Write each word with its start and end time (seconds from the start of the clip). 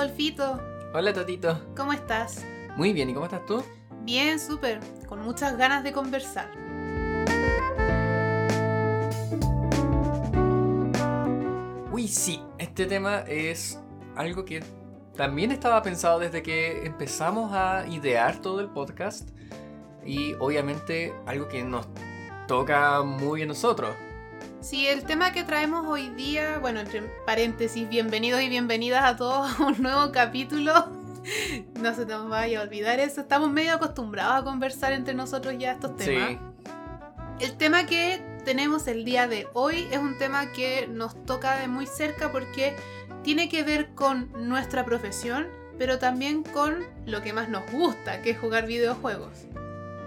Hola 0.00 0.08
Adolfito, 0.08 0.58
Hola 0.94 1.12
Totito. 1.12 1.74
¿cómo 1.76 1.92
estás? 1.92 2.46
Muy 2.74 2.94
bien, 2.94 3.10
¿y 3.10 3.12
cómo 3.12 3.26
estás 3.26 3.44
tú? 3.44 3.62
Bien, 4.00 4.40
súper, 4.40 4.80
con 5.06 5.20
muchas 5.20 5.58
ganas 5.58 5.84
de 5.84 5.92
conversar. 5.92 6.50
Uy, 11.92 12.08
sí, 12.08 12.42
este 12.56 12.86
tema 12.86 13.18
es 13.28 13.78
algo 14.16 14.46
que 14.46 14.64
también 15.16 15.50
estaba 15.50 15.82
pensado 15.82 16.18
desde 16.18 16.42
que 16.42 16.86
empezamos 16.86 17.52
a 17.52 17.86
idear 17.86 18.40
todo 18.40 18.60
el 18.60 18.70
podcast 18.70 19.28
y 20.02 20.32
obviamente 20.40 21.12
algo 21.26 21.46
que 21.46 21.62
nos 21.62 21.86
toca 22.48 23.02
muy 23.02 23.42
a 23.42 23.46
nosotros. 23.46 23.94
Sí, 24.60 24.86
el 24.86 25.04
tema 25.04 25.32
que 25.32 25.42
traemos 25.42 25.86
hoy 25.86 26.10
día, 26.10 26.58
bueno, 26.58 26.80
entre 26.80 27.02
paréntesis, 27.24 27.88
bienvenidos 27.88 28.42
y 28.42 28.48
bienvenidas 28.48 29.04
a 29.04 29.16
todos 29.16 29.58
a 29.58 29.64
un 29.64 29.80
nuevo 29.82 30.12
capítulo. 30.12 30.72
No 31.82 31.94
se 31.94 32.06
nos 32.06 32.30
vaya 32.30 32.60
a 32.60 32.62
olvidar 32.62 32.98
eso, 32.98 33.20
estamos 33.20 33.50
medio 33.50 33.74
acostumbrados 33.74 34.40
a 34.40 34.44
conversar 34.44 34.94
entre 34.94 35.12
nosotros 35.12 35.54
ya 35.58 35.72
estos 35.72 35.94
temas. 35.96 36.30
Sí, 36.30 36.38
El 37.40 37.56
tema 37.58 37.84
que 37.84 38.22
tenemos 38.46 38.86
el 38.86 39.04
día 39.04 39.28
de 39.28 39.46
hoy 39.52 39.86
es 39.90 39.98
un 39.98 40.16
tema 40.18 40.50
que 40.52 40.88
nos 40.88 41.22
toca 41.26 41.58
de 41.58 41.68
muy 41.68 41.86
cerca 41.86 42.32
porque 42.32 42.74
tiene 43.22 43.50
que 43.50 43.62
ver 43.62 43.90
con 43.94 44.30
nuestra 44.48 44.86
profesión, 44.86 45.46
pero 45.78 45.98
también 45.98 46.42
con 46.42 46.86
lo 47.04 47.20
que 47.20 47.34
más 47.34 47.50
nos 47.50 47.70
gusta, 47.70 48.22
que 48.22 48.30
es 48.30 48.38
jugar 48.38 48.66
videojuegos. 48.66 49.44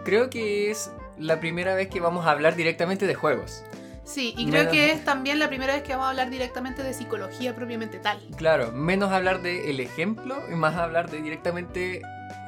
creo 0.03 0.31
que 0.31 0.71
es 0.71 0.89
la 1.19 1.39
primera 1.39 1.75
vez 1.75 1.89
que 1.89 1.99
vamos 1.99 2.25
a 2.25 2.31
hablar 2.31 2.55
directamente 2.55 3.05
de 3.05 3.13
juegos. 3.13 3.63
Sí, 4.05 4.33
y 4.37 4.47
creo 4.49 4.63
Menos- 4.63 4.73
que 4.73 4.91
es 4.91 5.05
también 5.05 5.39
la 5.39 5.47
primera 5.47 5.73
vez 5.73 5.83
que 5.83 5.93
vamos 5.93 6.07
a 6.07 6.09
hablar 6.09 6.29
directamente 6.29 6.83
de 6.83 6.93
psicología 6.93 7.55
propiamente 7.55 7.99
tal. 7.99 8.19
Claro, 8.37 8.71
menos 8.71 9.11
hablar 9.11 9.41
de 9.41 9.69
el 9.69 9.79
ejemplo 9.79 10.35
y 10.51 10.55
más 10.55 10.75
hablar 10.75 11.09
de 11.09 11.21
directamente 11.21 12.01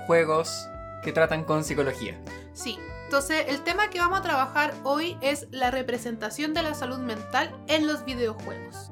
juegos 0.06 0.68
que 1.04 1.12
tratan 1.14 1.44
con 1.44 1.64
psicología. 1.64 2.20
Sí, 2.54 2.78
entonces 3.06 3.46
el 3.48 3.62
tema 3.62 3.90
que 3.90 4.00
vamos 4.00 4.20
a 4.20 4.24
trabajar 4.24 4.74
hoy 4.84 5.18
es 5.22 5.48
la 5.52 5.72
representación 5.72 6.54
de 6.54 6.64
la 6.64 6.74
salud 6.74 6.98
mental 7.00 7.56
en 7.68 7.88
los 7.88 8.04
videojuegos. 8.06 8.92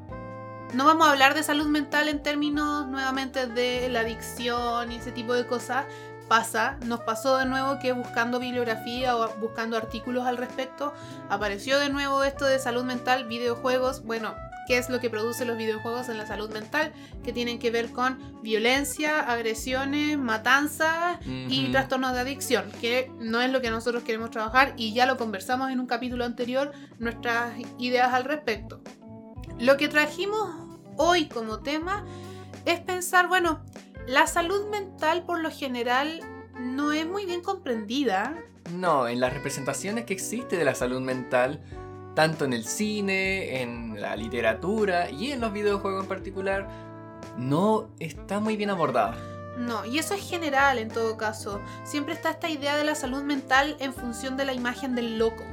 No 0.74 0.86
vamos 0.86 1.08
a 1.08 1.12
hablar 1.12 1.34
de 1.36 1.44
salud 1.44 1.68
mental 1.68 2.08
en 2.08 2.24
términos 2.24 2.88
nuevamente 2.88 3.46
de 3.46 3.90
la 3.90 4.00
adicción 4.00 4.92
y 4.92 4.96
ese 4.96 5.12
tipo 5.12 5.34
de 5.34 5.46
cosas. 5.46 5.86
Pasa, 6.34 6.78
nos 6.88 7.02
pasó 7.02 7.38
de 7.38 7.46
nuevo 7.46 7.78
que 7.78 7.92
buscando 7.92 8.40
bibliografía 8.40 9.16
o 9.16 9.30
buscando 9.38 9.78
artículos 9.78 10.26
al 10.26 10.38
respecto, 10.38 10.92
apareció 11.30 11.78
de 11.78 11.90
nuevo 11.90 12.24
esto 12.24 12.46
de 12.46 12.58
salud 12.58 12.84
mental, 12.84 13.28
videojuegos. 13.28 14.04
Bueno, 14.04 14.34
¿qué 14.68 14.80
es 14.80 14.90
lo 14.90 15.00
que 15.00 15.12
producen 15.12 15.48
los 15.48 15.58
videojuegos 15.58 16.10
en 16.10 16.18
la 16.18 16.26
salud 16.26 16.52
mental? 16.52 16.92
Que 17.24 17.34
tienen 17.34 17.60
que 17.60 17.70
ver 17.70 17.92
con 17.92 18.42
violencia, 18.42 19.20
agresiones, 19.20 20.18
matanzas 20.18 21.20
y 21.24 21.72
trastornos 21.72 22.14
de 22.14 22.22
adicción, 22.22 22.72
que 22.82 23.12
no 23.20 23.40
es 23.40 23.52
lo 23.52 23.62
que 23.62 23.70
nosotros 23.70 24.02
queremos 24.02 24.32
trabajar 24.32 24.74
y 24.76 24.92
ya 24.92 25.06
lo 25.06 25.18
conversamos 25.18 25.70
en 25.70 25.80
un 25.80 25.86
capítulo 25.86 26.26
anterior, 26.26 26.72
nuestras 26.98 27.54
ideas 27.78 28.12
al 28.12 28.24
respecto. 28.24 28.82
Lo 29.60 29.78
que 29.78 29.88
trajimos 29.88 30.50
hoy 30.98 31.28
como 31.28 31.60
tema 31.60 32.04
es 32.66 32.80
pensar, 32.80 33.28
bueno, 33.28 33.62
la 34.08 34.28
salud 34.28 34.70
mental 34.70 35.24
por 35.24 35.40
lo 35.40 35.50
general 35.52 36.20
no 36.60 36.92
es 36.92 37.06
muy 37.06 37.26
bien 37.26 37.42
comprendida. 37.42 38.36
No, 38.74 39.08
en 39.08 39.20
las 39.20 39.34
representaciones 39.34 40.06
que 40.06 40.14
existe 40.14 40.58
de 40.58 40.66
la 40.66 40.76
salud 40.76 41.02
mental, 41.02 41.62
tanto 42.16 42.46
en 42.46 42.54
el 42.54 42.66
cine, 42.66 43.62
en 43.62 44.02
la 44.02 44.16
literatura 44.16 45.10
y 45.10 45.32
en 45.32 45.42
los 45.42 45.54
videojuegos 45.54 46.04
en 46.04 46.10
particular, 46.10 46.68
no 47.38 47.90
está 48.00 48.40
muy 48.40 48.58
bien 48.58 48.70
abordada. 48.70 49.16
No, 49.58 49.86
y 49.86 50.00
eso 50.00 50.14
es 50.16 50.28
general 50.28 50.80
en 50.80 50.90
todo 50.90 51.18
caso. 51.18 51.62
Siempre 51.84 52.14
está 52.14 52.32
esta 52.32 52.50
idea 52.50 52.76
de 52.76 52.84
la 52.84 52.96
salud 52.96 53.24
mental 53.24 53.76
en 53.80 53.94
función 53.94 54.36
de 54.36 54.46
la 54.46 54.54
imagen 54.54 54.96
del 54.96 55.18
loco. 55.18 55.44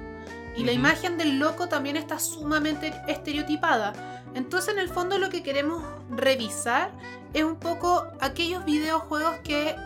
Y 0.57 0.65
la 0.65 0.73
imagen 0.73 1.17
del 1.17 1.39
loco 1.39 1.69
también 1.69 1.97
está 1.97 2.19
sumamente 2.19 2.93
estereotipada. 3.07 4.23
Entonces, 4.35 4.75
en 4.75 4.81
el 4.81 4.89
fondo, 4.89 5.19
lo 5.19 5.31
que 5.31 5.43
queremos 5.43 5.83
revisar 6.11 6.91
es 7.33 7.45
un 7.45 7.57
poco 7.57 8.07
aquellos 8.21 8.65
videojuegos 8.65 9.37
que 9.45 9.77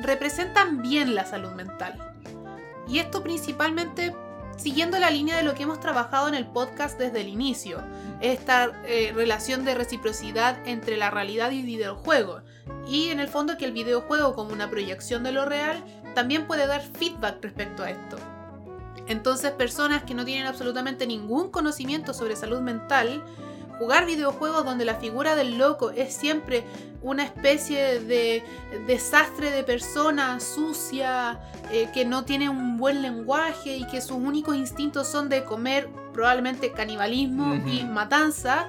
representan 0.00 0.82
bien 0.82 1.14
la 1.14 1.24
salud 1.24 1.52
mental. 1.52 2.12
Y 2.88 2.98
esto 2.98 3.22
principalmente 3.22 4.14
siguiendo 4.56 4.98
la 4.98 5.10
línea 5.10 5.36
de 5.36 5.42
lo 5.42 5.54
que 5.54 5.64
hemos 5.64 5.80
trabajado 5.80 6.28
en 6.28 6.34
el 6.34 6.46
podcast 6.46 6.98
desde 6.98 7.20
el 7.20 7.28
inicio. 7.28 7.82
Esta 8.20 8.72
eh, 8.86 9.12
relación 9.14 9.64
de 9.64 9.74
reciprocidad 9.74 10.66
entre 10.66 10.96
la 10.96 11.10
realidad 11.10 11.50
y 11.50 11.60
el 11.60 11.66
videojuego. 11.66 12.42
Y 12.86 13.08
en 13.08 13.20
el 13.20 13.28
fondo 13.28 13.58
que 13.58 13.64
el 13.64 13.72
videojuego 13.72 14.34
como 14.34 14.52
una 14.52 14.70
proyección 14.70 15.22
de 15.22 15.32
lo 15.32 15.44
real 15.44 15.82
también 16.14 16.46
puede 16.46 16.66
dar 16.66 16.82
feedback 16.82 17.42
respecto 17.42 17.82
a 17.82 17.90
esto. 17.90 18.16
Entonces 19.06 19.50
personas 19.52 20.02
que 20.04 20.14
no 20.14 20.24
tienen 20.24 20.46
absolutamente 20.46 21.06
ningún 21.06 21.50
conocimiento 21.50 22.14
sobre 22.14 22.36
salud 22.36 22.60
mental, 22.60 23.22
jugar 23.78 24.06
videojuegos 24.06 24.64
donde 24.64 24.84
la 24.84 24.94
figura 24.94 25.34
del 25.34 25.58
loco 25.58 25.90
es 25.90 26.14
siempre 26.14 26.64
una 27.02 27.24
especie 27.24 28.00
de 28.00 28.42
desastre 28.86 29.50
de 29.50 29.62
persona 29.64 30.38
sucia, 30.40 31.40
eh, 31.70 31.88
que 31.92 32.04
no 32.04 32.24
tiene 32.24 32.48
un 32.48 32.76
buen 32.78 33.02
lenguaje 33.02 33.76
y 33.76 33.86
que 33.86 34.00
sus 34.00 34.16
únicos 34.16 34.56
instintos 34.56 35.06
son 35.08 35.28
de 35.28 35.44
comer 35.44 35.88
probablemente 36.12 36.72
canibalismo 36.72 37.56
y 37.66 37.84
matanza, 37.84 38.68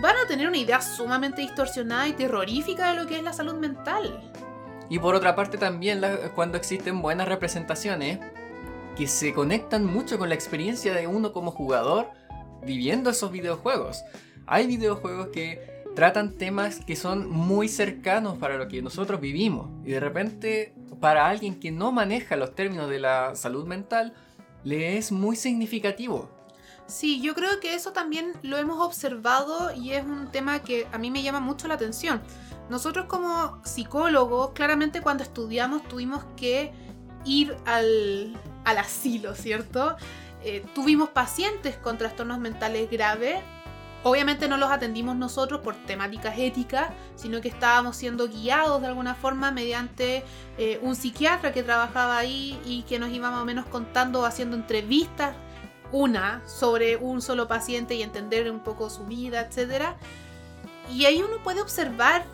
van 0.00 0.14
a 0.22 0.28
tener 0.28 0.46
una 0.46 0.58
idea 0.58 0.80
sumamente 0.80 1.40
distorsionada 1.42 2.06
y 2.06 2.12
terrorífica 2.12 2.90
de 2.92 3.02
lo 3.02 3.08
que 3.08 3.16
es 3.16 3.24
la 3.24 3.32
salud 3.32 3.54
mental. 3.54 4.22
Y 4.88 4.98
por 4.98 5.14
otra 5.14 5.34
parte 5.34 5.56
también 5.58 6.00
la- 6.00 6.30
cuando 6.34 6.56
existen 6.58 7.00
buenas 7.02 7.26
representaciones 7.26 8.18
que 9.00 9.06
se 9.06 9.32
conectan 9.32 9.86
mucho 9.86 10.18
con 10.18 10.28
la 10.28 10.34
experiencia 10.34 10.92
de 10.92 11.06
uno 11.06 11.32
como 11.32 11.52
jugador 11.52 12.10
viviendo 12.66 13.08
esos 13.08 13.32
videojuegos. 13.32 14.04
Hay 14.46 14.66
videojuegos 14.66 15.28
que 15.28 15.82
tratan 15.96 16.36
temas 16.36 16.84
que 16.84 16.96
son 16.96 17.30
muy 17.30 17.66
cercanos 17.68 18.36
para 18.36 18.58
lo 18.58 18.68
que 18.68 18.82
nosotros 18.82 19.18
vivimos 19.18 19.70
y 19.86 19.92
de 19.92 20.00
repente 20.00 20.74
para 21.00 21.30
alguien 21.30 21.58
que 21.58 21.70
no 21.70 21.92
maneja 21.92 22.36
los 22.36 22.54
términos 22.54 22.90
de 22.90 22.98
la 22.98 23.34
salud 23.36 23.66
mental 23.66 24.12
le 24.64 24.98
es 24.98 25.12
muy 25.12 25.34
significativo. 25.34 26.28
Sí, 26.86 27.22
yo 27.22 27.34
creo 27.34 27.58
que 27.58 27.72
eso 27.72 27.92
también 27.92 28.34
lo 28.42 28.58
hemos 28.58 28.84
observado 28.86 29.74
y 29.74 29.92
es 29.92 30.04
un 30.04 30.30
tema 30.30 30.58
que 30.58 30.86
a 30.92 30.98
mí 30.98 31.10
me 31.10 31.22
llama 31.22 31.40
mucho 31.40 31.68
la 31.68 31.74
atención. 31.74 32.20
Nosotros 32.68 33.06
como 33.06 33.62
psicólogos, 33.64 34.50
claramente 34.50 35.00
cuando 35.00 35.22
estudiamos 35.22 35.84
tuvimos 35.84 36.22
que 36.36 36.70
ir 37.24 37.56
al, 37.64 38.36
al 38.64 38.78
asilo, 38.78 39.34
¿cierto? 39.34 39.96
Eh, 40.42 40.64
tuvimos 40.74 41.10
pacientes 41.10 41.76
con 41.76 41.98
trastornos 41.98 42.38
mentales 42.38 42.90
graves. 42.90 43.40
Obviamente 44.02 44.48
no 44.48 44.56
los 44.56 44.70
atendimos 44.70 45.16
nosotros 45.16 45.60
por 45.60 45.74
temáticas 45.74 46.38
éticas, 46.38 46.90
sino 47.16 47.42
que 47.42 47.48
estábamos 47.48 47.96
siendo 47.96 48.28
guiados 48.28 48.80
de 48.80 48.86
alguna 48.86 49.14
forma 49.14 49.50
mediante 49.50 50.24
eh, 50.56 50.78
un 50.82 50.96
psiquiatra 50.96 51.52
que 51.52 51.62
trabajaba 51.62 52.16
ahí 52.16 52.58
y 52.64 52.82
que 52.82 52.98
nos 52.98 53.10
iba 53.10 53.30
más 53.30 53.42
o 53.42 53.44
menos 53.44 53.66
contando, 53.66 54.24
haciendo 54.24 54.56
entrevistas 54.56 55.34
una 55.92 56.40
sobre 56.46 56.96
un 56.96 57.20
solo 57.20 57.48
paciente 57.48 57.94
y 57.94 58.02
entender 58.02 58.50
un 58.50 58.60
poco 58.60 58.88
su 58.88 59.04
vida, 59.04 59.40
etc. 59.42 59.96
Y 60.90 61.04
ahí 61.04 61.22
uno 61.22 61.42
puede 61.42 61.60
observar 61.60 62.24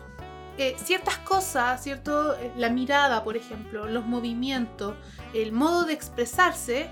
eh, 0.57 0.75
ciertas 0.83 1.17
cosas, 1.19 1.81
¿cierto? 1.83 2.35
Eh, 2.37 2.51
La 2.57 2.69
mirada, 2.69 3.23
por 3.23 3.37
ejemplo, 3.37 3.85
los 3.87 4.05
movimientos, 4.05 4.95
el 5.33 5.51
modo 5.51 5.85
de 5.85 5.93
expresarse, 5.93 6.89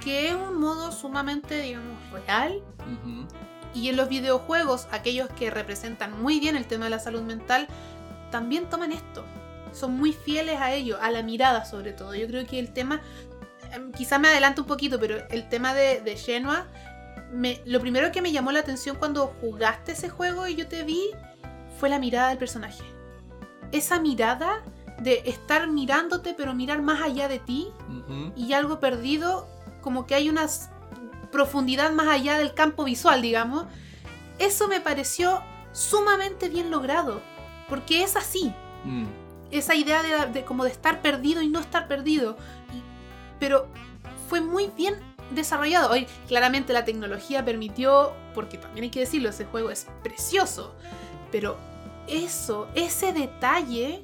que 0.00 0.28
es 0.28 0.34
un 0.34 0.58
modo 0.60 0.92
sumamente, 0.92 1.60
digamos, 1.60 1.98
real. 2.12 2.62
Y 3.74 3.88
en 3.88 3.96
los 3.96 4.08
videojuegos, 4.08 4.88
aquellos 4.92 5.28
que 5.30 5.50
representan 5.50 6.20
muy 6.22 6.40
bien 6.40 6.56
el 6.56 6.66
tema 6.66 6.84
de 6.86 6.90
la 6.90 6.98
salud 6.98 7.22
mental, 7.22 7.68
también 8.30 8.68
toman 8.70 8.92
esto. 8.92 9.24
Son 9.72 9.92
muy 9.96 10.12
fieles 10.12 10.60
a 10.60 10.72
ello, 10.72 10.98
a 11.00 11.10
la 11.10 11.22
mirada 11.22 11.64
sobre 11.64 11.92
todo. 11.92 12.14
Yo 12.14 12.26
creo 12.26 12.46
que 12.46 12.58
el 12.58 12.72
tema, 12.72 13.00
em, 13.72 13.92
quizás 13.92 14.18
me 14.20 14.28
adelanto 14.28 14.62
un 14.62 14.68
poquito, 14.68 14.98
pero 14.98 15.18
el 15.28 15.48
tema 15.48 15.74
de, 15.74 16.00
de 16.00 16.16
Shenua, 16.16 16.66
me- 17.32 17.60
lo 17.66 17.78
primero 17.80 18.10
que 18.10 18.22
me 18.22 18.32
llamó 18.32 18.52
la 18.52 18.60
atención 18.60 18.96
cuando 18.96 19.34
jugaste 19.40 19.92
ese 19.92 20.08
juego 20.08 20.46
y 20.46 20.54
yo 20.56 20.66
te 20.66 20.82
vi 20.84 21.10
fue 21.78 21.88
la 21.90 21.98
mirada 21.98 22.30
del 22.30 22.38
personaje. 22.38 22.82
Esa 23.72 24.00
mirada 24.00 24.62
de 25.00 25.22
estar 25.26 25.68
mirándote 25.68 26.34
pero 26.34 26.54
mirar 26.54 26.82
más 26.82 27.00
allá 27.02 27.28
de 27.28 27.38
ti 27.38 27.68
y 28.36 28.52
algo 28.52 28.80
perdido, 28.80 29.46
como 29.80 30.06
que 30.06 30.14
hay 30.14 30.28
una 30.28 30.46
profundidad 31.30 31.92
más 31.92 32.08
allá 32.08 32.38
del 32.38 32.54
campo 32.54 32.84
visual, 32.84 33.22
digamos. 33.22 33.66
Eso 34.38 34.66
me 34.68 34.80
pareció 34.80 35.42
sumamente 35.72 36.48
bien 36.48 36.70
logrado, 36.70 37.20
porque 37.68 38.02
es 38.02 38.16
así, 38.16 38.52
Mm. 38.84 39.04
esa 39.50 39.74
idea 39.74 40.02
de, 40.02 40.32
de 40.32 40.44
como 40.44 40.64
de 40.64 40.70
estar 40.70 41.02
perdido 41.02 41.42
y 41.42 41.48
no 41.48 41.60
estar 41.60 41.86
perdido. 41.88 42.36
Y- 42.74 42.82
pero 43.38 43.68
fue 44.28 44.40
muy 44.40 44.70
bien 44.76 44.94
desarrollado. 45.32 45.90
Hoy 45.90 46.06
claramente 46.26 46.72
la 46.72 46.84
tecnología 46.84 47.44
permitió, 47.44 48.12
porque 48.34 48.56
también 48.58 48.84
hay 48.84 48.90
que 48.90 49.00
decirlo, 49.00 49.28
ese 49.28 49.44
juego 49.44 49.70
es 49.70 49.86
precioso, 50.02 50.74
pero 51.30 51.56
eso, 52.08 52.68
ese 52.74 53.12
detalle, 53.12 54.02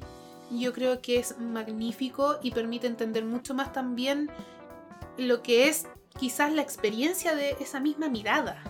yo 0.51 0.73
creo 0.73 1.01
que 1.01 1.19
es 1.19 1.37
magnífico 1.39 2.37
y 2.41 2.51
permite 2.51 2.87
entender 2.87 3.25
mucho 3.25 3.53
más 3.53 3.73
también 3.73 4.29
lo 5.17 5.41
que 5.41 5.67
es 5.67 5.87
quizás 6.17 6.53
la 6.53 6.61
experiencia 6.61 7.35
de 7.35 7.57
esa 7.59 7.79
misma 7.79 8.09
mirada. 8.09 8.63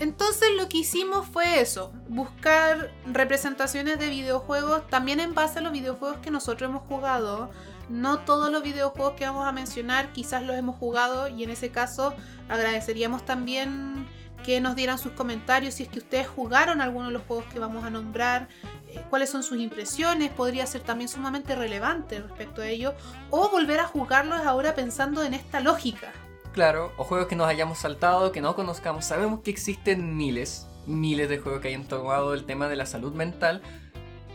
Entonces 0.00 0.48
lo 0.56 0.68
que 0.68 0.78
hicimos 0.78 1.26
fue 1.26 1.60
eso, 1.60 1.92
buscar 2.08 2.90
representaciones 3.06 3.98
de 3.98 4.10
videojuegos 4.10 4.86
también 4.88 5.20
en 5.20 5.34
base 5.34 5.60
a 5.60 5.62
los 5.62 5.72
videojuegos 5.72 6.18
que 6.18 6.32
nosotros 6.32 6.68
hemos 6.68 6.82
jugado. 6.82 7.50
No 7.88 8.20
todos 8.20 8.50
los 8.50 8.62
videojuegos 8.62 9.14
que 9.14 9.26
vamos 9.26 9.46
a 9.46 9.52
mencionar 9.52 10.12
quizás 10.12 10.42
los 10.42 10.56
hemos 10.56 10.76
jugado 10.76 11.28
y 11.28 11.44
en 11.44 11.50
ese 11.50 11.70
caso 11.70 12.14
agradeceríamos 12.48 13.24
también 13.24 14.06
que 14.44 14.60
nos 14.60 14.76
dieran 14.76 14.98
sus 14.98 15.12
comentarios 15.12 15.74
si 15.74 15.84
es 15.84 15.88
que 15.88 15.98
ustedes 15.98 16.28
jugaron 16.28 16.80
alguno 16.80 17.06
de 17.06 17.14
los 17.14 17.22
juegos 17.22 17.46
que 17.46 17.58
vamos 17.58 17.84
a 17.84 17.90
nombrar, 17.90 18.48
eh, 18.88 19.00
cuáles 19.10 19.30
son 19.30 19.42
sus 19.42 19.58
impresiones, 19.58 20.30
podría 20.30 20.66
ser 20.66 20.82
también 20.82 21.08
sumamente 21.08 21.54
relevante 21.56 22.20
respecto 22.20 22.62
a 22.62 22.68
ello, 22.68 22.94
o 23.30 23.48
volver 23.48 23.80
a 23.80 23.86
jugarlos 23.86 24.40
ahora 24.40 24.74
pensando 24.74 25.22
en 25.22 25.34
esta 25.34 25.60
lógica. 25.60 26.12
Claro, 26.52 26.92
o 26.98 27.04
juegos 27.04 27.26
que 27.26 27.34
nos 27.34 27.48
hayamos 27.48 27.78
saltado, 27.78 28.30
que 28.30 28.40
no 28.40 28.54
conozcamos. 28.54 29.04
Sabemos 29.04 29.40
que 29.40 29.50
existen 29.50 30.16
miles, 30.16 30.68
miles 30.86 31.28
de 31.28 31.38
juegos 31.38 31.60
que 31.60 31.68
hayan 31.68 31.88
tomado 31.88 32.34
el 32.34 32.44
tema 32.44 32.68
de 32.68 32.76
la 32.76 32.86
salud 32.86 33.12
mental 33.12 33.62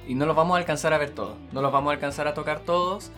y 0.08 0.16
no 0.16 0.26
los 0.26 0.36
vamos 0.36 0.56
a 0.56 0.58
alcanzar 0.58 0.92
a 0.92 0.98
ver 0.98 1.12
todos, 1.12 1.38
no 1.52 1.62
los 1.62 1.72
vamos 1.72 1.92
a 1.92 1.94
alcanzar 1.94 2.28
a 2.28 2.34
tocar 2.34 2.62
todos, 2.62 3.12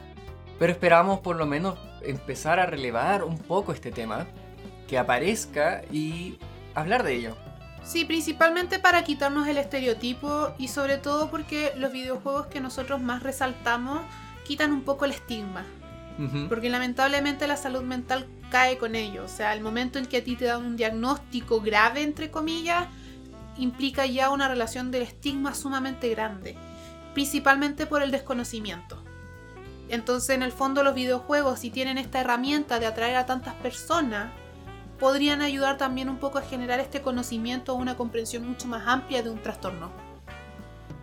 pero 0.59 0.73
esperamos 0.73 1.21
por 1.21 1.37
lo 1.37 1.45
menos 1.45 1.79
empezar 2.01 2.59
a 2.59 2.65
relevar 2.65 3.23
un 3.23 3.37
poco 3.37 3.71
este 3.71 3.91
tema, 3.91 4.27
que 4.87 4.97
aparezca 4.97 5.83
y 5.89 6.37
hablar 6.75 7.03
de 7.03 7.15
ello. 7.15 7.37
Sí, 7.83 8.05
principalmente 8.05 8.79
para 8.79 9.03
quitarnos 9.03 9.47
el 9.47 9.57
estereotipo 9.57 10.53
y 10.57 10.67
sobre 10.67 10.97
todo 10.97 11.31
porque 11.31 11.73
los 11.77 11.91
videojuegos 11.91 12.47
que 12.47 12.59
nosotros 12.59 13.01
más 13.01 13.23
resaltamos 13.23 14.01
quitan 14.45 14.71
un 14.71 14.83
poco 14.83 15.05
el 15.05 15.11
estigma. 15.11 15.65
Porque 16.49 16.69
lamentablemente 16.69 17.47
la 17.47 17.57
salud 17.57 17.81
mental 17.81 18.27
cae 18.51 18.77
con 18.77 18.93
ello. 18.93 19.23
O 19.23 19.27
sea, 19.27 19.55
el 19.55 19.61
momento 19.61 19.97
en 19.97 20.05
que 20.05 20.17
a 20.17 20.23
ti 20.23 20.35
te 20.35 20.45
dan 20.45 20.63
un 20.63 20.77
diagnóstico 20.77 21.61
grave, 21.61 22.03
entre 22.03 22.29
comillas, 22.29 22.87
implica 23.57 24.05
ya 24.05 24.29
una 24.29 24.47
relación 24.47 24.91
del 24.91 25.01
estigma 25.01 25.55
sumamente 25.55 26.09
grande. 26.09 26.55
Principalmente 27.15 27.87
por 27.87 28.03
el 28.03 28.11
desconocimiento. 28.11 29.03
Entonces, 29.89 30.35
en 30.35 30.43
el 30.43 30.51
fondo, 30.51 30.83
los 30.83 30.93
videojuegos, 30.93 31.59
si 31.59 31.71
tienen 31.71 31.97
esta 31.97 32.21
herramienta 32.21 32.79
de 32.79 32.85
atraer 32.85 33.15
a 33.15 33.25
tantas 33.25 33.55
personas, 33.55 34.31
podrían 35.01 35.41
ayudar 35.41 35.79
también 35.79 36.09
un 36.09 36.17
poco 36.17 36.37
a 36.37 36.43
generar 36.43 36.79
este 36.79 37.01
conocimiento 37.01 37.73
o 37.73 37.75
una 37.75 37.97
comprensión 37.97 38.47
mucho 38.47 38.67
más 38.67 38.87
amplia 38.87 39.23
de 39.23 39.31
un 39.31 39.41
trastorno. 39.41 39.91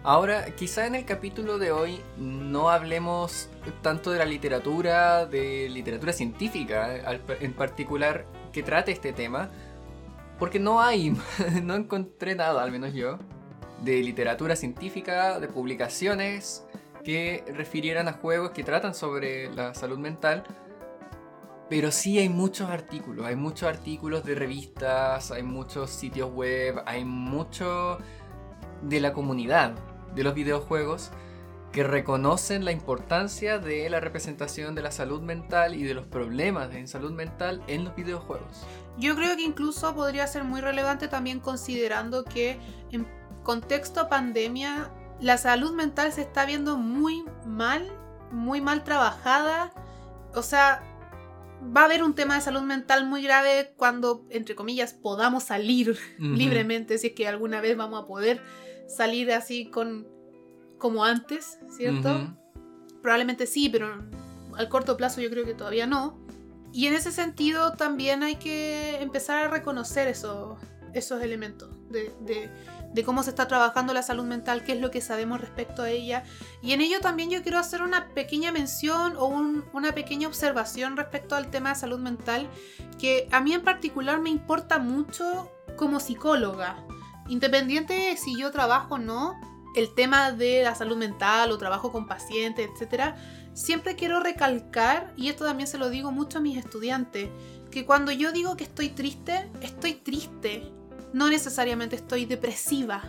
Ahora, 0.05 0.55
quizá 0.55 0.87
en 0.87 0.95
el 0.95 1.05
capítulo 1.05 1.59
de 1.59 1.73
hoy 1.73 2.01
no 2.17 2.71
hablemos 2.71 3.51
tanto 3.83 4.13
de 4.13 4.21
la 4.21 4.25
literatura, 4.25 5.27
de 5.27 5.69
literatura 5.69 6.13
científica 6.13 7.13
en 7.41 7.53
particular, 7.53 8.25
que 8.53 8.63
trate 8.63 8.93
este 8.93 9.13
tema, 9.13 9.51
porque 10.39 10.61
no 10.61 10.81
hay, 10.81 11.11
no 11.65 11.75
encontré 11.75 12.37
nada, 12.37 12.63
al 12.63 12.71
menos 12.71 12.95
yo, 12.95 13.19
de 13.83 14.01
literatura 14.05 14.55
científica, 14.55 15.41
de 15.41 15.49
publicaciones 15.49 16.65
que 17.03 17.43
refirieran 17.53 18.07
a 18.07 18.13
juegos 18.13 18.53
que 18.53 18.63
tratan 18.63 18.95
sobre 18.95 19.53
la 19.57 19.75
salud 19.75 19.99
mental. 19.99 20.45
Pero 21.69 21.91
sí 21.91 22.19
hay 22.19 22.29
muchos 22.29 22.71
artículos, 22.71 23.27
hay 23.27 23.37
muchos 23.37 23.69
artículos 23.69 24.25
de 24.25 24.35
revistas, 24.35 25.31
hay 25.31 25.43
muchos 25.43 25.91
sitios 25.91 26.33
web, 26.33 26.83
hay 26.87 27.05
mucho 27.05 27.99
de 28.83 29.01
la 29.01 29.13
comunidad 29.13 29.75
de 30.15 30.25
los 30.25 30.35
videojuegos 30.35 31.11
que 31.73 31.83
reconocen 31.85 32.65
la 32.65 32.73
importancia 32.73 33.59
de 33.59 33.91
la 33.91 34.01
representación 34.01 34.75
de 34.75 34.83
la 34.83 34.91
salud 34.91 35.21
mental 35.21 35.75
y 35.75 35.83
de 35.83 35.93
los 35.93 36.07
problemas 36.07 36.75
en 36.75 36.89
salud 36.89 37.13
mental 37.13 37.63
en 37.67 37.85
los 37.85 37.95
videojuegos. 37.95 38.65
Yo 38.97 39.15
creo 39.15 39.37
que 39.37 39.43
incluso 39.43 39.95
podría 39.95 40.27
ser 40.27 40.45
muy 40.45 40.61
relevante 40.61 41.09
también 41.09 41.41
considerando 41.41 42.25
que 42.25 42.59
en 42.91 43.07
contexto 43.43 44.09
pandemia 44.09 44.91
la 45.21 45.37
salud 45.37 45.73
mental 45.75 46.13
se 46.13 46.23
está 46.23 46.47
viendo 46.47 46.79
muy 46.79 47.25
mal, 47.45 47.93
muy 48.31 48.61
mal 48.61 48.83
trabajada. 48.83 49.71
O 50.35 50.43
sea, 50.43 50.83
va 51.77 51.83
a 51.83 51.85
haber 51.85 52.03
un 52.03 52.15
tema 52.15 52.35
de 52.35 52.41
salud 52.41 52.63
mental 52.63 53.07
muy 53.07 53.23
grave 53.23 53.73
cuando, 53.77 54.27
entre 54.31 54.55
comillas, 54.55 54.93
podamos 54.95 55.45
salir 55.45 55.99
libremente, 56.19 56.99
si 56.99 57.09
es 57.09 57.13
que 57.15 57.29
alguna 57.29 57.61
vez 57.61 57.77
vamos 57.77 58.03
a 58.03 58.07
poder 58.07 58.41
salir 58.87 59.33
así 59.33 59.67
con 59.67 60.07
como 60.79 61.05
antes, 61.05 61.59
¿cierto? 61.77 62.35
Probablemente 63.03 63.47
sí, 63.47 63.69
pero 63.69 64.05
al 64.57 64.69
corto 64.69 64.97
plazo 64.97 65.21
yo 65.21 65.31
creo 65.31 65.45
que 65.45 65.55
todavía 65.55 65.87
no. 65.87 66.19
Y 66.73 66.87
en 66.87 66.95
ese 66.95 67.11
sentido 67.11 67.73
también 67.73 68.23
hay 68.23 68.37
que 68.37 69.01
empezar 69.01 69.47
a 69.47 69.49
reconocer 69.49 70.07
eso, 70.09 70.59
esos 70.95 71.23
elementos 71.23 71.71
de, 71.91 72.13
de, 72.21 72.51
cómo 73.05 73.23
se 73.23 73.31
está 73.31 73.47
trabajando 73.47 73.95
la 73.95 74.03
salud 74.03 74.25
mental, 74.25 74.65
qué 74.65 74.73
es 74.73 74.81
lo 74.81 74.91
que 74.91 75.01
sabemos 75.01 75.41
respecto 75.41 75.83
a 75.83 75.91
ella. 75.91 76.25
Y 76.63 76.73
en 76.73 76.81
ello 76.81 77.01
también 77.01 77.31
yo 77.31 77.43
quiero 77.43 77.59
hacer 77.59 77.83
una 77.83 78.09
pequeña 78.09 78.53
mención 78.53 79.15
o 79.17 79.27
una 79.73 79.93
pequeña 79.93 80.29
observación 80.29 80.97
respecto 80.97 81.37
al 81.37 81.51
tema 81.51 81.71
de 81.71 81.77
salud 81.77 82.01
mental, 82.01 82.49
que 82.99 83.29
a 83.31 83.41
mí 83.41 83.53
en 83.53 83.63
particular 83.63 84.21
me 84.21 84.31
importa 84.31 84.79
mucho 84.79 85.51
como 85.77 86.01
psicóloga. 86.01 86.85
Independiente 87.29 87.95
de 87.95 88.17
si 88.17 88.37
yo 88.37 88.51
trabajo 88.51 88.95
o 88.95 88.99
no, 88.99 89.39
el 89.77 89.95
tema 89.95 90.33
de 90.33 90.63
la 90.65 90.75
salud 90.75 90.97
mental 90.97 91.53
o 91.53 91.59
trabajo 91.59 91.93
con 91.93 92.09
pacientes, 92.09 92.69
etcétera, 92.73 93.17
siempre 93.55 93.97
quiero 93.97 94.21
recalcar, 94.21 95.13
y 95.17 95.29
esto 95.29 95.45
también 95.45 95.69
se 95.69 95.79
lo 95.79 95.91
digo 95.91 96.11
mucho 96.11 96.39
a 96.39 96.41
mis 96.41 96.57
estudiantes, 96.57 97.29
que 97.71 97.85
cuando 97.85 98.11
yo 98.11 98.33
digo 98.33 98.57
que 98.57 98.65
estoy 98.65 98.89
triste, 98.89 99.51
estoy 99.61 99.95
triste. 99.95 100.73
No 101.13 101.29
necesariamente 101.29 101.97
estoy 101.97 102.27
depresiva. 102.27 103.03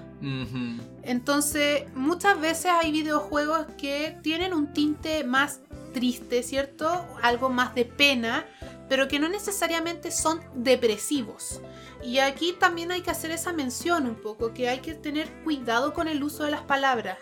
Entonces, 1.04 1.84
muchas 1.96 2.40
veces 2.40 2.72
hay 2.72 2.92
videojuegos 2.92 3.68
que 3.78 4.18
tienen 4.24 4.54
un 4.54 4.74
tinte 4.74 5.24
más 5.24 5.62
triste, 5.94 6.44
¿cierto? 6.44 7.06
Algo 7.22 7.50
más 7.50 7.76
de 7.76 7.86
pena, 7.86 8.46
pero 8.88 9.08
que 9.08 9.20
no 9.20 9.28
necesariamente 9.30 10.12
son 10.12 10.42
depresivos. 10.56 11.62
Y 12.04 12.20
aquí 12.20 12.54
también 12.54 12.92
hay 12.92 13.02
que 13.02 13.12
hacer 13.12 13.32
esa 13.32 13.54
mención 13.54 14.08
un 14.08 14.16
poco, 14.16 14.54
que 14.54 14.70
hay 14.70 14.80
que 14.80 14.96
tener 14.96 15.30
cuidado 15.44 15.94
con 15.94 16.08
el 16.08 16.24
uso 16.24 16.44
de 16.44 16.52
las 16.52 16.62
palabras, 16.62 17.18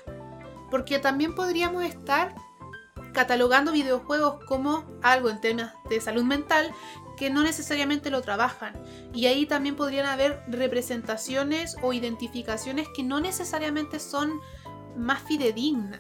porque 0.69 0.99
también 0.99 1.33
podríamos 1.33 1.83
estar 1.83 2.35
catalogando 3.13 3.71
videojuegos 3.71 4.43
como 4.45 4.85
algo 5.01 5.29
en 5.29 5.41
temas 5.41 5.73
de 5.89 5.99
salud 5.99 6.23
mental 6.23 6.71
que 7.17 7.29
no 7.29 7.43
necesariamente 7.43 8.09
lo 8.09 8.21
trabajan. 8.21 8.73
Y 9.13 9.25
ahí 9.25 9.45
también 9.45 9.75
podrían 9.75 10.05
haber 10.05 10.41
representaciones 10.47 11.75
o 11.81 11.91
identificaciones 11.91 12.87
que 12.95 13.03
no 13.03 13.19
necesariamente 13.19 13.99
son 13.99 14.39
más 14.95 15.21
fidedignas. 15.23 15.99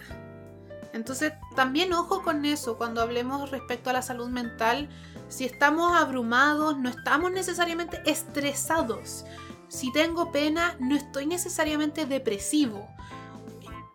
Entonces, 0.93 1.33
también 1.55 1.93
ojo 1.93 2.23
con 2.23 2.45
eso 2.45 2.77
cuando 2.77 3.01
hablemos 3.01 3.51
respecto 3.51 3.89
a 3.89 3.93
la 3.93 4.01
salud 4.01 4.29
mental, 4.29 4.89
si 5.27 5.45
estamos 5.45 5.95
abrumados, 5.95 6.77
no 6.77 6.89
estamos 6.89 7.31
necesariamente 7.31 8.01
estresados. 8.05 9.25
Si 9.67 9.91
tengo 9.91 10.31
pena, 10.31 10.75
no 10.79 10.95
estoy 10.95 11.25
necesariamente 11.25 12.05
depresivo. 12.05 12.87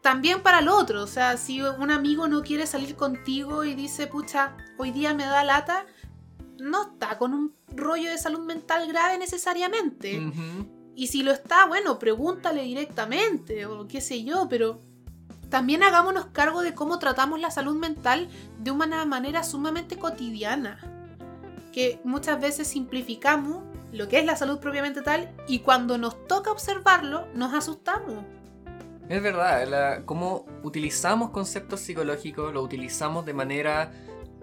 También 0.02 0.42
para 0.42 0.58
el 0.58 0.68
otro, 0.68 1.02
o 1.02 1.06
sea, 1.06 1.36
si 1.36 1.62
un 1.62 1.90
amigo 1.90 2.26
no 2.26 2.42
quiere 2.42 2.66
salir 2.66 2.96
contigo 2.96 3.64
y 3.64 3.74
dice, 3.74 4.08
pucha, 4.08 4.56
hoy 4.76 4.90
día 4.90 5.14
me 5.14 5.24
da 5.24 5.44
lata, 5.44 5.86
no 6.62 6.82
está 6.92 7.18
con 7.18 7.34
un 7.34 7.54
rollo 7.74 8.10
de 8.10 8.18
salud 8.18 8.40
mental 8.40 8.86
grave 8.86 9.18
necesariamente. 9.18 10.32
Y 10.94 11.08
si 11.08 11.22
lo 11.22 11.32
está, 11.32 11.66
bueno, 11.66 11.98
pregúntale 11.98 12.62
directamente 12.62 13.66
o 13.66 13.88
qué 13.88 14.00
sé 14.00 14.22
yo, 14.22 14.46
pero 14.48 14.80
también 15.48 15.82
hagámonos 15.82 16.26
cargo 16.26 16.62
de 16.62 16.74
cómo 16.74 16.98
tratamos 16.98 17.40
la 17.40 17.50
salud 17.50 17.76
mental 17.76 18.28
de 18.58 18.70
una 18.70 19.04
manera 19.04 19.42
sumamente 19.42 19.98
cotidiana 19.98 20.78
que 21.72 22.00
muchas 22.04 22.40
veces 22.40 22.68
simplificamos 22.68 23.64
lo 23.90 24.08
que 24.08 24.18
es 24.18 24.24
la 24.24 24.36
salud 24.36 24.58
propiamente 24.58 25.02
tal 25.02 25.34
y 25.48 25.60
cuando 25.60 25.98
nos 25.98 26.26
toca 26.26 26.52
observarlo 26.52 27.26
nos 27.34 27.52
asustamos. 27.54 28.24
Es 29.08 29.22
verdad, 29.22 30.04
cómo 30.04 30.46
utilizamos 30.62 31.30
conceptos 31.30 31.80
psicológicos, 31.80 32.54
lo 32.54 32.62
utilizamos 32.62 33.26
de 33.26 33.34
manera 33.34 33.92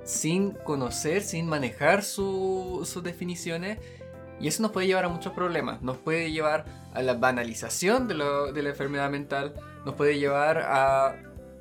sin 0.09 0.51
conocer, 0.51 1.21
sin 1.21 1.47
manejar 1.47 2.01
sus 2.03 3.03
definiciones 3.03 3.77
y 4.39 4.47
eso 4.47 4.63
nos 4.63 4.71
puede 4.71 4.87
llevar 4.87 5.05
a 5.05 5.09
muchos 5.09 5.33
problemas, 5.33 5.83
nos 5.83 5.97
puede 5.97 6.31
llevar 6.31 6.65
a 6.93 7.03
la 7.03 7.13
banalización 7.13 8.07
de, 8.07 8.15
de 8.15 8.63
la 8.63 8.69
enfermedad 8.69 9.11
mental, 9.11 9.53
nos 9.85 9.93
puede 9.93 10.17
llevar 10.17 10.63
a 10.65 11.15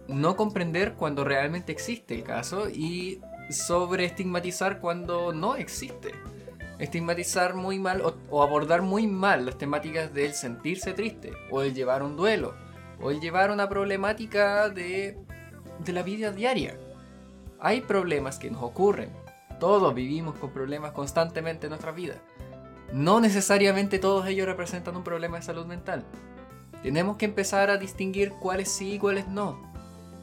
no 0.06 0.34
comprender 0.34 0.94
cuando 0.94 1.24
realmente 1.24 1.72
existe 1.72 2.14
el 2.14 2.22
caso 2.22 2.70
y 2.70 3.20
sobre 3.50 4.06
estigmatizar 4.06 4.80
cuando 4.80 5.34
no 5.34 5.56
existe. 5.56 6.14
Estigmatizar 6.78 7.54
muy 7.54 7.78
mal 7.78 8.00
o, 8.30 8.42
abordar 8.42 8.80
muy 8.80 9.06
mal 9.06 9.44
las 9.44 9.58
temáticas 9.58 10.14
del 10.14 10.32
sentirse 10.32 10.94
triste 10.94 11.32
o 11.50 11.60
el 11.60 11.74
llevar 11.74 12.02
un 12.02 12.16
duelo. 12.16 12.54
o 13.00 13.10
el 13.10 13.20
llevar 13.20 13.50
una 13.50 13.68
problemática 13.68 14.70
de, 14.70 15.18
de 15.84 15.92
la 15.92 16.02
vida 16.02 16.32
diaria. 16.32 16.78
Hay 17.60 17.80
problemas 17.80 18.38
que 18.38 18.50
nos 18.50 18.62
ocurren. 18.62 19.10
Todos 19.58 19.94
vivimos 19.94 20.36
con 20.36 20.50
problemas 20.50 20.92
constantemente 20.92 21.66
en 21.66 21.70
nuestra 21.70 21.90
vida. 21.92 22.14
No 22.92 23.20
necesariamente 23.20 23.98
todos 23.98 24.26
ellos 24.26 24.46
representan 24.46 24.96
un 24.96 25.02
problema 25.02 25.38
de 25.38 25.42
salud 25.42 25.66
mental. 25.66 26.04
Tenemos 26.82 27.16
que 27.16 27.24
empezar 27.24 27.70
a 27.70 27.76
distinguir 27.76 28.32
cuáles 28.40 28.70
sí 28.70 28.94
y 28.94 28.98
cuáles 28.98 29.26
no. 29.26 29.60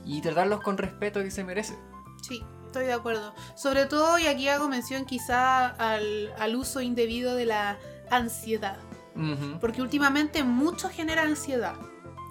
Y 0.06 0.22
tratarlos 0.22 0.62
con 0.62 0.77
respeto 0.77 1.22
que 1.22 1.32
se 1.32 1.44
merece. 1.44 1.77
Sí, 2.22 2.44
estoy 2.65 2.86
de 2.86 2.94
acuerdo. 2.94 3.34
Sobre 3.56 3.86
todo, 3.86 4.18
y 4.18 4.27
aquí 4.27 4.48
hago 4.48 4.70
mención 4.70 5.06
quizá 5.06 5.68
al, 5.68 6.34
al 6.39 6.56
uso 6.56 6.80
indebido 6.82 7.36
de 7.36 7.46
la 7.46 7.77
ansiedad. 8.10 8.77
Porque 9.62 9.82
últimamente 9.82 10.44
mucho 10.44 10.89
genera 10.89 11.24
ansiedad. 11.24 11.75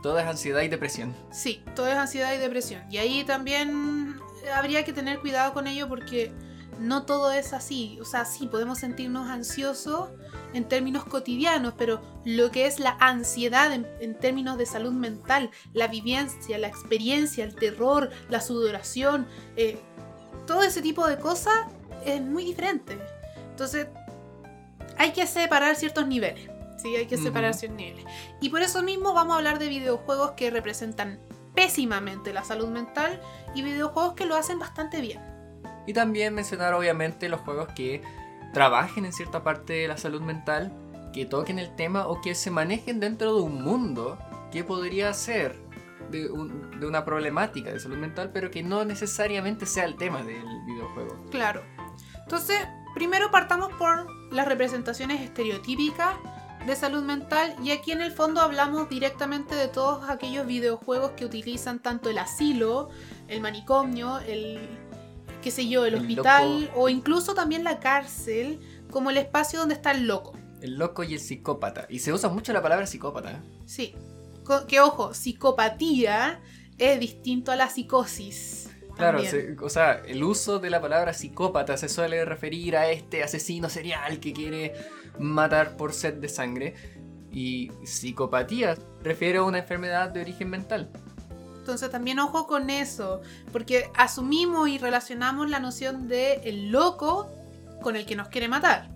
Todo 0.03 0.19
es 0.19 0.27
ansiedad 0.27 0.61
y 0.63 0.69
depresión. 0.69 1.15
Sí, 1.31 1.63
todo 1.75 1.87
es 1.89 1.97
ansiedad 1.97 2.35
y 2.35 2.39
depresión. 2.39 2.83
Y 2.91 2.99
ahí 2.99 3.25
también 3.25 4.21
habría 4.53 4.85
que 4.85 4.93
tener 4.93 5.21
cuidado 5.21 5.53
con 5.53 5.67
ello 5.67 5.89
porque 5.89 6.33
no 6.79 7.05
todo 7.05 7.33
es 7.33 7.53
así. 7.53 7.99
O 8.01 8.05
sea, 8.05 8.25
sí, 8.25 8.47
podemos 8.47 8.79
sentirnos 8.79 9.29
ansiosos 9.29 10.11
en 10.53 10.69
términos 10.69 11.05
cotidianos, 11.05 11.75
pero 11.77 12.01
lo 12.25 12.51
que 12.51 12.67
es 12.67 12.79
la 12.79 12.97
ansiedad 13.01 13.73
en, 13.73 13.87
en 14.01 14.19
términos 14.19 14.59
de 14.59 14.67
salud 14.67 14.93
mental, 14.93 15.51
la 15.73 15.89
vivencia, 15.89 16.59
la 16.59 16.69
experiencia, 16.69 17.45
el 17.45 17.55
terror, 17.55 18.11
la 18.29 18.41
sudoración, 18.41 19.27
eh, 19.57 19.79
todo 20.47 20.63
ese 20.63 20.83
tipo 20.83 21.07
de 21.07 21.19
cosas 21.19 21.55
es 22.05 22.21
muy 22.21 22.45
diferente. 22.45 22.99
Entonces, 23.51 23.87
hay 24.99 25.13
que 25.13 25.27
separar 25.27 25.77
ciertos 25.77 26.07
niveles. 26.07 26.51
Sí, 26.77 26.95
hay 26.97 27.07
que 27.07 27.17
separar 27.17 27.55
ciertos 27.55 27.79
niveles. 27.79 28.05
Y 28.41 28.51
por 28.51 28.61
eso 28.63 28.83
mismo 28.83 29.15
vamos 29.15 29.35
a 29.35 29.39
hablar 29.39 29.59
de 29.59 29.69
videojuegos 29.69 30.33
que 30.33 30.51
representan 30.51 31.19
pésimamente 31.55 32.33
la 32.33 32.45
salud 32.45 32.69
mental 32.69 33.21
y 33.55 33.63
videojuegos 33.63 34.15
que 34.15 34.27
lo 34.27 34.35
hacen 34.37 34.59
bastante 34.59 35.01
bien. 35.01 35.21
Y 35.87 35.93
también 35.93 36.35
mencionar 36.35 36.75
obviamente 36.75 37.29
los 37.29 37.41
juegos 37.41 37.69
que 37.75 38.03
trabajen 38.53 39.05
en 39.05 39.13
cierta 39.13 39.43
parte 39.45 39.73
de 39.75 39.89
la 39.89 39.97
salud 39.97 40.23
mental, 40.23 40.73
que 41.13 41.27
toquen 41.27 41.59
el 41.59 41.75
tema 41.77 42.07
o 42.07 42.21
que 42.21 42.35
se 42.35 42.51
manejen 42.51 43.01
dentro 43.01 43.35
de 43.37 43.43
un 43.43 43.63
mundo 43.63 44.19
que 44.51 44.65
podría 44.65 45.13
ser 45.15 45.57
de, 46.11 46.31
un- 46.31 46.79
de 46.81 46.87
una 46.87 47.05
problemática 47.05 47.73
de 47.73 47.81
salud 47.81 47.97
mental, 47.97 48.31
pero 48.33 48.51
que 48.51 48.63
no 48.63 48.85
necesariamente 48.85 49.67
sea 49.67 49.85
el 49.85 49.97
tema 49.97 50.23
del 50.23 50.45
videojuego. 50.67 51.27
Claro. 51.31 51.63
Entonces, 52.23 52.59
primero 52.95 53.31
partamos 53.31 53.73
por 53.75 54.07
las 54.33 54.47
representaciones 54.49 55.21
estereotípicas 55.21 56.15
de 56.67 56.77
salud 56.77 57.03
mental 57.03 57.55
y 57.63 57.71
aquí 57.73 57.93
en 57.93 58.01
el 58.01 58.11
fondo 58.11 58.41
hablamos 58.41 58.89
directamente 58.89 59.55
de 59.55 59.69
todos 59.69 60.09
aquellos 60.09 60.47
videojuegos 60.47 61.13
que 61.13 61.25
utilizan 61.25 61.79
tanto 61.81 62.09
el 62.11 62.19
asilo, 62.19 62.89
el 63.29 63.41
manicomio, 63.41 64.19
el 64.21 64.59
qué 65.43 65.51
sé 65.51 65.69
yo, 65.69 65.85
el 65.85 65.95
El 65.95 66.01
hospital 66.01 66.63
loco. 66.63 66.81
o 66.81 66.89
incluso 66.89 67.35
también 67.35 67.65
la 67.65 67.81
cárcel 67.81 68.61
como 68.91 69.11
el 69.11 69.19
espacio 69.19 69.59
donde 69.59 69.75
está 69.75 69.91
el 69.91 70.07
loco. 70.07 70.33
El 70.63 70.79
loco 70.79 71.03
y 71.05 71.13
el 71.15 71.21
psicópata. 71.21 71.87
Y 71.91 71.99
se 71.99 72.13
usa 72.13 72.31
mucho 72.31 72.53
la 72.55 72.63
palabra 72.63 72.87
psicópata. 72.87 73.33
¿eh? 73.33 73.41
Sí. 73.67 73.95
Que 74.69 74.81
ojo, 74.81 75.13
psicopatía 75.13 76.41
es 76.79 76.99
distinto 76.99 77.53
a 77.53 77.57
la 77.57 77.69
psicosis. 77.69 78.71
Claro, 78.97 79.19
se- 79.25 79.57
o 79.61 79.69
sea, 79.69 80.03
el 80.07 80.23
uso 80.23 80.59
de 80.59 80.71
la 80.71 80.81
palabra 80.81 81.13
psicópata 81.13 81.77
se 81.77 81.89
suele 81.89 82.25
referir 82.25 82.77
a 82.77 82.89
este 82.91 83.23
asesino 83.23 83.69
serial 83.69 84.21
que 84.21 84.33
quiere 84.33 84.75
matar 85.19 85.77
por 85.77 85.93
sed 85.93 86.15
de 86.15 86.29
sangre. 86.29 86.75
Y 87.31 87.73
psicopatía 87.85 88.77
refiere 89.03 89.39
a 89.39 89.43
una 89.43 89.59
enfermedad 89.59 90.11
de 90.11 90.21
origen 90.21 90.49
mental. 90.51 90.89
Entonces 91.59 91.91
también 91.91 92.19
ojo 92.21 92.47
con 92.47 92.71
eso, 92.71 93.23
porque 93.51 93.91
asumimos 93.97 94.69
y 94.69 94.79
relacionamos 94.79 95.51
la 95.51 95.59
noción 95.59 96.07
de 96.07 96.35
el 96.45 96.71
loco 96.71 97.29
con 97.83 97.97
el 97.97 98.07
que 98.07 98.15
nos 98.17 98.29
quiere 98.29 98.47
matar. 98.49 98.91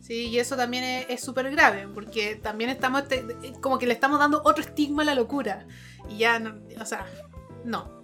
Sí, 0.00 0.26
y 0.28 0.38
eso 0.40 0.56
también 0.56 0.82
es- 1.08 1.20
súper 1.22 1.50
grave, 1.52 1.86
porque 1.94 2.34
también 2.34 2.70
estamos, 2.70 3.06
te- 3.06 3.24
como 3.60 3.78
que 3.78 3.86
le 3.86 3.92
estamos 3.92 4.18
dando 4.18 4.42
otro 4.44 4.64
estigma 4.64 5.02
a 5.02 5.04
la 5.04 5.14
locura. 5.14 5.66
Y 6.10 6.16
ya, 6.18 6.40
no, 6.40 6.56
o 6.80 6.84
sea, 6.86 7.06
no. 7.64 8.01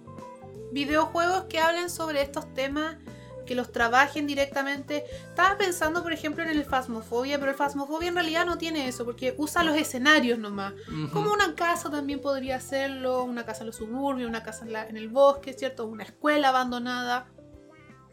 Videojuegos 0.71 1.45
que 1.45 1.59
hablen 1.59 1.89
sobre 1.89 2.21
estos 2.21 2.53
temas, 2.53 2.97
que 3.45 3.55
los 3.55 3.71
trabajen 3.71 4.27
directamente. 4.27 5.05
Estaba 5.29 5.57
pensando, 5.57 6.03
por 6.03 6.13
ejemplo, 6.13 6.43
en 6.43 6.49
el 6.49 6.63
Phasmophobia, 6.65 7.39
pero 7.39 7.49
el 7.51 7.57
Phasmophobia 7.57 8.09
en 8.09 8.13
realidad 8.15 8.45
no 8.45 8.57
tiene 8.59 8.87
eso, 8.87 9.05
porque 9.05 9.33
usa 9.37 9.63
los 9.63 9.75
escenarios 9.75 10.37
nomás. 10.37 10.73
Como 11.11 11.31
una 11.33 11.55
casa 11.55 11.89
también 11.89 12.21
podría 12.21 12.57
hacerlo, 12.57 13.23
una 13.23 13.45
casa 13.45 13.61
en 13.61 13.67
los 13.67 13.77
suburbios, 13.77 14.29
una 14.29 14.43
casa 14.43 14.65
en, 14.65 14.73
la- 14.73 14.87
en 14.87 14.97
el 14.97 15.09
bosque, 15.09 15.53
¿cierto? 15.53 15.87
Una 15.87 16.03
escuela 16.03 16.49
abandonada. 16.49 17.25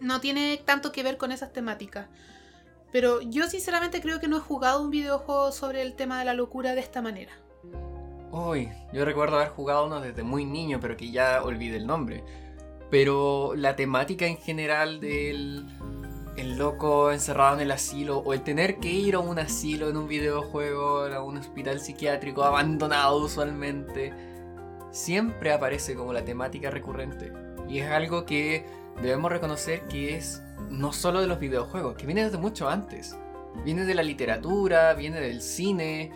No 0.00 0.20
tiene 0.20 0.62
tanto 0.64 0.90
que 0.92 1.02
ver 1.02 1.18
con 1.18 1.32
esas 1.32 1.52
temáticas. 1.52 2.08
Pero 2.92 3.20
yo 3.20 3.46
sinceramente 3.48 4.00
creo 4.00 4.20
que 4.20 4.28
no 4.28 4.38
he 4.38 4.40
jugado 4.40 4.80
un 4.80 4.90
videojuego 4.90 5.52
sobre 5.52 5.82
el 5.82 5.96
tema 5.96 6.18
de 6.18 6.24
la 6.24 6.32
locura 6.32 6.74
de 6.74 6.80
esta 6.80 7.02
manera. 7.02 7.32
Uy, 8.32 8.70
yo 8.92 9.04
recuerdo 9.04 9.36
haber 9.36 9.48
jugado 9.50 9.86
uno 9.86 10.00
desde 10.00 10.22
muy 10.22 10.44
niño, 10.44 10.78
pero 10.80 10.96
que 10.96 11.10
ya 11.10 11.42
olvidé 11.42 11.76
el 11.76 11.86
nombre. 11.86 12.24
Pero 12.90 13.54
la 13.56 13.76
temática 13.76 14.26
en 14.26 14.36
general 14.36 15.00
del 15.00 15.66
el 16.36 16.58
loco 16.58 17.10
encerrado 17.12 17.56
en 17.56 17.62
el 17.62 17.70
asilo 17.70 18.18
o 18.18 18.34
el 18.34 18.42
tener 18.42 18.76
que 18.76 18.92
ir 18.92 19.14
a 19.14 19.20
un 19.20 19.38
asilo 19.38 19.88
en 19.88 19.96
un 19.96 20.06
videojuego, 20.06 21.04
a 21.06 21.22
un 21.22 21.38
hospital 21.38 21.80
psiquiátrico 21.80 22.44
abandonado 22.44 23.16
usualmente, 23.16 24.12
siempre 24.90 25.52
aparece 25.52 25.94
como 25.94 26.12
la 26.12 26.24
temática 26.24 26.70
recurrente. 26.70 27.32
Y 27.68 27.78
es 27.78 27.90
algo 27.90 28.26
que 28.26 28.66
debemos 29.02 29.30
reconocer 29.30 29.82
que 29.88 30.16
es 30.16 30.42
no 30.70 30.92
solo 30.92 31.20
de 31.20 31.26
los 31.26 31.38
videojuegos, 31.38 31.96
que 31.96 32.06
viene 32.06 32.24
desde 32.24 32.38
mucho 32.38 32.68
antes. 32.68 33.16
Viene 33.64 33.86
de 33.86 33.94
la 33.94 34.02
literatura, 34.02 34.92
viene 34.94 35.20
del 35.20 35.40
cine, 35.40 36.12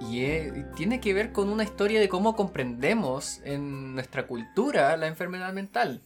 y 0.00 0.50
tiene 0.76 1.00
que 1.00 1.14
ver 1.14 1.32
con 1.32 1.48
una 1.48 1.64
historia 1.64 2.00
de 2.00 2.08
cómo 2.08 2.36
comprendemos 2.36 3.40
en 3.44 3.94
nuestra 3.94 4.26
cultura 4.26 4.96
la 4.96 5.06
enfermedad 5.06 5.52
mental. 5.52 6.00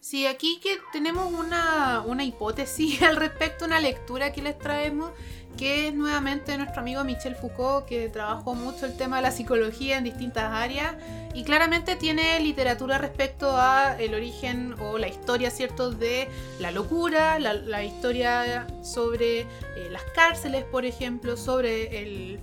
Sí, 0.00 0.26
aquí 0.26 0.60
que 0.62 0.78
tenemos 0.92 1.32
una, 1.32 2.02
una 2.06 2.22
hipótesis 2.22 3.02
al 3.02 3.16
respecto, 3.16 3.64
una 3.64 3.80
lectura 3.80 4.32
que 4.32 4.40
les 4.40 4.56
traemos, 4.56 5.10
que 5.56 5.88
es 5.88 5.94
nuevamente 5.94 6.52
de 6.52 6.58
nuestro 6.58 6.80
amigo 6.80 7.02
Michel 7.02 7.34
Foucault, 7.34 7.86
que 7.86 8.08
trabajó 8.08 8.54
mucho 8.54 8.86
el 8.86 8.96
tema 8.96 9.16
de 9.16 9.22
la 9.22 9.32
psicología 9.32 9.98
en 9.98 10.04
distintas 10.04 10.52
áreas 10.52 10.94
y 11.34 11.44
claramente 11.44 11.96
tiene 11.96 12.38
literatura 12.40 12.98
respecto 12.98 13.56
a 13.56 13.96
el 13.98 14.14
origen 14.14 14.76
o 14.80 14.96
la 14.96 15.08
historia, 15.08 15.50
¿cierto?, 15.50 15.90
de 15.90 16.28
la 16.60 16.70
locura, 16.70 17.38
la, 17.38 17.54
la 17.54 17.82
historia 17.82 18.66
sobre 18.84 19.40
eh, 19.40 19.46
las 19.90 20.02
cárceles, 20.14 20.62
por 20.64 20.84
ejemplo, 20.84 21.36
sobre 21.36 22.02
el 22.02 22.38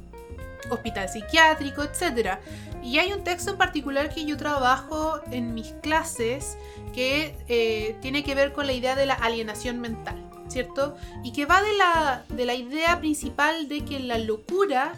hospital 0.74 1.10
psiquiátrico, 1.10 1.84
etc. 1.84 2.40
Y 2.84 3.00
hay 3.00 3.14
un 3.14 3.24
texto 3.24 3.52
en 3.52 3.58
particular 3.58 4.14
que 4.14 4.26
yo 4.26 4.38
trabajo 4.38 5.22
en 5.32 5.54
mis 5.54 5.74
clases 5.82 6.58
que 6.94 7.36
eh, 7.48 7.96
tiene 8.02 8.24
que 8.24 8.36
ver 8.36 8.54
con 8.54 8.68
la 8.68 8.74
idea 8.74 8.96
de 8.96 9.06
la 9.06 9.16
alienación 9.16 9.80
mental, 9.80 10.30
¿cierto? 10.48 10.96
Y 11.24 11.34
que 11.34 11.46
va 11.46 11.62
de 11.62 11.74
la, 11.74 12.26
de 12.30 12.46
la 12.46 12.56
idea 12.56 13.00
principal 13.00 13.68
de 13.68 13.84
que 13.86 14.00
la 14.00 14.18
locura, 14.18 14.94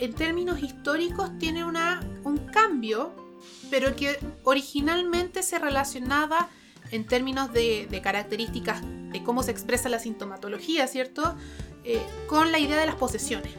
en 0.00 0.14
términos 0.14 0.62
históricos, 0.62 1.30
tiene 1.38 1.64
una, 1.64 2.00
un 2.24 2.38
cambio, 2.38 3.14
pero 3.70 3.94
que 3.94 4.18
originalmente 4.44 5.42
se 5.42 5.58
relacionaba 5.58 6.48
en 6.90 7.06
términos 7.06 7.52
de, 7.52 8.00
características 8.02 8.80
de 8.82 9.22
cómo 9.22 9.42
se 9.42 9.50
expresa 9.50 9.88
la 9.88 9.98
sintomatología, 9.98 10.86
¿cierto? 10.86 11.36
Eh, 11.84 12.00
con 12.28 12.52
la 12.52 12.58
idea 12.58 12.78
de 12.78 12.86
las 12.86 12.96
posesiones. 12.96 13.52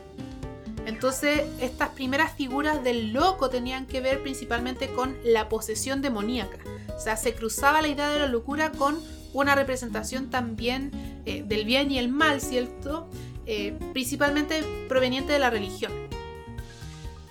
Entonces, 0.87 1.41
estas 1.59 1.89
primeras 1.89 2.31
figuras 2.31 2.81
del 2.81 3.11
loco 3.11 3.49
tenían 3.49 3.85
que 3.87 3.99
ver 3.99 4.23
principalmente 4.23 4.87
con 4.87 5.17
la 5.25 5.49
posesión 5.49 6.01
demoníaca. 6.01 6.57
O 6.95 6.99
sea, 6.99 7.17
se 7.17 7.35
cruzaba 7.35 7.81
la 7.81 7.89
idea 7.89 8.09
de 8.09 8.19
la 8.19 8.27
locura 8.27 8.71
con 8.71 8.97
una 9.33 9.53
representación 9.53 10.29
también 10.29 10.91
eh, 11.25 11.43
del 11.45 11.65
bien 11.65 11.91
y 11.91 11.99
el 11.99 12.07
mal, 12.07 12.39
¿cierto? 12.39 13.09
Eh, 13.45 13.77
principalmente 13.91 14.63
proveniente 14.87 15.33
de 15.33 15.39
la 15.39 15.49
religión. 15.49 15.91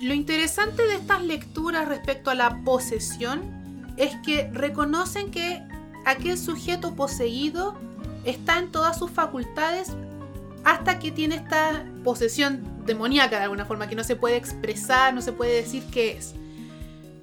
Lo 0.01 0.13
interesante 0.13 0.87
de 0.87 0.97
estas 0.97 1.25
lecturas 1.25 1.89
respecto 1.89 2.29
a 2.29 2.35
la 2.35 2.63
posesión 2.63 3.41
es 3.97 4.15
que 4.17 4.51
reconocen 4.53 5.31
que 5.31 5.63
aquel 6.05 6.37
sujeto 6.37 6.95
poseído 6.95 7.75
está 8.27 8.59
en 8.59 8.71
todas 8.71 8.99
sus 8.99 9.11
facultades 9.11 9.97
hasta 10.67 10.99
que 10.99 11.13
tiene 11.13 11.37
esta 11.37 11.85
posesión 12.03 12.85
demoníaca 12.87 13.37
de 13.37 13.45
alguna 13.45 13.67
forma, 13.67 13.89
que 13.89 13.95
no 13.95 14.03
se 14.03 14.17
puede 14.17 14.35
expresar, 14.35 15.15
no 15.15 15.23
se 15.23 15.31
puede 15.33 15.55
decir 15.55 15.85
qué 15.93 16.17
es. 16.17 16.35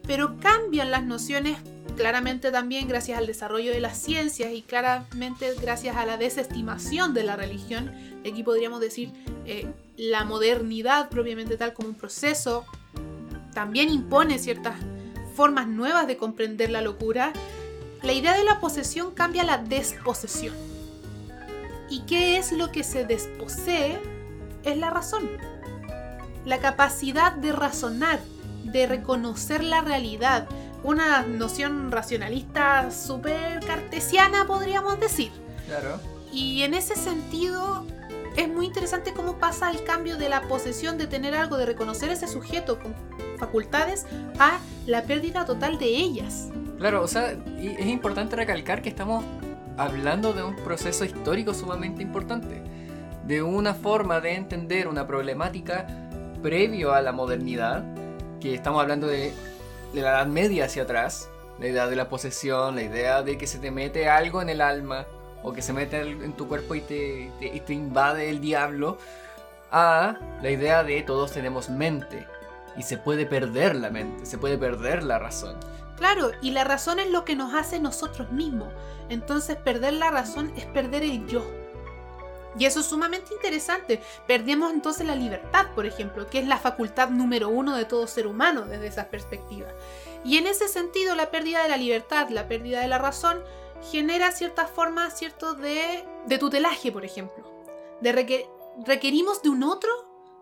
Pero 0.07 0.37
cambian 0.39 0.91
las 0.91 1.03
nociones 1.03 1.57
claramente 1.97 2.51
también 2.51 2.87
gracias 2.87 3.17
al 3.17 3.27
desarrollo 3.27 3.73
de 3.73 3.81
las 3.81 3.97
ciencias 3.97 4.53
y 4.53 4.61
claramente 4.61 5.53
gracias 5.61 5.97
a 5.97 6.05
la 6.05 6.15
desestimación 6.15 7.13
de 7.13 7.25
la 7.25 7.35
religión. 7.35 7.91
Aquí 8.21 8.43
podríamos 8.43 8.79
decir 8.79 9.11
eh, 9.45 9.67
la 9.97 10.23
modernidad 10.23 11.09
propiamente 11.09 11.57
tal 11.57 11.73
como 11.73 11.89
un 11.89 11.95
proceso 11.95 12.63
también 13.53 13.89
impone 13.89 14.39
ciertas 14.39 14.75
formas 15.35 15.67
nuevas 15.67 16.07
de 16.07 16.15
comprender 16.15 16.69
la 16.69 16.81
locura, 16.81 17.33
la 18.03 18.13
idea 18.13 18.37
de 18.37 18.45
la 18.45 18.61
posesión 18.61 19.13
cambia 19.13 19.41
a 19.41 19.45
la 19.45 19.57
desposesión. 19.57 20.72
¿Y 21.93 21.99
qué 22.07 22.37
es 22.37 22.51
lo 22.51 22.71
que 22.71 22.83
se 22.83 23.05
desposee? 23.05 24.01
Es 24.63 24.77
la 24.79 24.89
razón. 24.89 25.29
La 26.43 26.57
capacidad 26.57 27.33
de 27.33 27.51
razonar, 27.51 28.19
de 28.63 28.87
reconocer 28.87 29.63
la 29.63 29.81
realidad. 29.81 30.47
Una 30.81 31.21
noción 31.21 31.91
racionalista 31.91 32.89
súper 32.89 33.63
cartesiana, 33.63 34.47
podríamos 34.47 34.99
decir. 34.99 35.31
Claro. 35.67 35.99
Y 36.31 36.63
en 36.63 36.73
ese 36.73 36.95
sentido, 36.95 37.85
es 38.37 38.49
muy 38.49 38.65
interesante 38.65 39.13
cómo 39.13 39.37
pasa 39.37 39.69
el 39.69 39.83
cambio 39.83 40.17
de 40.17 40.29
la 40.29 40.41
posesión 40.47 40.97
de 40.97 41.05
tener 41.05 41.35
algo, 41.35 41.57
de 41.57 41.67
reconocer 41.67 42.09
ese 42.09 42.27
sujeto 42.27 42.79
con 42.79 42.95
facultades, 43.37 44.07
a 44.39 44.57
la 44.87 45.03
pérdida 45.03 45.45
total 45.45 45.77
de 45.77 45.89
ellas. 45.89 46.49
Claro, 46.79 47.03
o 47.03 47.07
sea, 47.07 47.37
es 47.59 47.85
importante 47.85 48.35
recalcar 48.35 48.81
que 48.81 48.89
estamos 48.89 49.23
hablando 49.77 50.33
de 50.33 50.43
un 50.43 50.55
proceso 50.55 51.05
histórico 51.05 51.53
sumamente 51.53 52.01
importante, 52.01 52.61
de 53.25 53.41
una 53.41 53.73
forma 53.73 54.19
de 54.19 54.35
entender 54.35 54.87
una 54.87 55.07
problemática 55.07 55.87
previo 56.41 56.93
a 56.93 57.01
la 57.01 57.11
modernidad, 57.11 57.83
que 58.39 58.53
estamos 58.53 58.81
hablando 58.81 59.07
de, 59.07 59.33
la 59.93 60.01
Edad 60.01 60.27
Media 60.27 60.65
hacia 60.65 60.83
atrás, 60.83 61.29
la 61.59 61.67
idea 61.67 61.87
de 61.87 61.95
la 61.95 62.09
posesión, 62.09 62.75
la 62.75 62.81
idea 62.81 63.21
de 63.21 63.37
que 63.37 63.47
se 63.47 63.59
te 63.59 63.71
mete 63.71 64.09
algo 64.09 64.41
en 64.41 64.49
el 64.49 64.59
alma, 64.59 65.05
o 65.43 65.53
que 65.53 65.61
se 65.61 65.73
mete 65.73 66.01
en 66.01 66.33
tu 66.33 66.47
cuerpo 66.47 66.73
y 66.75 66.81
te- 66.81 67.31
y 67.39 67.59
te 67.59 67.73
invade 67.73 68.29
el 68.29 68.41
diablo, 68.41 68.97
a 69.71 70.17
la 70.41 70.49
idea 70.49 70.83
de 70.83 71.01
todos 71.03 71.31
tenemos 71.31 71.69
mente, 71.69 72.27
y 72.75 72.83
se 72.83 72.97
puede 72.97 73.25
perder 73.25 73.75
la 73.75 73.89
mente, 73.89 74.25
se 74.25 74.37
puede 74.37 74.57
perder 74.57 75.03
la 75.03 75.19
razón. 75.19 75.55
Claro, 75.97 76.31
y 76.41 76.51
la 76.51 76.63
razón 76.63 76.99
es 76.99 77.09
lo 77.09 77.23
que 77.23 77.35
nos 77.35 77.53
hace 77.53 77.79
nosotros 77.79 78.31
mismos. 78.31 78.69
Entonces 79.09 79.57
perder 79.57 79.93
la 79.93 80.11
razón 80.11 80.51
es 80.55 80.65
perder 80.65 81.03
el 81.03 81.25
yo. 81.27 81.45
Y 82.57 82.65
eso 82.65 82.81
es 82.81 82.85
sumamente 82.85 83.33
interesante. 83.33 84.01
Perdemos 84.27 84.71
entonces 84.73 85.07
la 85.07 85.15
libertad, 85.15 85.67
por 85.73 85.85
ejemplo, 85.85 86.27
que 86.27 86.39
es 86.39 86.47
la 86.47 86.57
facultad 86.57 87.09
número 87.09 87.49
uno 87.49 87.75
de 87.75 87.85
todo 87.85 88.05
ser 88.05 88.27
humano 88.27 88.65
desde 88.65 88.87
esa 88.87 89.09
perspectiva. 89.09 89.67
Y 90.23 90.37
en 90.37 90.45
ese 90.47 90.67
sentido, 90.67 91.15
la 91.15 91.31
pérdida 91.31 91.63
de 91.63 91.69
la 91.69 91.77
libertad, 91.77 92.29
la 92.29 92.47
pérdida 92.47 92.81
de 92.81 92.87
la 92.87 92.99
razón, 92.99 93.41
genera 93.91 94.31
ciertas 94.31 94.69
formas, 94.69 95.17
cierto, 95.17 95.55
de, 95.55 96.05
de 96.27 96.37
tutelaje, 96.37 96.91
por 96.91 97.03
ejemplo. 97.05 97.43
De 98.01 98.13
reque- 98.13 98.47
requerimos 98.85 99.41
de 99.41 99.49
un 99.49 99.63
otro 99.63 99.89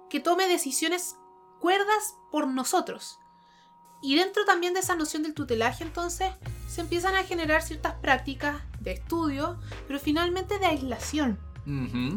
que 0.09 0.19
tome 0.19 0.47
decisiones 0.47 1.15
cuerdas 1.61 2.15
por 2.29 2.45
nosotros. 2.45 3.19
Y 4.01 4.15
dentro 4.15 4.45
también 4.45 4.73
de 4.73 4.79
esa 4.79 4.95
noción 4.95 5.23
del 5.23 5.33
tutelaje, 5.33 5.83
entonces, 5.83 6.31
se 6.67 6.81
empiezan 6.81 7.15
a 7.15 7.23
generar 7.23 7.61
ciertas 7.61 7.93
prácticas 7.95 8.61
de 8.79 8.93
estudio, 8.93 9.59
pero 9.87 9.99
finalmente 9.99 10.57
de 10.57 10.65
aislación. 10.65 11.39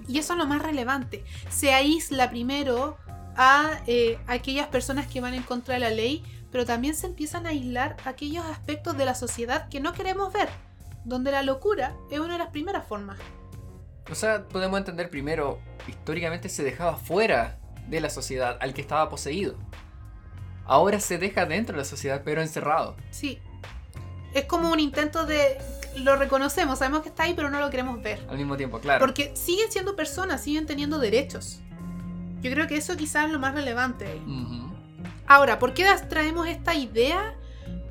Y 0.09 0.19
eso 0.19 0.33
es 0.33 0.39
lo 0.39 0.47
más 0.47 0.63
relevante. 0.63 1.23
Se 1.51 1.75
aísla 1.75 2.31
primero 2.31 2.97
a 3.37 3.83
eh, 3.87 4.19
aquellas 4.27 4.69
personas 4.69 5.07
que 5.07 5.21
van 5.21 5.35
en 5.35 5.43
contra 5.43 5.75
de 5.75 5.81
la 5.81 5.91
ley, 5.91 6.25
pero 6.51 6.65
también 6.65 6.95
se 6.95 7.07
empiezan 7.07 7.47
a 7.47 7.51
aislar 7.51 7.97
aquellos 8.05 8.45
aspectos 8.47 8.97
de 8.97 9.05
la 9.05 9.15
sociedad 9.15 9.69
que 9.69 9.81
no 9.81 9.93
queremos 9.93 10.33
ver, 10.33 10.49
donde 11.05 11.33
la 11.33 11.43
locura 11.43 11.95
es 12.11 12.21
una 12.21 12.35
de 12.35 12.39
las 12.39 12.51
primeras 12.51 12.87
formas. 12.87 13.19
O 14.11 14.15
sea, 14.15 14.47
podemos 14.49 14.79
entender 14.79 15.11
primero, 15.11 15.61
históricamente 15.89 16.49
se 16.49 16.63
dejaba 16.63 16.97
fuera 16.97 17.59
de 17.89 18.01
la 18.01 18.11
sociedad 18.11 18.57
al 18.61 18.73
que 18.73 18.81
estaba 18.81 19.09
poseído. 19.09 19.57
Ahora 20.67 21.01
se 21.01 21.19
deja 21.19 21.47
dentro 21.47 21.75
de 21.75 21.83
la 21.83 21.85
sociedad, 21.85 22.23
pero 22.25 22.41
encerrado. 22.41 22.97
Sí. 23.11 23.39
Es 24.33 24.45
como 24.47 24.73
un 24.73 24.81
intento 24.81 25.27
de... 25.27 25.59
Lo 25.97 26.17
reconocemos, 26.17 26.81
sabemos 26.81 27.03
que 27.03 27.09
está 27.09 27.25
ahí, 27.25 27.35
pero 27.35 27.51
no 27.51 27.61
lo 27.61 27.71
queremos 27.71 28.03
ver. 28.03 28.21
Al 28.29 28.37
mismo 28.37 28.57
tiempo, 28.57 28.81
claro. 28.81 28.99
Porque 28.99 29.33
siguen 29.37 29.71
siendo 29.71 29.95
personas, 29.95 30.43
siguen 30.43 30.67
teniendo 30.67 30.99
derechos. 30.99 31.61
Yo 32.41 32.51
creo 32.51 32.67
que 32.67 32.77
eso 32.77 32.97
quizás 32.97 33.27
es 33.27 33.33
lo 33.33 33.39
más 33.39 33.55
relevante 33.55 34.07
ahí. 34.07 34.23
Ahora, 35.27 35.59
¿por 35.59 35.73
qué 35.73 35.87
traemos 36.09 36.49
esta 36.49 36.75
idea? 36.75 37.35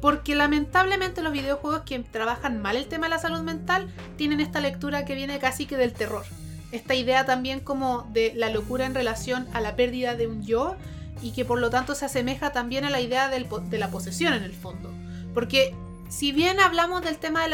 Porque 0.02 0.36
lamentablemente 0.36 1.22
los 1.22 1.32
videojuegos 1.32 1.84
que 1.86 1.98
trabajan 2.00 2.62
mal 2.62 2.76
el 2.76 2.88
tema 2.88 3.06
de 3.06 3.12
la 3.12 3.20
salud 3.20 3.42
mental 3.42 3.92
tienen 4.18 4.42
esta 4.42 4.60
lectura 4.60 5.06
que 5.06 5.16
viene 5.16 5.40
casi 5.40 5.66
que 5.66 5.78
del 5.78 5.94
terror. 5.94 6.26
Esta 6.72 6.94
idea 6.94 7.26
también 7.26 7.62
como 7.62 8.02
de 8.12 8.34
la 8.36 8.50
locura 8.50 8.86
en 8.86 8.94
relación 8.94 9.48
a 9.54 9.62
la 9.62 9.76
pérdida 9.76 10.16
de 10.16 10.28
un 10.28 10.44
yo 10.44 10.76
y 11.24 11.32
que 11.32 11.46
por 11.46 11.60
lo 11.60 11.70
tanto 11.70 11.96
se 11.96 12.06
asemeja 12.06 12.52
también 12.52 12.86
a 12.86 12.90
la 12.90 13.00
idea 13.00 13.30
de 13.30 13.78
la 13.80 13.90
posesión 13.90 14.34
en 14.34 14.44
el 14.44 14.54
fondo. 14.54 14.92
Porque 15.34 15.74
si 16.10 16.32
bien 16.32 16.60
hablamos 16.60 17.02
del 17.02 17.18
tema 17.18 17.42
de 17.42 17.50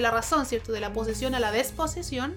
la, 0.00 0.10
razón, 0.10 0.44
¿cierto? 0.46 0.72
De 0.72 0.80
la 0.80 0.92
posesión 0.92 1.36
a 1.36 1.40
la 1.40 1.52
desposesión, 1.52 2.34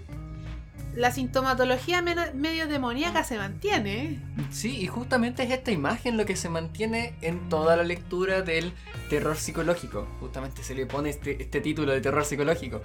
la 0.94 1.12
sintomatología 1.12 2.02
medio 2.02 2.68
demoníaca 2.68 3.24
se 3.24 3.38
mantiene. 3.38 4.04
¿eh? 4.04 4.20
Sí, 4.52 4.80
y 4.80 4.86
justamente 4.86 5.44
es 5.44 5.52
esta 5.52 5.72
imagen 5.72 6.18
lo 6.18 6.26
que 6.26 6.36
se 6.36 6.50
mantiene 6.50 7.16
en 7.22 7.50
toda 7.50 7.76
la 7.76 7.84
lectura 7.84 8.44
del 8.44 8.74
terror 9.10 9.38
psicológico. 9.38 10.08
Justamente 10.20 10.62
se 10.62 10.76
le 10.76 10.86
pone 10.86 11.10
este, 11.10 11.42
este 11.42 11.62
título 11.62 11.94
de 11.94 12.02
terror 12.02 12.26
psicológico. 12.26 12.82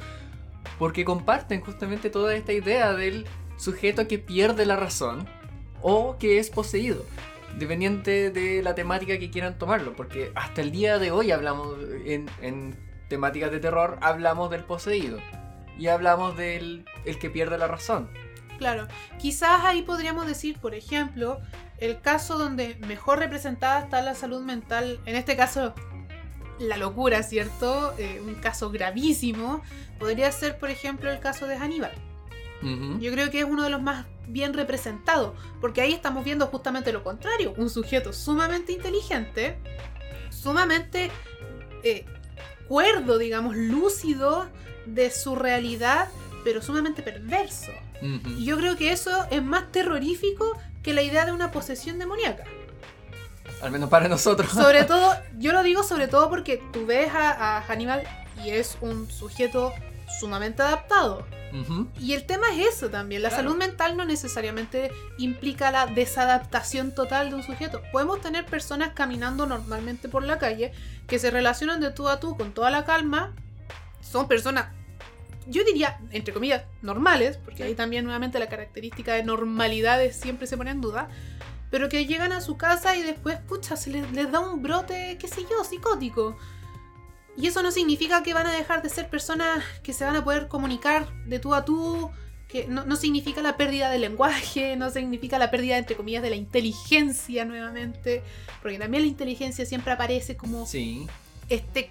Porque 0.79 1.05
comparten 1.05 1.61
justamente 1.61 2.09
toda 2.09 2.35
esta 2.35 2.53
idea 2.53 2.95
del 2.95 3.27
sujeto 3.59 4.09
que 4.09 4.19
pierde 4.19 4.65
la 4.65 4.77
razón 4.77 5.29
o 5.83 6.17
que 6.19 6.39
es 6.39 6.49
poseído. 6.49 7.05
Dependiente 7.59 8.31
de 8.31 8.63
la 8.63 8.75
temática 8.75 9.19
que 9.19 9.31
quieran 9.31 9.59
tomarlo. 9.59 9.95
Porque 9.95 10.33
hasta 10.35 10.61
el 10.61 10.71
día 10.71 10.99
de 10.99 11.11
hoy 11.11 11.31
hablamos 11.31 11.77
en, 12.05 12.29
en 12.41 12.77
temáticas 13.09 13.51
de 13.51 13.61
terror, 13.61 13.99
hablamos 14.01 14.51
del 14.51 14.65
poseído. 14.65 15.19
Y 15.79 15.89
hablamos 15.89 16.37
del 16.37 16.85
el 17.05 17.19
que 17.19 17.31
pierde 17.31 17.59
la 17.59 17.67
razón. 17.67 18.11
Claro, 18.59 18.87
quizás 19.19 19.65
ahí 19.65 19.81
podríamos 19.81 20.27
decir, 20.27 20.59
por 20.59 20.75
ejemplo, 20.75 21.41
el 21.79 22.03
caso 22.03 22.37
donde 22.37 22.77
mejor 22.87 23.19
representada 23.19 23.81
está 23.81 24.03
la 24.03 24.15
salud 24.15 24.43
mental, 24.43 25.01
en 25.07 25.17
este 25.17 25.35
caso 25.35 25.75
la 26.59 26.77
locura, 26.77 27.23
¿cierto? 27.23 27.95
Eh, 27.97 28.21
un 28.23 28.35
caso 28.35 28.71
gravísimo, 28.71 29.63
podría 29.99 30.31
ser, 30.31 30.59
por 30.59 30.69
ejemplo, 30.69 31.11
el 31.11 31.21
caso 31.21 31.47
de 31.47 31.57
Hannibal. 31.57 31.93
Yo 32.63 33.13
creo 33.13 33.31
que 33.31 33.41
es 33.41 33.45
uno 33.45 33.63
de 33.63 33.71
los 33.71 33.81
más 33.81 34.07
bien 34.27 34.55
representados, 34.55 35.35
porque 35.61 35.81
ahí 35.81 35.93
estamos 35.93 36.25
viendo 36.25 36.47
justamente 36.47 36.93
lo 36.93 37.03
contrario, 37.03 37.55
un 37.57 37.71
sujeto 37.71 38.13
sumamente 38.13 38.73
inteligente, 38.73 39.59
sumamente 40.31 41.11
eh, 41.83 42.05
cuerdo, 42.69 43.19
digamos, 43.19 43.57
lúcido 43.57 44.49
de 44.87 45.11
su 45.11 45.37
realidad, 45.37 46.09
pero 46.45 46.63
sumamente 46.63 47.03
perverso. 47.03 47.73
Y 48.03 48.45
yo 48.45 48.57
creo 48.57 48.77
que 48.77 48.93
eso 48.93 49.27
es 49.31 49.43
más 49.43 49.71
terrorífico 49.73 50.59
que 50.83 50.95
la 50.95 51.03
idea 51.03 51.27
de 51.27 51.33
una 51.33 51.51
posesión 51.51 51.99
demoníaca. 51.99 52.45
Al 53.61 53.71
menos 53.71 53.91
para 53.91 54.09
nosotros. 54.09 54.51
Sobre 54.53 54.85
todo, 54.87 55.15
yo 55.39 55.53
lo 55.53 55.63
digo 55.63 55.83
sobre 55.83 56.09
todo 56.09 56.31
porque 56.31 56.63
tú 56.73 56.87
ves 56.87 57.13
a, 57.13 57.59
a 57.59 57.63
Hannibal 57.63 58.05
y 58.43 58.51
es 58.51 58.79
un 58.81 59.11
sujeto 59.11 59.75
sumamente 60.19 60.63
adaptado. 60.63 61.27
Y 61.99 62.13
el 62.13 62.27
tema 62.27 62.47
es 62.55 62.77
eso 62.77 62.91
también. 62.91 63.23
La 63.23 63.29
Claro. 63.29 63.43
salud 63.45 63.57
mental 63.59 63.97
no 63.97 64.05
necesariamente 64.05 64.93
implica 65.19 65.73
la 65.73 65.87
desadaptación 65.87 66.95
total 66.95 67.31
de 67.31 67.37
un 67.37 67.43
sujeto. 67.43 67.83
Podemos 67.91 68.21
tener 68.21 68.47
personas 68.47 68.91
caminando 68.95 69.47
normalmente 69.47 70.09
por 70.09 70.23
la 70.23 70.39
calle 70.39 70.73
que 71.09 71.19
se 71.19 71.31
relacionan 71.33 71.81
de 71.81 71.91
tú 71.91 72.09
a 72.09 72.21
tú 72.21 72.37
con 72.37 72.53
toda 72.53 72.71
la 72.71 72.85
calma. 72.85 73.35
Son 74.01 74.29
personas, 74.29 74.67
yo 75.49 75.65
diría, 75.65 75.99
entre 76.13 76.33
comillas, 76.33 76.63
normales, 76.83 77.37
porque 77.45 77.65
ahí 77.65 77.75
también 77.75 78.05
nuevamente 78.05 78.39
la 78.39 78.49
característica 78.49 79.15
de 79.15 79.25
normalidades 79.25 80.15
siempre 80.17 80.47
se 80.47 80.57
pone 80.57 80.71
en 80.71 80.81
duda. 80.81 81.09
Pero 81.73 81.89
que 81.89 82.07
llegan 82.07 82.33
a 82.33 82.41
su 82.41 82.57
casa 82.57 82.97
y 82.97 83.03
después, 83.03 83.39
pucha, 83.49 83.77
se 83.77 83.91
les, 83.91 84.11
les 84.13 84.31
da 84.31 84.39
un 84.41 84.63
brote, 84.63 85.17
qué 85.21 85.27
sé 85.27 85.43
yo, 85.51 85.65
psicótico. 85.65 86.37
Y 87.37 87.47
eso 87.47 87.63
no 87.63 87.71
significa 87.71 88.23
que 88.23 88.35
van 88.35 88.47
a 88.47 88.53
dejar 88.53 88.83
de 88.83 88.89
ser 88.89 89.09
personas 89.09 89.65
que 89.83 89.93
se 89.93 90.05
van 90.05 90.17
a 90.17 90.25
poder 90.25 90.49
comunicar 90.49 91.09
de 91.27 91.39
tú 91.39 91.55
a 91.55 91.65
tú, 91.65 92.11
que 92.49 92.67
no, 92.67 92.85
no 92.85 92.97
significa 92.97 93.41
la 93.43 93.57
pérdida 93.57 93.89
del 93.91 94.01
lenguaje, 94.03 94.77
no 94.77 94.91
significa 94.91 95.39
la 95.39 95.51
pérdida, 95.51 95.79
entre 95.79 95.97
comillas, 95.97 96.23
de 96.23 96.31
la 96.31 96.37
inteligencia 96.37 97.45
nuevamente, 97.45 98.23
porque 98.61 98.79
también 98.79 99.05
la 99.05 99.09
inteligencia 99.09 99.65
siempre 99.65 99.93
aparece 99.93 100.37
como 100.37 100.67
Sí. 100.67 101.07
este... 101.49 101.91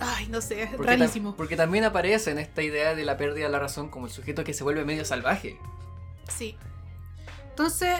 Ay, 0.00 0.26
no 0.28 0.40
sé, 0.40 0.62
es 0.62 0.70
Porque, 0.70 0.96
rarísimo. 0.96 1.34
porque 1.36 1.56
también 1.56 1.82
aparece 1.84 2.30
en 2.30 2.38
esta 2.38 2.62
idea 2.62 2.94
de 2.94 3.04
la 3.04 3.16
pérdida 3.16 3.46
de 3.46 3.50
la 3.52 3.58
razón 3.58 3.88
como 3.88 4.06
el 4.06 4.12
sujeto 4.12 4.44
que 4.44 4.54
se 4.54 4.62
vuelve 4.62 4.84
medio 4.84 5.04
salvaje. 5.04 5.58
Sí. 6.28 6.56
Entonces, 7.50 7.96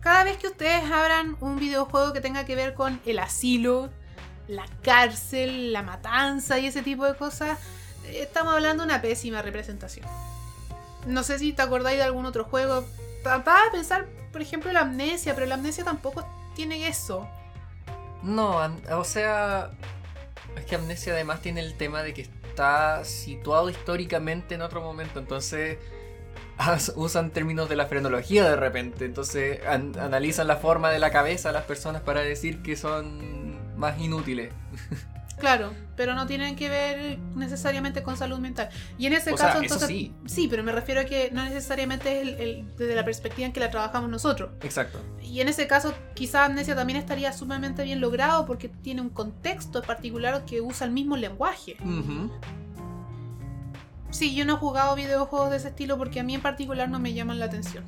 cada 0.00 0.22
vez 0.24 0.36
que 0.36 0.46
ustedes 0.48 0.84
abran 0.90 1.36
un 1.40 1.58
videojuego 1.58 2.12
que 2.12 2.20
tenga 2.20 2.44
que 2.44 2.54
ver 2.54 2.74
con 2.74 3.00
el 3.06 3.18
asilo, 3.18 3.90
la 4.48 4.66
cárcel, 4.82 5.72
la 5.72 5.82
matanza 5.82 6.58
y 6.58 6.66
ese 6.66 6.82
tipo 6.82 7.04
de 7.04 7.14
cosas, 7.16 7.58
estamos 8.08 8.54
hablando 8.54 8.82
de 8.82 8.88
una 8.88 9.02
pésima 9.02 9.42
representación. 9.42 10.06
No 11.06 11.22
sé 11.22 11.38
si 11.38 11.52
te 11.52 11.62
acordáis 11.62 11.98
de 11.98 12.04
algún 12.04 12.26
otro 12.26 12.44
juego. 12.44 12.84
Trataba 13.22 13.64
de 13.64 13.70
pensar, 13.70 14.06
por 14.32 14.42
ejemplo, 14.42 14.72
la 14.72 14.80
amnesia, 14.80 15.34
pero 15.34 15.46
la 15.46 15.54
amnesia 15.54 15.84
tampoco 15.84 16.26
tiene 16.54 16.88
eso. 16.88 17.28
No, 18.22 18.58
o 18.90 19.04
sea, 19.04 19.70
Es 20.56 20.64
que 20.64 20.76
Amnesia 20.76 21.12
además 21.12 21.40
tiene 21.40 21.60
el 21.60 21.76
tema 21.76 22.02
de 22.02 22.14
que 22.14 22.22
está 22.22 23.04
situado 23.04 23.68
históricamente 23.68 24.54
en 24.54 24.62
otro 24.62 24.80
momento, 24.80 25.18
entonces 25.18 25.78
usan 26.96 27.30
términos 27.30 27.68
de 27.68 27.76
la 27.76 27.86
frenología 27.86 28.48
de 28.48 28.56
repente, 28.56 29.04
entonces 29.04 29.60
analizan 29.66 30.46
la 30.46 30.56
forma 30.56 30.90
de 30.90 31.00
la 31.00 31.10
cabeza 31.10 31.50
de 31.50 31.54
las 31.54 31.64
personas 31.64 32.02
para 32.02 32.20
decir 32.20 32.62
que 32.62 32.76
son 32.76 33.43
más 33.76 34.00
inútiles. 34.00 34.52
Claro, 35.38 35.72
pero 35.96 36.14
no 36.14 36.26
tienen 36.26 36.56
que 36.56 36.68
ver 36.68 37.18
necesariamente 37.34 38.02
con 38.02 38.16
salud 38.16 38.38
mental. 38.38 38.68
Y 38.98 39.06
en 39.06 39.14
ese 39.14 39.34
caso, 39.34 39.60
entonces. 39.60 39.88
sí. 39.88 40.12
sí. 40.26 40.48
pero 40.48 40.62
me 40.62 40.72
refiero 40.72 41.00
a 41.00 41.04
que 41.04 41.30
no 41.32 41.44
necesariamente 41.44 42.22
es 42.22 42.40
el, 42.40 42.76
desde 42.76 42.94
la 42.94 43.04
perspectiva 43.04 43.46
en 43.46 43.52
que 43.52 43.60
la 43.60 43.70
trabajamos 43.70 44.08
nosotros. 44.08 44.50
Exacto. 44.62 45.00
Y 45.22 45.40
en 45.40 45.48
ese 45.48 45.66
caso, 45.66 45.92
quizás 46.14 46.48
Amnesia 46.48 46.76
también 46.76 46.98
estaría 46.98 47.32
sumamente 47.32 47.82
bien 47.82 48.00
logrado 48.00 48.46
porque 48.46 48.68
tiene 48.68 49.00
un 49.00 49.10
contexto 49.10 49.82
particular 49.82 50.44
que 50.44 50.60
usa 50.60 50.86
el 50.86 50.92
mismo 50.92 51.16
lenguaje. 51.16 51.76
Sí, 54.10 54.34
yo 54.36 54.44
no 54.44 54.54
he 54.54 54.56
jugado 54.56 54.94
videojuegos 54.94 55.50
de 55.50 55.56
ese 55.56 55.68
estilo 55.68 55.98
porque 55.98 56.20
a 56.20 56.22
mí 56.22 56.34
en 56.34 56.42
particular 56.42 56.88
no 56.88 57.00
me 57.00 57.12
llaman 57.12 57.40
la 57.40 57.46
atención. 57.46 57.84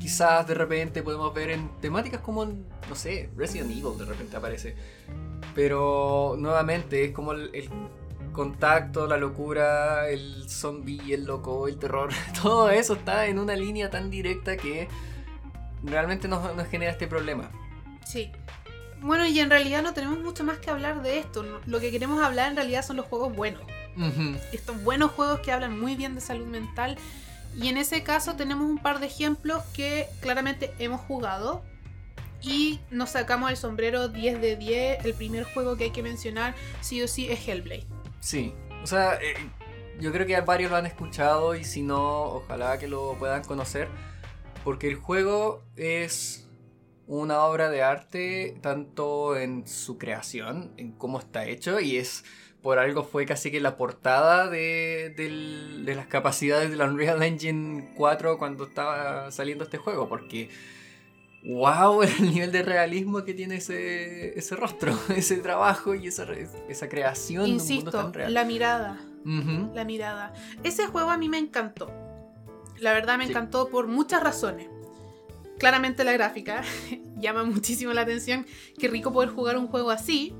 Quizás 0.00 0.48
de 0.48 0.54
repente 0.54 1.02
podemos 1.02 1.32
ver 1.32 1.50
en 1.50 1.68
temáticas 1.80 2.20
como, 2.20 2.44
no 2.44 2.94
sé, 2.94 3.30
Resident 3.36 3.70
Evil 3.70 3.96
de 3.96 4.06
repente 4.06 4.36
aparece 4.36 4.74
pero 5.54 6.36
nuevamente 6.38 7.04
es 7.04 7.12
como 7.12 7.32
el, 7.32 7.70
contacto, 8.32 9.06
la 9.08 9.16
locura, 9.16 10.08
el 10.08 10.48
zombie, 10.48 11.12
el 11.12 11.24
loco, 11.24 11.66
el 11.66 11.78
terror. 11.78 12.10
Todo 12.42 12.70
eso 12.70 12.94
está 12.94 13.26
en 13.26 13.38
una 13.38 13.56
línea 13.56 13.90
tan 13.90 14.10
directa 14.10 14.56
que 14.56 14.88
realmente 15.82 16.28
nos, 16.28 16.40
genera 16.68 16.92
este 16.92 17.08
problema. 17.08 17.50
Sí. 18.04 18.30
Bueno, 19.02 19.26
y 19.26 19.40
en 19.40 19.50
realidad 19.50 19.82
no 19.82 19.94
tenemos 19.94 20.20
mucho 20.20 20.44
más 20.44 20.58
que 20.58 20.70
hablar 20.70 21.02
de 21.02 21.18
esto. 21.18 21.44
Lo 21.66 21.80
que 21.80 21.90
queremos 21.90 22.22
hablar 22.22 22.50
en 22.50 22.56
realidad 22.56 22.84
son 22.84 22.96
los 22.96 23.06
juegos 23.06 23.34
buenos. 23.34 23.62
Estos 24.52 24.82
buenos 24.84 25.10
juegos 25.10 25.40
que 25.40 25.52
hablan 25.52 25.78
muy 25.78 25.96
bien 25.96 26.14
de 26.14 26.20
salud 26.20 26.46
mental. 26.46 26.96
Y 27.56 27.68
en 27.68 27.76
ese 27.76 28.02
caso 28.02 28.36
tenemos 28.36 28.68
un 28.68 28.78
par 28.78 29.00
de 29.00 29.06
ejemplos 29.06 29.64
que 29.74 30.06
claramente 30.20 30.72
hemos 30.78 31.00
jugado. 31.00 31.62
Y 32.42 32.80
nos 32.90 33.10
sacamos 33.10 33.50
el 33.50 33.56
sombrero 33.56 34.08
10 34.08 34.40
de 34.40 34.56
10. 34.56 35.04
El 35.04 35.14
primer 35.14 35.44
juego 35.44 35.76
que 35.76 35.84
hay 35.84 35.90
que 35.90 36.02
mencionar, 36.02 36.54
sí 36.80 37.02
o 37.02 37.08
sí, 37.08 37.28
es 37.30 37.46
Hellblade. 37.46 37.86
Sí, 38.20 38.54
o 38.82 38.86
sea, 38.86 39.16
eh, 39.16 39.34
yo 40.00 40.12
creo 40.12 40.26
que 40.26 40.40
varios 40.40 40.70
lo 40.70 40.76
han 40.76 40.86
escuchado 40.86 41.54
y 41.54 41.64
si 41.64 41.82
no, 41.82 42.22
ojalá 42.24 42.78
que 42.78 42.88
lo 42.88 43.16
puedan 43.18 43.44
conocer. 43.44 43.88
Porque 44.64 44.88
el 44.88 44.96
juego 44.96 45.62
es 45.76 46.48
una 47.06 47.42
obra 47.42 47.70
de 47.70 47.82
arte 47.82 48.56
tanto 48.62 49.36
en 49.36 49.66
su 49.66 49.98
creación, 49.98 50.72
en 50.76 50.92
cómo 50.92 51.18
está 51.18 51.44
hecho, 51.44 51.80
y 51.80 51.96
es 51.96 52.24
por 52.62 52.78
algo 52.78 53.04
fue 53.04 53.26
casi 53.26 53.50
que 53.50 53.60
la 53.60 53.76
portada 53.76 54.48
de, 54.48 55.14
de 55.16 55.94
las 55.94 56.06
capacidades 56.06 56.70
de 56.70 56.76
la 56.76 56.84
Unreal 56.86 57.22
Engine 57.22 57.92
4 57.96 58.38
cuando 58.38 58.64
estaba 58.64 59.30
saliendo 59.30 59.64
este 59.64 59.78
juego, 59.78 60.08
porque 60.08 60.50
wow 61.44 62.02
el 62.20 62.30
nivel 62.30 62.52
de 62.52 62.62
realismo 62.62 63.24
que 63.24 63.34
tiene 63.34 63.56
ese, 63.56 64.38
ese 64.38 64.56
rostro, 64.56 64.98
ese 65.16 65.36
trabajo 65.36 65.94
y 65.94 66.08
esa, 66.08 66.26
esa 66.68 66.88
creación 66.88 67.46
Insisto, 67.46 67.72
de 67.72 67.78
un 67.78 67.84
mundo 67.84 67.90
tan 67.90 68.12
real. 68.12 68.34
La 68.34 68.44
mirada. 68.44 69.00
La 69.74 69.84
mirada. 69.84 70.32
Ese 70.62 70.86
juego 70.86 71.10
a 71.10 71.18
mí 71.18 71.28
me 71.28 71.38
encantó. 71.38 71.90
La 72.78 72.92
verdad 72.92 73.18
me 73.18 73.24
encantó 73.24 73.68
por 73.68 73.86
muchas 73.86 74.22
razones. 74.22 74.68
Claramente 75.58 76.04
la 76.04 76.12
gráfica 76.12 76.62
llama 77.16 77.44
muchísimo 77.44 77.92
la 77.92 78.02
atención. 78.02 78.46
Qué 78.78 78.88
rico 78.88 79.12
poder 79.12 79.28
jugar 79.30 79.58
un 79.58 79.66
juego 79.66 79.90
así. 79.90 80.34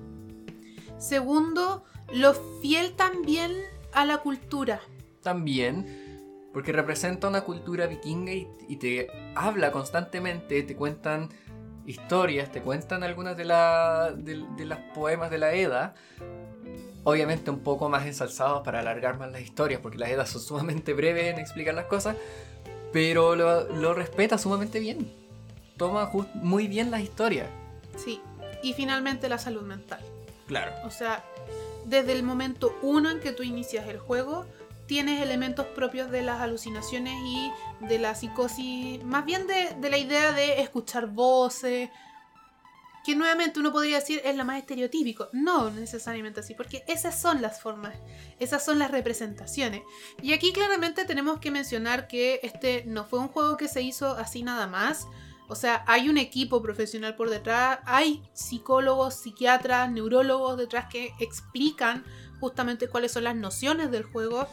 Segundo, 0.98 1.84
lo 2.12 2.34
fiel 2.60 2.92
también 2.92 3.52
a 3.92 4.04
la 4.04 4.18
cultura. 4.18 4.80
También 5.22 6.10
porque 6.52 6.72
representa 6.72 7.28
una 7.28 7.42
cultura 7.42 7.86
vikinga 7.86 8.32
y, 8.32 8.76
te 8.76 9.08
habla 9.34 9.70
constantemente, 9.70 10.62
te 10.62 10.74
cuentan 10.74 11.28
historias, 11.86 12.50
te 12.50 12.60
cuentan 12.60 13.02
algunas 13.02 13.36
de, 13.36 13.44
las 13.44 14.78
poemas 14.94 15.30
de 15.30 15.38
la 15.38 15.52
Edda. 15.52 15.94
Obviamente 17.04 17.50
un 17.50 17.60
poco 17.60 17.88
más 17.88 18.04
ensalzados 18.06 18.62
para 18.62 18.80
alargar 18.80 19.18
más 19.18 19.30
las 19.30 19.40
historias, 19.40 19.80
porque 19.80 19.98
las 19.98 20.10
Eddas 20.10 20.28
son 20.28 20.42
sumamente 20.42 20.92
breves 20.92 21.32
en 21.32 21.38
explicar 21.38 21.74
las 21.74 21.86
cosas, 21.86 22.16
pero 22.92 23.36
lo, 23.36 23.94
respeta 23.94 24.36
sumamente 24.36 24.80
bien. 24.80 25.10
Toma 25.76 26.10
muy 26.34 26.66
bien 26.66 26.90
las 26.90 27.00
historias. 27.00 27.48
Sí, 27.96 28.20
y 28.62 28.74
finalmente 28.74 29.28
la 29.28 29.38
salud 29.38 29.62
mental. 29.62 30.00
Claro. 30.46 30.72
O 30.84 30.90
sea, 30.90 31.24
desde 31.90 32.12
el 32.12 32.22
momento 32.22 32.78
uno 32.82 33.10
en 33.10 33.20
que 33.20 33.32
tú 33.32 33.42
inicias 33.42 33.86
el 33.88 33.98
juego, 33.98 34.46
tienes 34.86 35.20
elementos 35.20 35.66
propios 35.66 36.10
de 36.10 36.22
las 36.22 36.40
alucinaciones 36.40 37.14
y 37.24 37.52
de 37.86 37.98
la 37.98 38.14
psicosis, 38.14 39.02
más 39.04 39.24
bien 39.24 39.46
de, 39.46 39.90
la 39.90 39.98
idea 39.98 40.32
de 40.32 40.60
escuchar 40.62 41.08
voces, 41.08 41.90
que 43.04 43.16
nuevamente 43.16 43.58
uno 43.60 43.72
podría 43.72 43.96
decir 43.96 44.20
es 44.24 44.36
lo 44.36 44.44
más 44.44 44.58
estereotípico. 44.58 45.28
No 45.32 45.70
necesariamente 45.70 46.40
así, 46.40 46.54
porque 46.54 46.84
esas 46.86 47.20
son 47.20 47.42
las 47.42 47.60
formas, 47.60 47.96
esas 48.38 48.64
son 48.64 48.78
las 48.78 48.90
representaciones. 48.90 49.82
Y 50.22 50.32
aquí 50.32 50.52
claramente 50.52 51.04
tenemos 51.04 51.40
que 51.40 51.50
mencionar 51.50 52.06
que 52.06 52.40
este 52.42 52.84
no 52.86 53.04
fue 53.04 53.18
un 53.18 53.28
juego 53.28 53.56
que 53.56 53.68
se 53.68 53.82
hizo 53.82 54.12
así 54.12 54.42
nada 54.42 54.66
más. 54.66 55.06
O 55.50 55.54
sea, 55.54 55.84
hay 55.86 56.08
un 56.08 56.16
equipo 56.16 56.62
profesional 56.62 57.16
por 57.16 57.28
detrás, 57.28 57.80
hay 57.84 58.22
psicólogos, 58.32 59.14
psiquiatras, 59.14 59.90
neurólogos 59.90 60.56
detrás 60.56 60.86
que 60.90 61.12
explican 61.18 62.04
justamente 62.38 62.88
cuáles 62.88 63.12
son 63.12 63.24
las 63.24 63.36
nociones 63.36 63.90
del 63.90 64.04
juego 64.04 64.48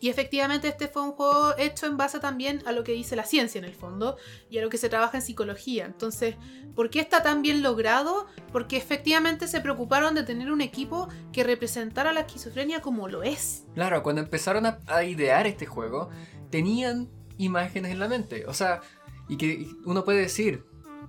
y 0.00 0.08
efectivamente 0.08 0.68
este 0.68 0.88
fue 0.88 1.02
un 1.02 1.12
juego 1.12 1.56
hecho 1.58 1.86
en 1.86 1.96
base 1.96 2.20
también 2.20 2.62
a 2.66 2.72
lo 2.72 2.84
que 2.84 2.92
dice 2.92 3.16
la 3.16 3.24
ciencia 3.24 3.58
en 3.58 3.64
el 3.64 3.74
fondo 3.74 4.16
y 4.50 4.58
a 4.58 4.62
lo 4.62 4.68
que 4.68 4.78
se 4.78 4.88
trabaja 4.88 5.18
en 5.18 5.22
psicología. 5.22 5.86
Entonces, 5.86 6.36
¿por 6.74 6.90
qué 6.90 7.00
está 7.00 7.22
tan 7.22 7.42
bien 7.42 7.62
logrado? 7.62 8.26
Porque 8.52 8.76
efectivamente 8.76 9.48
se 9.48 9.60
preocuparon 9.60 10.14
de 10.14 10.22
tener 10.22 10.52
un 10.52 10.60
equipo 10.60 11.08
que 11.32 11.44
representara 11.44 12.12
la 12.12 12.20
esquizofrenia 12.20 12.82
como 12.82 13.08
lo 13.08 13.22
es. 13.22 13.64
Claro, 13.74 14.02
cuando 14.02 14.22
empezaron 14.22 14.66
a, 14.66 15.04
idear 15.04 15.46
este 15.46 15.66
juego, 15.66 16.10
tenían 16.50 17.08
imágenes 17.38 17.92
en 17.92 17.98
la 17.98 18.08
mente. 18.08 18.46
O 18.46 18.54
sea, 18.54 18.82
y 19.28 19.36
que 19.36 19.66
uno 19.84 20.04
puede 20.04 20.20
decir, 20.20 20.64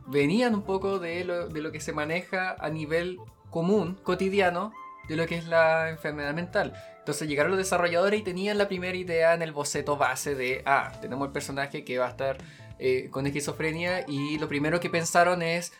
venían 0.07 0.55
un 0.55 0.63
poco 0.63 0.99
de 0.99 1.23
lo, 1.23 1.47
de 1.47 1.61
lo 1.61 1.71
que 1.71 1.79
se 1.79 1.93
maneja 1.93 2.55
a 2.59 2.69
nivel 2.69 3.17
común, 3.49 3.97
cotidiano, 4.03 4.73
de 5.07 5.15
lo 5.15 5.25
que 5.25 5.37
es 5.37 5.47
la 5.47 5.89
enfermedad 5.89 6.33
mental. 6.33 6.73
Entonces 6.99 7.27
llegaron 7.27 7.51
los 7.51 7.57
desarrolladores 7.57 8.19
y 8.19 8.23
tenían 8.23 8.57
la 8.57 8.67
primera 8.67 8.97
idea 8.97 9.33
en 9.33 9.41
el 9.41 9.53
boceto 9.53 9.95
base 9.95 10.35
de, 10.35 10.61
ah, 10.65 10.91
tenemos 11.01 11.27
el 11.27 11.31
personaje 11.31 11.85
que 11.85 11.97
va 11.97 12.07
a 12.07 12.09
estar 12.09 12.37
eh, 12.79 13.07
con 13.09 13.25
esquizofrenia 13.25 14.05
y 14.07 14.37
lo 14.37 14.47
primero 14.47 14.79
que 14.79 14.89
pensaron 14.89 15.41
es 15.41 15.71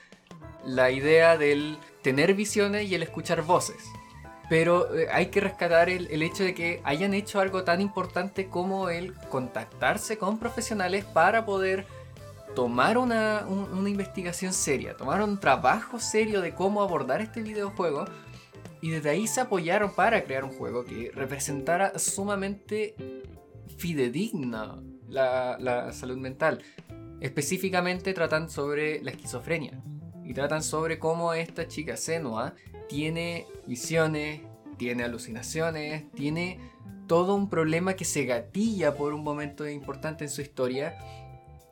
la 0.65 0.89
idea 0.89 1.38
del 1.38 1.78
tener 2.02 2.34
visiones 2.34 2.89
y 2.89 2.95
el 2.95 3.04
escuchar 3.04 3.41
voces. 3.41 3.84
Pero 4.50 4.95
eh, 4.95 5.08
hay 5.12 5.28
que 5.28 5.41
rescatar 5.41 5.89
el, 5.89 6.21
hecho 6.21 6.43
de 6.43 6.56
que 6.56 6.82
hayan 6.86 7.13
hecho 7.13 7.39
algo 7.39 7.63
tan 7.63 7.82
importante 7.82 8.47
como 8.47 8.89
el 8.89 9.13
contactarse 9.30 10.17
con 10.17 10.39
profesionales 10.39 11.04
para 11.04 11.45
poder 11.45 11.86
tomar 12.58 12.98
una, 12.98 13.46
una 13.48 13.88
investigación 13.88 14.52
seria, 14.52 14.98
tomar 14.98 15.22
un 15.22 15.39
trabajo 15.39 16.00
serio 16.00 16.41
de 16.41 16.56
cómo 16.56 16.82
abordar 16.82 17.22
este 17.22 17.43
videojuego 17.43 18.06
y 18.82 18.89
desde 18.89 19.12
ahí 19.12 19.28
se 19.28 19.41
apoyaron 19.41 19.93
para 19.93 20.24
crear 20.24 20.43
un 20.43 20.50
juego 20.50 20.84
que 20.84 21.12
representara 21.13 22.00
sumamente 22.00 22.96
fidedigna 23.78 24.82
la, 25.08 25.91
salud 25.93 26.17
mental. 26.17 26.63
Específicamente 27.22 28.12
tratan 28.15 28.50
sobre 28.50 29.04
la 29.04 29.12
esquizofrenia. 29.12 29.80
Y 30.26 30.34
tratan 30.34 30.63
sobre 30.63 30.98
cómo 30.98 31.34
esta 31.34 31.67
chica 31.67 31.96
Senua 31.96 32.56
tiene 32.89 33.46
visiones, 33.67 34.41
tiene 34.78 35.04
alucinaciones, 35.04 36.12
tiene 36.13 36.60
todo 37.06 37.36
un 37.36 37.52
problema 37.52 37.93
que 37.93 38.04
se 38.04 38.26
gatilla 38.26 38.96
por 38.96 39.13
un 39.13 39.24
momento 39.24 39.70
importante 39.70 40.24
en 40.24 40.32
su 40.32 40.41
historia 40.41 40.98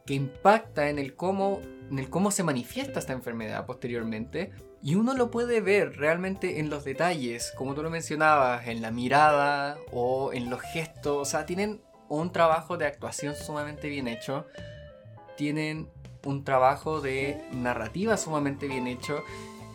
que 0.05 0.13
impacta 0.13 0.89
en 0.89 0.99
el 0.99 1.15
cómo, 1.15 1.61
en 1.89 1.99
el 1.99 2.09
cómo 2.09 2.31
se 2.31 2.43
manifiesta 2.43 2.99
esta 2.99 3.13
enfermedad 3.13 3.65
posteriormente 3.65 4.51
y 4.85 4.93
uno 4.93 5.15
lo 5.15 5.31
puede 5.31 5.61
ver 5.61 5.97
realmente 5.97 6.59
en 6.59 6.69
los 6.69 6.83
detalles, 6.83 7.51
como 7.57 7.73
tú 7.73 7.81
lo 7.81 7.89
mencionabas, 7.89 8.67
en 8.67 8.83
la 8.83 8.91
mirada 8.91 9.77
o 9.91 10.31
en 10.31 10.51
los 10.51 10.61
gestos. 10.61 11.17
O 11.17 11.25
sea, 11.25 11.47
tienen 11.47 11.81
un 12.07 12.31
trabajo 12.31 12.77
de 12.77 12.85
actuación 12.85 13.35
sumamente 13.35 13.89
bien 13.89 14.07
hecho. 14.07 14.45
Tienen 15.37 15.89
un 16.23 16.43
trabajo 16.43 17.01
de 17.01 17.43
narrativa 17.51 18.15
sumamente 18.15 18.67
bien 18.67 18.85
hecho. 18.85 19.23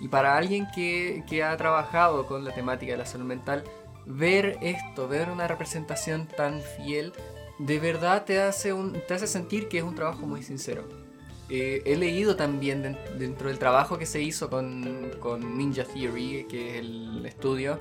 Y 0.01 0.07
para 0.07 0.37
alguien 0.37 0.69
que, 0.75 1.43
ha 1.45 1.57
trabajado 1.57 2.27
con 2.27 2.45
la 2.45 2.55
temática 2.55 2.93
de 2.93 2.99
la 2.99 3.07
salud 3.07 3.27
mental, 3.27 3.65
ver 4.07 4.59
esto, 4.63 5.09
ver 5.09 5.29
una 5.29 5.49
representación 5.49 6.27
tan 6.27 6.61
fiel, 6.61 7.13
de 7.67 7.79
verdad 7.79 8.25
te 8.25 8.41
hace, 8.41 8.75
te 9.07 9.15
hace 9.15 9.27
sentir 9.27 9.69
que 9.69 9.79
es 9.79 9.85
un 9.85 9.95
trabajo 9.95 10.27
muy 10.27 10.43
sincero. 10.43 10.89
eh, 11.53 11.83
he 11.85 11.97
leído 11.97 12.37
también 12.37 12.81
den- 12.81 12.97
dentro 13.19 13.49
del 13.49 13.59
trabajo 13.59 13.99
que 13.99 14.07
se 14.07 14.23
hizo 14.23 14.49
con, 14.49 15.11
Ninja 15.59 15.83
Theory, 15.83 16.47
que 16.49 16.71
es 16.71 16.77
el 16.77 17.27
estudio, 17.27 17.81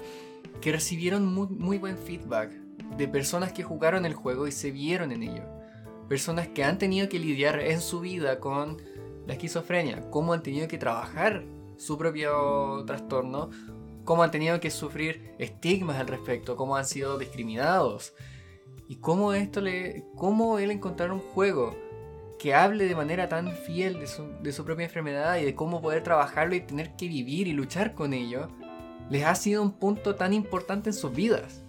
que 0.60 0.72
recibieron 0.72 1.24
muy 1.32 1.78
buen 1.78 1.96
feedback 1.96 2.52
de 2.98 3.08
personas 3.08 3.54
que 3.54 3.62
jugaron 3.62 4.08
el 4.08 4.16
juego 4.16 4.48
y 4.48 4.52
se 4.52 4.72
vieron 4.72 5.12
en 5.12 5.22
ello. 5.22 5.44
Personas 6.08 6.48
que 6.48 6.64
han 6.64 6.80
tenido 6.80 7.08
que 7.10 7.20
lidiar 7.20 7.60
en 7.60 7.80
su 7.80 8.00
vida 8.00 8.40
con 8.40 8.82
la 9.28 9.34
esquizofrenia, 9.34 10.10
cómo 10.10 10.34
han 10.34 10.42
tenido 10.42 10.68
que 10.68 10.80
trabajar 10.80 11.44
su 11.78 11.96
propio 12.00 12.84
trastorno, 12.88 13.52
cómo 14.04 14.24
han 14.24 14.32
tenido 14.32 14.60
que 14.60 14.72
sufrir 14.72 15.36
estigmas 15.38 15.98
al 15.98 16.08
respecto, 16.08 16.56
cómo 16.56 16.76
han 16.76 16.86
sido 16.86 17.20
discriminados. 17.20 18.14
Y 18.90 18.98
cómo 18.98 19.34
esto 19.34 19.62
le. 19.62 20.04
cómo 20.16 20.58
él 20.60 20.72
encontrar 20.72 21.12
un 21.12 21.20
juego 21.20 21.78
que 22.40 22.56
hable 22.56 22.86
de 22.86 22.96
manera 22.96 23.30
tan 23.30 23.52
fiel 23.56 24.00
de 24.00 24.08
su, 24.08 24.26
de 24.42 24.52
su 24.52 24.66
propia 24.66 24.86
enfermedad 24.86 25.38
y 25.38 25.46
de 25.46 25.54
cómo 25.54 25.80
poder 25.80 26.02
trabajarlo 26.04 26.56
y 26.56 26.62
tener 26.62 26.96
que 26.96 27.08
vivir 27.08 27.48
y 27.48 27.54
luchar 27.54 27.94
con 27.94 28.14
ello, 28.14 28.50
les 29.10 29.26
ha 29.26 29.36
sido 29.36 29.62
un 29.62 29.74
punto 29.74 30.16
tan 30.16 30.34
importante 30.34 30.90
en 30.90 30.96
sus 30.96 31.14
vidas. 31.14 31.62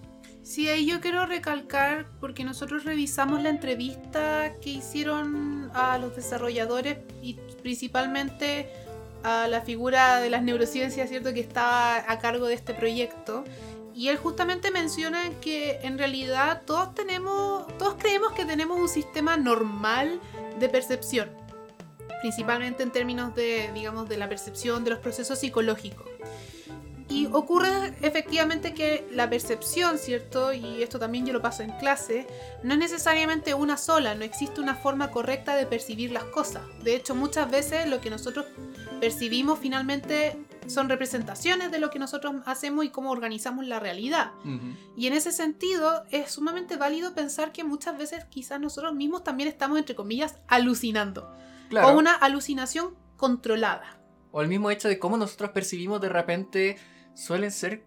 Sí, 0.42 0.68
ahí 0.68 0.86
yo 0.86 1.00
quiero 1.00 1.26
recalcar, 1.26 2.06
porque 2.20 2.42
nosotros 2.42 2.84
revisamos 2.84 3.42
la 3.42 3.50
entrevista 3.50 4.54
que 4.62 4.70
hicieron 4.70 5.70
a 5.74 5.98
los 5.98 6.16
desarrolladores 6.16 6.98
y 7.22 7.34
principalmente 7.62 8.66
a 9.22 9.46
la 9.46 9.60
figura 9.60 10.20
de 10.20 10.30
las 10.30 10.42
neurociencias, 10.42 11.10
¿cierto? 11.10 11.34
Que 11.34 11.40
estaba 11.40 11.96
a 12.10 12.18
cargo 12.18 12.46
de 12.46 12.54
este 12.54 12.72
proyecto. 12.72 13.44
Y 13.94 14.08
él 14.08 14.16
justamente 14.16 14.70
menciona 14.70 15.30
que 15.40 15.80
en 15.82 15.98
realidad 15.98 16.62
todos 16.66 16.94
tenemos, 16.94 17.66
todos 17.78 17.94
creemos 17.98 18.32
que 18.32 18.44
tenemos 18.44 18.78
un 18.78 18.88
sistema 18.88 19.36
normal 19.36 20.20
de 20.58 20.68
percepción. 20.68 21.30
Principalmente 22.20 22.82
en 22.82 22.90
términos 22.90 23.34
de, 23.34 23.70
digamos, 23.74 24.08
de 24.08 24.16
la 24.16 24.28
percepción 24.28 24.84
de 24.84 24.90
los 24.90 24.98
procesos 25.00 25.38
psicológicos. 25.38 26.06
Y 27.10 27.26
ocurre 27.32 27.92
efectivamente 28.02 28.72
que 28.72 29.04
la 29.10 29.28
percepción, 29.28 29.98
¿cierto? 29.98 30.52
Y 30.52 30.80
esto 30.80 31.00
también 31.00 31.26
yo 31.26 31.32
lo 31.32 31.42
paso 31.42 31.64
en 31.64 31.72
clase, 31.72 32.24
no 32.62 32.74
es 32.74 32.78
necesariamente 32.78 33.52
una 33.52 33.76
sola, 33.76 34.14
no 34.14 34.22
existe 34.22 34.60
una 34.60 34.76
forma 34.76 35.10
correcta 35.10 35.56
de 35.56 35.66
percibir 35.66 36.12
las 36.12 36.22
cosas. 36.24 36.62
De 36.84 36.94
hecho, 36.94 37.16
muchas 37.16 37.50
veces 37.50 37.88
lo 37.88 38.00
que 38.00 38.10
nosotros 38.10 38.46
percibimos 39.00 39.58
finalmente 39.58 40.38
son 40.70 40.88
representaciones 40.88 41.70
de 41.70 41.78
lo 41.78 41.90
que 41.90 41.98
nosotros 41.98 42.34
hacemos 42.46 42.84
y 42.84 42.90
cómo 42.90 43.10
organizamos 43.10 43.66
la 43.66 43.80
realidad. 43.80 44.32
Y 44.96 45.06
en 45.06 45.12
ese 45.12 45.32
sentido 45.32 46.04
es 46.10 46.32
sumamente 46.32 46.76
válido 46.76 47.14
pensar 47.14 47.52
que 47.52 47.64
muchas 47.64 47.98
veces 47.98 48.24
quizás 48.26 48.60
nosotros 48.60 48.94
mismos 48.94 49.24
también 49.24 49.48
estamos, 49.48 49.78
entre 49.78 49.94
comillas, 49.94 50.36
alucinando. 50.48 51.34
Claro. 51.68 51.88
O 51.88 51.98
una 51.98 52.14
alucinación 52.14 52.96
controlada. 53.16 54.00
O 54.32 54.40
el 54.40 54.48
mismo 54.48 54.70
hecho 54.70 54.88
de 54.88 54.98
cómo 54.98 55.16
nosotros 55.16 55.50
percibimos 55.50 56.00
de 56.00 56.08
repente 56.08 56.76
suelen 57.14 57.50
ser 57.50 57.84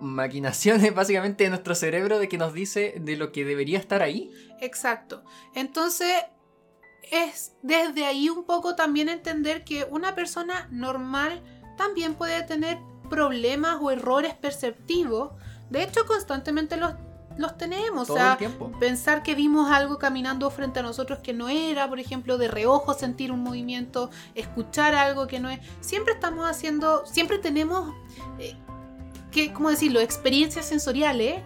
maquinaciones 0.00 0.94
básicamente 0.96 1.44
de 1.44 1.50
nuestro 1.50 1.74
cerebro 1.74 2.18
de 2.18 2.28
que 2.28 2.38
nos 2.38 2.52
dice 2.52 2.94
de 3.00 3.16
lo 3.16 3.32
que 3.32 3.44
debería 3.44 3.78
estar 3.78 4.02
ahí. 4.02 4.30
Exacto. 4.60 5.24
Entonces, 5.54 6.12
es 7.10 7.54
desde 7.62 8.04
ahí 8.04 8.28
un 8.28 8.44
poco 8.44 8.76
también 8.76 9.08
entender 9.08 9.64
que 9.64 9.84
una 9.84 10.14
persona 10.14 10.68
normal 10.70 11.42
también 11.76 12.14
puede 12.14 12.42
tener 12.42 12.78
problemas 13.08 13.78
o 13.80 13.90
errores 13.90 14.34
perceptivos. 14.34 15.32
De 15.70 15.82
hecho, 15.82 16.06
constantemente 16.06 16.76
los, 16.76 16.94
los 17.36 17.56
tenemos. 17.56 18.08
Todo 18.08 18.16
o 18.16 18.20
sea, 18.20 18.32
el 18.32 18.38
tiempo. 18.38 18.70
pensar 18.78 19.22
que 19.22 19.34
vimos 19.34 19.70
algo 19.70 19.98
caminando 19.98 20.50
frente 20.50 20.80
a 20.80 20.82
nosotros 20.82 21.20
que 21.20 21.32
no 21.32 21.48
era, 21.48 21.88
por 21.88 21.98
ejemplo, 21.98 22.38
de 22.38 22.48
reojo 22.48 22.94
sentir 22.94 23.32
un 23.32 23.40
movimiento, 23.40 24.10
escuchar 24.34 24.94
algo 24.94 25.26
que 25.26 25.40
no 25.40 25.50
es. 25.50 25.60
Siempre 25.80 26.14
estamos 26.14 26.48
haciendo, 26.48 27.04
siempre 27.06 27.38
tenemos, 27.38 27.94
eh, 28.38 28.56
que, 29.30 29.52
¿cómo 29.52 29.70
decirlo?, 29.70 30.00
experiencias 30.00 30.66
sensoriales 30.66 31.42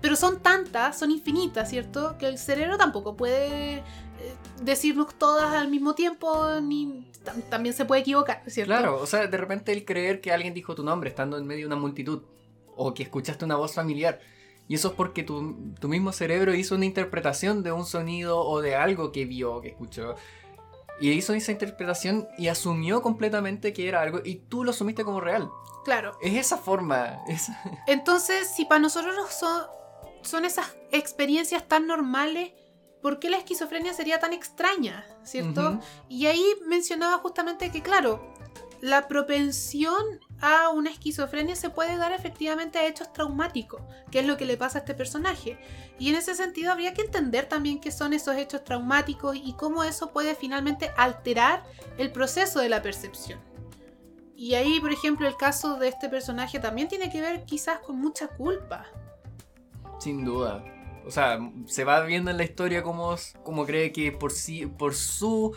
pero 0.00 0.14
son 0.14 0.40
tantas, 0.40 0.98
son 0.98 1.10
infinitas, 1.10 1.68
¿cierto? 1.68 2.16
Que 2.18 2.28
el 2.28 2.38
cerebro 2.38 2.76
tampoco 2.76 3.16
puede 3.16 3.78
eh, 3.78 3.82
decirnos 4.62 5.14
todas 5.16 5.54
al 5.54 5.68
mismo 5.68 5.94
tiempo, 5.94 6.60
ni 6.62 7.10
tam- 7.26 7.42
también 7.50 7.74
se 7.74 7.84
puede 7.84 8.00
equivocar, 8.00 8.42
¿cierto? 8.46 8.70
Claro, 8.72 8.96
o 9.00 9.06
sea, 9.06 9.26
de 9.26 9.36
repente 9.36 9.72
el 9.72 9.84
creer 9.84 10.20
que 10.22 10.32
alguien 10.32 10.54
dijo 10.54 10.74
tu 10.74 10.82
nombre 10.84 11.10
estando 11.10 11.36
en 11.36 11.46
medio 11.46 11.62
de 11.62 11.66
una 11.66 11.76
multitud 11.76 12.22
o 12.76 12.94
que 12.94 13.02
escuchaste 13.02 13.44
una 13.44 13.56
voz 13.56 13.74
familiar. 13.74 14.20
Y 14.68 14.74
eso 14.74 14.88
es 14.88 14.94
porque 14.94 15.22
tu, 15.22 15.74
tu 15.78 15.88
mismo 15.88 16.12
cerebro 16.12 16.54
hizo 16.54 16.74
una 16.74 16.84
interpretación 16.86 17.62
de 17.62 17.72
un 17.72 17.84
sonido 17.86 18.38
o 18.40 18.60
de 18.62 18.74
algo 18.76 19.12
que 19.12 19.24
vio, 19.24 19.60
que 19.60 19.68
escuchó. 19.68 20.14
Y 21.00 21.10
hizo 21.10 21.34
esa 21.34 21.52
interpretación 21.52 22.26
y 22.38 22.48
asumió 22.48 23.02
completamente 23.02 23.72
que 23.72 23.86
era 23.88 24.00
algo 24.00 24.20
y 24.24 24.36
tú 24.36 24.64
lo 24.64 24.70
asumiste 24.70 25.04
como 25.04 25.20
real. 25.20 25.50
Claro. 25.84 26.16
Es 26.22 26.34
esa 26.34 26.56
forma. 26.56 27.18
es- 27.28 27.48
Entonces, 27.86 28.48
si 28.48 28.64
para 28.64 28.80
nosotros 28.80 29.14
no 29.14 29.26
son, 29.28 29.62
son 30.22 30.44
esas 30.44 30.74
experiencias 30.90 31.68
tan 31.68 31.86
normales, 31.86 32.52
¿por 33.06 33.20
qué 33.20 33.30
la 33.30 33.36
esquizofrenia 33.36 33.94
sería 33.94 34.18
tan 34.18 34.32
extraña, 34.32 35.06
¿cierto? 35.22 35.78
Y 36.08 36.26
ahí 36.26 36.44
mencionaba 36.66 37.18
justamente 37.18 37.70
que, 37.70 37.80
claro, 37.80 38.34
la 38.80 39.06
propensión 39.06 40.18
a 40.40 40.70
una 40.70 40.90
esquizofrenia 40.90 41.54
se 41.54 41.70
puede 41.70 41.98
dar 41.98 42.10
efectivamente 42.10 42.80
a 42.80 42.86
hechos 42.88 43.12
traumáticos, 43.12 43.80
que 44.10 44.18
es 44.18 44.26
lo 44.26 44.36
que 44.36 44.44
le 44.44 44.56
pasa 44.56 44.78
a 44.78 44.80
este 44.80 44.92
personaje. 44.92 45.56
Y 46.00 46.08
en 46.08 46.16
ese 46.16 46.34
sentido 46.34 46.72
habría 46.72 46.94
que 46.94 47.02
entender 47.02 47.48
también 47.48 47.78
qué 47.78 47.92
son 47.92 48.12
esos 48.12 48.34
hechos 48.34 48.64
traumáticos 48.64 49.36
y 49.36 49.52
cómo 49.52 49.84
eso 49.84 50.10
puede 50.10 50.34
finalmente 50.34 50.90
alterar 50.96 51.62
el 51.98 52.10
proceso 52.10 52.58
de 52.58 52.70
la 52.70 52.82
percepción. 52.82 53.38
Y 54.34 54.54
ahí, 54.54 54.80
por 54.80 54.90
ejemplo, 54.90 55.28
el 55.28 55.36
caso 55.36 55.76
de 55.76 55.86
este 55.86 56.08
personaje 56.08 56.58
también 56.58 56.88
tiene 56.88 57.08
que 57.08 57.20
ver 57.20 57.44
quizás 57.44 57.78
con 57.78 58.00
mucha 58.00 58.26
culpa. 58.26 58.84
Sin 60.00 60.24
duda. 60.24 60.75
O 61.06 61.10
sea, 61.10 61.38
se 61.66 61.84
va 61.84 62.00
viendo 62.00 62.30
en 62.30 62.36
la 62.36 62.44
historia 62.44 62.82
cómo, 62.82 63.14
cómo 63.44 63.64
cree 63.64 63.92
que 63.92 64.10
por 64.12 64.32
sí, 64.32 64.66
por 64.66 64.94
su 64.94 65.54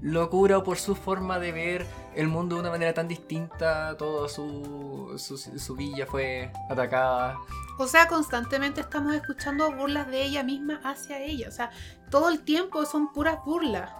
locura 0.00 0.58
o 0.58 0.62
por 0.64 0.76
su 0.78 0.94
forma 0.94 1.38
de 1.38 1.52
ver 1.52 1.86
el 2.14 2.28
mundo 2.28 2.56
de 2.56 2.60
una 2.60 2.70
manera 2.70 2.92
tan 2.94 3.08
distinta, 3.08 3.96
toda 3.96 4.28
su, 4.28 5.14
su, 5.18 5.36
su 5.38 5.74
villa 5.76 6.06
fue 6.06 6.50
atacada. 6.68 7.36
O 7.78 7.86
sea, 7.86 8.06
constantemente 8.06 8.82
estamos 8.82 9.14
escuchando 9.14 9.72
burlas 9.72 10.06
de 10.08 10.22
ella 10.22 10.42
misma 10.44 10.80
hacia 10.84 11.18
ella. 11.20 11.48
O 11.48 11.52
sea, 11.52 11.70
todo 12.10 12.28
el 12.28 12.40
tiempo 12.44 12.84
son 12.86 13.12
puras 13.12 13.38
burlas 13.44 13.90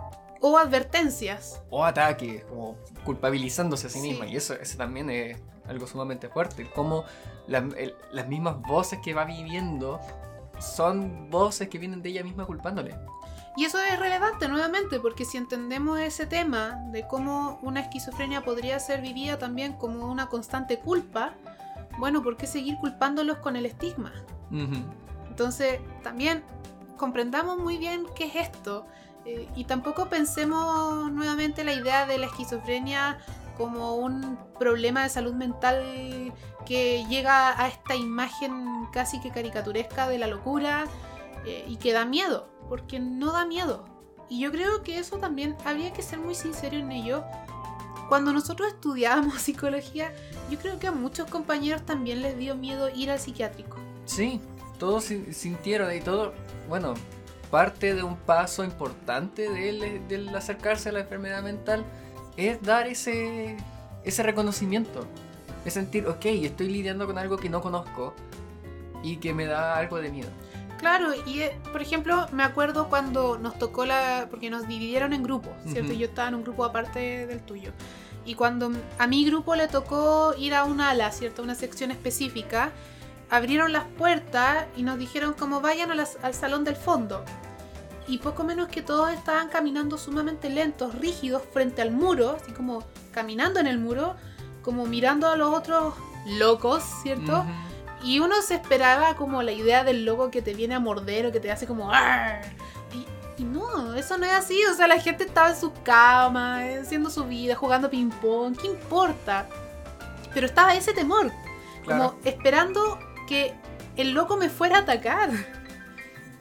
o 0.40 0.58
advertencias. 0.58 1.60
O 1.70 1.84
ataques, 1.84 2.44
como 2.44 2.76
culpabilizándose 3.04 3.86
a 3.86 3.90
sí 3.90 4.00
Sí. 4.00 4.10
misma. 4.10 4.26
Y 4.26 4.36
eso, 4.36 4.54
eso 4.54 4.76
también 4.76 5.10
es 5.10 5.38
algo 5.66 5.86
sumamente 5.86 6.28
fuerte. 6.28 6.68
Como 6.70 7.04
el- 7.48 7.94
las 8.12 8.28
mismas 8.28 8.60
voces 8.60 8.98
que 9.02 9.14
va 9.14 9.24
viviendo 9.24 9.98
son 10.58 11.30
voces 11.30 11.68
que 11.68 11.78
vienen 11.78 12.02
de 12.02 12.10
ella 12.10 12.22
misma 12.22 12.46
culpándole. 12.46 12.96
Y 13.56 13.64
eso 13.64 13.78
es 13.78 13.98
relevante 13.98 14.48
nuevamente, 14.48 14.98
porque 14.98 15.24
si 15.24 15.36
entendemos 15.36 16.00
ese 16.00 16.26
tema 16.26 16.80
de 16.90 17.06
cómo 17.06 17.60
una 17.62 17.80
esquizofrenia 17.80 18.42
podría 18.42 18.78
ser 18.80 19.00
vivida 19.00 19.38
también 19.38 19.74
como 19.74 20.10
una 20.10 20.26
constante 20.28 20.80
culpa, 20.80 21.34
bueno, 21.98 22.22
¿por 22.22 22.36
qué 22.36 22.46
seguir 22.46 22.76
culpándolos 22.78 23.38
con 23.38 23.54
el 23.54 23.66
estigma? 23.66 24.12
Entonces, 25.28 25.80
también 26.02 26.42
comprendamos 26.96 27.58
muy 27.58 27.78
bien 27.78 28.06
qué 28.16 28.24
es 28.24 28.36
esto. 28.36 28.86
eh, 29.26 29.48
y 29.56 29.64
tampoco 29.64 30.10
pensemos 30.10 31.10
nuevamente 31.10 31.64
la 31.64 31.72
idea 31.72 32.06
de 32.06 32.18
la 32.18 32.26
esquizofrenia 32.26 33.18
como 33.56 33.94
un 33.94 34.36
problema 34.58 35.02
de 35.02 35.08
salud 35.08 35.32
mental 35.32 36.32
que 36.64 37.04
llega 37.08 37.60
a 37.60 37.68
esta 37.68 37.94
imagen 37.94 38.86
casi 38.92 39.20
que 39.20 39.30
caricaturesca 39.30 40.08
de 40.08 40.18
la 40.18 40.26
locura 40.26 40.84
eh, 41.44 41.64
y 41.68 41.76
que 41.76 41.92
da 41.92 42.04
miedo, 42.04 42.48
porque 42.68 42.98
no 43.00 43.32
da 43.32 43.44
miedo. 43.46 43.84
Y 44.28 44.40
yo 44.40 44.50
creo 44.50 44.82
que 44.82 44.98
eso 44.98 45.18
también 45.18 45.56
habría 45.64 45.92
que 45.92 46.02
ser 46.02 46.18
muy 46.18 46.34
sincero 46.34 46.76
en 46.76 46.90
ello. 46.92 47.24
Cuando 48.08 48.32
nosotros 48.32 48.68
estudiábamos 48.68 49.34
psicología, 49.42 50.12
yo 50.50 50.58
creo 50.58 50.78
que 50.78 50.86
a 50.86 50.92
muchos 50.92 51.28
compañeros 51.30 51.84
también 51.84 52.22
les 52.22 52.36
dio 52.36 52.54
miedo 52.56 52.88
ir 52.88 53.10
al 53.10 53.18
psiquiátrico. 53.18 53.76
Sí, 54.06 54.40
todos 54.78 55.04
sin- 55.04 55.32
sintieron 55.34 55.94
y 55.94 56.00
todo, 56.00 56.32
bueno, 56.68 56.94
parte 57.50 57.94
de 57.94 58.02
un 58.02 58.16
paso 58.16 58.64
importante 58.64 59.48
del, 59.50 60.06
del 60.08 60.34
acercarse 60.34 60.88
a 60.88 60.92
la 60.92 61.00
enfermedad 61.00 61.42
mental 61.42 61.84
es 62.36 62.60
dar 62.62 62.86
ese, 62.88 63.56
ese 64.04 64.22
reconocimiento. 64.22 65.06
Es 65.64 65.74
sentir, 65.74 66.06
ok, 66.06 66.24
estoy 66.26 66.68
lidiando 66.68 67.06
con 67.06 67.16
algo 67.18 67.36
que 67.36 67.48
no 67.48 67.60
conozco 67.60 68.14
y 69.02 69.16
que 69.16 69.32
me 69.34 69.46
da 69.46 69.76
algo 69.76 69.96
de 69.98 70.10
miedo. 70.10 70.28
Claro, 70.78 71.10
y 71.26 71.40
eh, 71.40 71.56
por 71.72 71.80
ejemplo, 71.80 72.26
me 72.32 72.42
acuerdo 72.42 72.88
cuando 72.88 73.38
nos 73.38 73.58
tocó 73.58 73.86
la. 73.86 74.26
porque 74.30 74.50
nos 74.50 74.66
dividieron 74.68 75.12
en 75.12 75.22
grupos, 75.22 75.52
¿cierto? 75.66 75.92
Yo 75.92 76.06
estaba 76.06 76.28
en 76.28 76.34
un 76.34 76.42
grupo 76.42 76.64
aparte 76.64 77.26
del 77.26 77.40
tuyo. 77.40 77.72
Y 78.26 78.34
cuando 78.34 78.70
a 78.98 79.06
mi 79.06 79.24
grupo 79.24 79.54
le 79.54 79.68
tocó 79.68 80.34
ir 80.38 80.54
a 80.54 80.64
un 80.64 80.80
ala, 80.80 81.10
¿cierto? 81.12 81.42
Una 81.42 81.54
sección 81.54 81.90
específica, 81.90 82.70
abrieron 83.30 83.72
las 83.72 83.84
puertas 83.84 84.66
y 84.76 84.82
nos 84.82 84.98
dijeron 84.98 85.34
como 85.34 85.60
vayan 85.60 85.90
a 85.90 85.94
las- 85.94 86.18
al 86.22 86.34
salón 86.34 86.64
del 86.64 86.76
fondo. 86.76 87.24
y 88.06 88.18
poco 88.18 88.44
menos 88.44 88.68
que 88.68 88.82
todos 88.82 89.10
estaban 89.14 89.48
caminando 89.48 89.96
sumamente 89.96 90.50
lentos, 90.50 90.94
rígidos, 90.94 91.40
frente 91.54 91.80
al 91.80 91.90
muro, 91.90 92.36
así 92.38 92.52
como 92.52 92.84
caminando 93.12 93.60
en 93.60 93.66
el 93.66 93.78
muro, 93.78 94.14
como 94.64 94.86
mirando 94.86 95.28
a 95.28 95.36
los 95.36 95.54
otros 95.54 95.94
locos, 96.26 96.82
¿cierto? 97.02 97.44
Y 98.02 98.20
uno 98.20 98.42
se 98.42 98.54
esperaba 98.54 99.14
como 99.16 99.42
la 99.42 99.52
idea 99.52 99.84
del 99.84 100.04
loco 100.04 100.30
que 100.30 100.42
te 100.42 100.54
viene 100.54 100.74
a 100.74 100.80
morder 100.80 101.26
o 101.26 101.32
que 101.32 101.40
te 101.40 101.50
hace 101.50 101.66
como... 101.66 101.90
Y, 102.92 103.42
y 103.42 103.44
no, 103.44 103.94
eso 103.94 104.18
no 104.18 104.26
es 104.26 104.32
así. 104.32 104.62
O 104.70 104.74
sea, 104.74 104.86
la 104.86 105.00
gente 105.00 105.24
estaba 105.24 105.50
en 105.50 105.56
su 105.56 105.72
cama, 105.82 106.60
haciendo 106.82 107.08
su 107.10 107.24
vida, 107.24 107.54
jugando 107.54 107.88
ping-pong. 107.90 108.56
¿Qué 108.58 108.66
importa? 108.66 109.48
Pero 110.32 110.46
estaba 110.46 110.74
ese 110.74 110.92
temor. 110.92 111.30
Como 111.84 112.14
esperando 112.24 112.98
que 113.26 113.54
el 113.96 114.12
loco 114.12 114.36
me 114.36 114.50
fuera 114.50 114.78
a 114.78 114.80
atacar. 114.80 115.30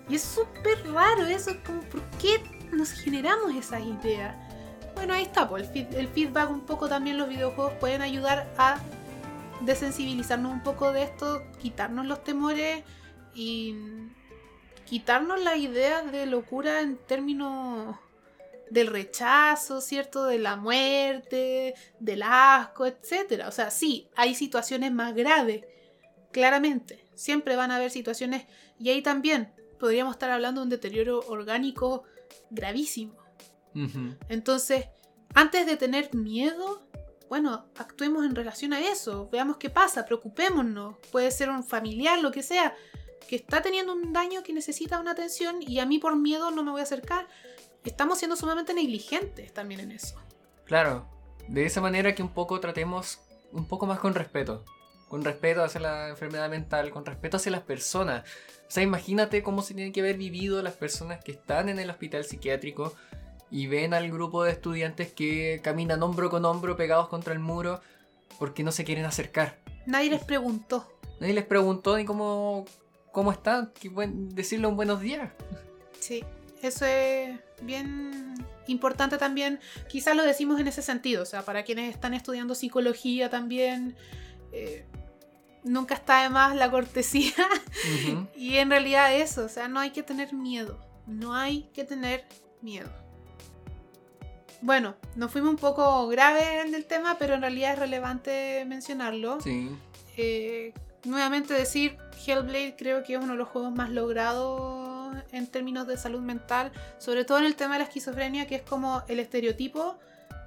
Y 0.09 0.15
es 0.15 0.21
súper 0.21 0.91
raro 0.91 1.25
eso. 1.25 1.51
Es 1.51 1.57
como, 1.65 1.81
¿por 1.81 2.01
qué 2.21 2.43
nos 2.73 2.91
generamos 2.91 3.55
esas 3.55 3.81
ideas? 3.81 4.35
Bueno, 4.95 5.13
ahí 5.13 5.23
está, 5.23 5.49
pues, 5.49 5.69
el, 5.73 5.87
el 5.95 6.07
feedback 6.07 6.49
un 6.49 6.61
poco 6.61 6.87
también 6.87 7.17
los 7.17 7.27
videojuegos 7.29 7.73
pueden 7.79 8.01
ayudar 8.01 8.51
a 8.57 8.79
desensibilizarnos 9.61 10.51
un 10.51 10.63
poco 10.63 10.91
de 10.91 11.03
esto, 11.03 11.43
quitarnos 11.61 12.05
los 12.05 12.23
temores 12.23 12.83
y 13.33 13.75
quitarnos 14.85 15.41
la 15.41 15.55
idea 15.57 16.03
de 16.03 16.25
locura 16.25 16.81
en 16.81 16.97
términos 16.97 17.95
del 18.69 18.87
rechazo, 18.87 19.81
¿cierto? 19.81 20.25
De 20.25 20.39
la 20.39 20.55
muerte, 20.55 21.75
del 21.99 22.23
asco, 22.23 22.85
etcétera. 22.85 23.47
O 23.47 23.51
sea, 23.51 23.69
sí, 23.69 24.09
hay 24.15 24.35
situaciones 24.35 24.91
más 24.91 25.13
graves, 25.13 25.63
claramente. 26.31 27.05
Siempre 27.15 27.55
van 27.55 27.71
a 27.71 27.75
haber 27.75 27.91
situaciones 27.91 28.45
y 28.79 28.89
ahí 28.89 29.01
también 29.01 29.53
podríamos 29.79 30.15
estar 30.15 30.31
hablando 30.31 30.61
de 30.61 30.65
un 30.65 30.69
deterioro 30.69 31.19
orgánico 31.27 32.03
gravísimo. 32.49 33.22
Entonces, 34.29 34.85
antes 35.33 35.65
de 35.65 35.77
tener 35.77 36.13
miedo, 36.13 36.83
bueno, 37.29 37.65
actuemos 37.77 38.25
en 38.25 38.35
relación 38.35 38.73
a 38.73 38.79
eso, 38.79 39.29
veamos 39.31 39.57
qué 39.57 39.69
pasa, 39.69 40.05
preocupémonos. 40.05 40.97
Puede 41.11 41.31
ser 41.31 41.49
un 41.49 41.63
familiar, 41.63 42.19
lo 42.19 42.31
que 42.31 42.43
sea, 42.43 42.75
que 43.27 43.35
está 43.35 43.61
teniendo 43.61 43.93
un 43.93 44.13
daño 44.13 44.43
que 44.43 44.53
necesita 44.53 44.99
una 44.99 45.11
atención 45.11 45.57
y 45.61 45.79
a 45.79 45.85
mí 45.85 45.97
por 45.97 46.15
miedo 46.15 46.51
no 46.51 46.63
me 46.63 46.71
voy 46.71 46.81
a 46.81 46.83
acercar. 46.83 47.27
Estamos 47.83 48.19
siendo 48.19 48.35
sumamente 48.35 48.73
negligentes 48.73 49.53
también 49.53 49.79
en 49.81 49.91
eso. 49.91 50.15
Claro, 50.65 51.07
de 51.47 51.65
esa 51.65 51.81
manera 51.81 52.15
que 52.15 52.21
un 52.21 52.33
poco 52.33 52.59
tratemos 52.59 53.19
un 53.51 53.67
poco 53.67 53.85
más 53.85 53.99
con 53.99 54.13
respeto. 54.13 54.63
Con 55.07 55.23
respeto 55.23 55.63
hacia 55.63 55.81
la 55.81 56.09
enfermedad 56.09 56.49
mental, 56.49 56.89
con 56.89 57.05
respeto 57.05 57.37
hacia 57.37 57.51
las 57.51 57.61
personas. 57.61 58.27
O 58.67 58.71
sea, 58.71 58.83
imagínate 58.83 59.43
cómo 59.43 59.61
se 59.61 59.73
tienen 59.73 59.93
que 59.93 59.99
haber 59.99 60.17
vivido 60.17 60.61
las 60.63 60.73
personas 60.73 61.23
que 61.23 61.33
están 61.33 61.69
en 61.69 61.79
el 61.79 61.89
hospital 61.89 62.23
psiquiátrico 62.23 62.95
y 63.53 63.67
ven 63.67 63.93
al 63.93 64.11
grupo 64.11 64.43
de 64.43 64.51
estudiantes 64.51 65.13
que 65.13 65.61
caminan 65.63 66.01
hombro 66.01 66.31
con 66.31 66.43
hombro 66.43 66.75
pegados 66.75 67.07
contra 67.07 67.33
el 67.33 67.39
muro 67.39 67.81
porque 68.39 68.63
no 68.63 68.71
se 68.71 68.83
quieren 68.83 69.05
acercar. 69.05 69.59
Nadie 69.85 70.09
les 70.09 70.23
preguntó. 70.23 70.91
Nadie 71.19 71.35
les 71.35 71.45
preguntó 71.45 71.95
ni 71.95 72.03
cómo, 72.03 72.65
cómo 73.11 73.31
están, 73.31 73.71
buen, 73.91 74.29
decirle 74.29 74.65
un 74.65 74.75
buenos 74.75 75.01
días. 75.01 75.29
Sí, 75.99 76.23
eso 76.63 76.83
es 76.87 77.39
bien 77.61 78.33
importante 78.65 79.19
también. 79.19 79.59
Quizás 79.87 80.15
lo 80.15 80.23
decimos 80.23 80.59
en 80.59 80.67
ese 80.67 80.81
sentido, 80.81 81.21
o 81.21 81.27
sea, 81.27 81.43
para 81.43 81.61
quienes 81.61 81.93
están 81.93 82.15
estudiando 82.15 82.55
psicología 82.55 83.29
también, 83.29 83.95
eh, 84.51 84.83
nunca 85.63 85.93
está 85.93 86.23
de 86.23 86.29
más 86.29 86.55
la 86.55 86.71
cortesía. 86.71 87.33
Y 88.35 88.57
en 88.57 88.71
realidad 88.71 89.13
eso, 89.13 89.45
o 89.45 89.49
sea, 89.49 89.67
no 89.67 89.79
hay 89.79 89.91
que 89.91 90.01
tener 90.01 90.33
miedo. 90.33 90.79
No 91.05 91.35
hay 91.35 91.69
que 91.73 91.83
tener 91.83 92.25
miedo. 92.61 93.02
Bueno, 94.63 94.95
nos 95.17 95.29
fuimos 95.29 95.49
un 95.49 95.57
poco 95.57 96.07
graves 96.07 96.65
en 96.65 96.73
el 96.73 96.85
tema, 96.85 97.17
pero 97.19 97.33
en 97.33 97.41
realidad 97.41 97.73
es 97.73 97.79
relevante 97.79 98.63
mencionarlo. 98.65 99.41
Sí. 99.41 99.69
Eh, 100.15 100.73
nuevamente 101.03 101.53
decir, 101.53 101.97
Hellblade 102.25 102.77
creo 102.77 103.03
que 103.03 103.15
es 103.15 103.19
uno 103.21 103.33
de 103.33 103.39
los 103.39 103.49
juegos 103.49 103.75
más 103.75 103.89
logrados 103.89 105.17
en 105.33 105.47
términos 105.47 105.85
de 105.85 105.97
salud 105.97 106.21
mental, 106.21 106.71
sobre 106.97 107.25
todo 107.25 107.39
en 107.39 107.45
el 107.45 107.55
tema 107.55 107.73
de 107.73 107.79
la 107.79 107.85
esquizofrenia, 107.85 108.47
que 108.47 108.55
es 108.55 108.61
como 108.61 109.03
el 109.09 109.19
estereotipo, 109.19 109.99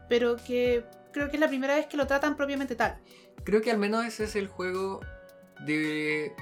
pero 0.09 0.37
que 0.37 0.87
creo 1.13 1.29
que 1.29 1.37
es 1.37 1.41
la 1.41 1.49
primera 1.49 1.75
vez 1.75 1.85
que 1.85 1.99
lo 1.99 2.07
tratan 2.07 2.37
propiamente 2.37 2.75
tal. 2.75 2.97
Creo 3.45 3.61
que 3.61 3.71
al 3.71 3.77
menos 3.77 4.07
ese 4.07 4.25
es 4.25 4.35
el 4.35 4.49
juego 4.49 5.01
de 5.67 6.33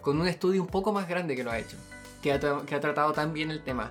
con 0.00 0.20
un 0.20 0.28
estudio 0.28 0.62
un 0.62 0.68
poco 0.68 0.92
más 0.92 1.08
grande 1.08 1.34
que 1.34 1.42
lo 1.42 1.50
ha 1.50 1.58
hecho, 1.58 1.76
que 2.22 2.32
ha, 2.32 2.38
que 2.38 2.74
ha 2.76 2.80
tratado 2.80 3.12
tan 3.12 3.32
bien 3.32 3.50
el 3.50 3.64
tema. 3.64 3.90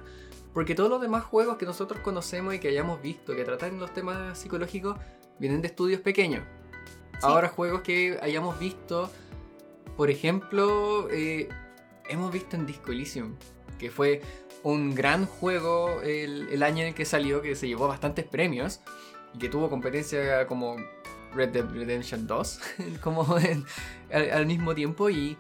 Porque 0.54 0.76
todos 0.76 0.90
los 0.90 1.02
demás 1.02 1.24
juegos 1.24 1.58
que 1.58 1.66
nosotros 1.66 2.02
conocemos 2.02 2.54
y 2.56 2.60
que 2.60 2.70
hayamos 2.70 3.02
visto 3.02 3.36
que 3.36 3.44
tratan 3.44 3.80
los 3.80 3.94
temas 3.94 4.38
psicológicos 4.38 4.98
vienen 5.40 5.62
de 5.62 5.68
estudios 5.68 6.02
pequeños. 6.02 6.44
Ahora 7.22 7.50
juegos 7.50 7.82
que 7.82 8.18
hayamos 8.22 8.58
visto, 8.60 9.12
por 9.98 10.10
ejemplo, 10.10 11.08
eh, 11.12 11.50
hemos 12.08 12.32
visto 12.32 12.56
en 12.56 12.66
Disco 12.66 12.92
Elysium, 12.92 13.36
que 13.78 13.92
fue 13.92 14.22
un 14.64 14.96
gran 14.96 15.26
juego 15.26 16.02
el, 16.02 16.48
el 16.50 16.64
año 16.64 16.82
en 16.82 16.90
el 16.90 16.94
que 16.94 17.06
salió, 17.06 17.42
que 17.42 17.56
se 17.56 17.68
llevó 17.68 17.88
bastantes 17.88 18.26
premios 18.26 18.82
y 19.34 19.38
que 19.38 19.50
tuvo 19.50 19.70
competencia 19.70 20.48
como 20.48 20.78
Red 21.36 21.50
Dead 21.50 21.70
Redemption 21.70 22.26
2, 22.26 22.60
como 23.04 23.38
en- 23.38 23.66
al, 24.12 24.32
al 24.32 24.46
mismo 24.46 24.74
tiempo. 24.74 25.10
Y, 25.10 25.38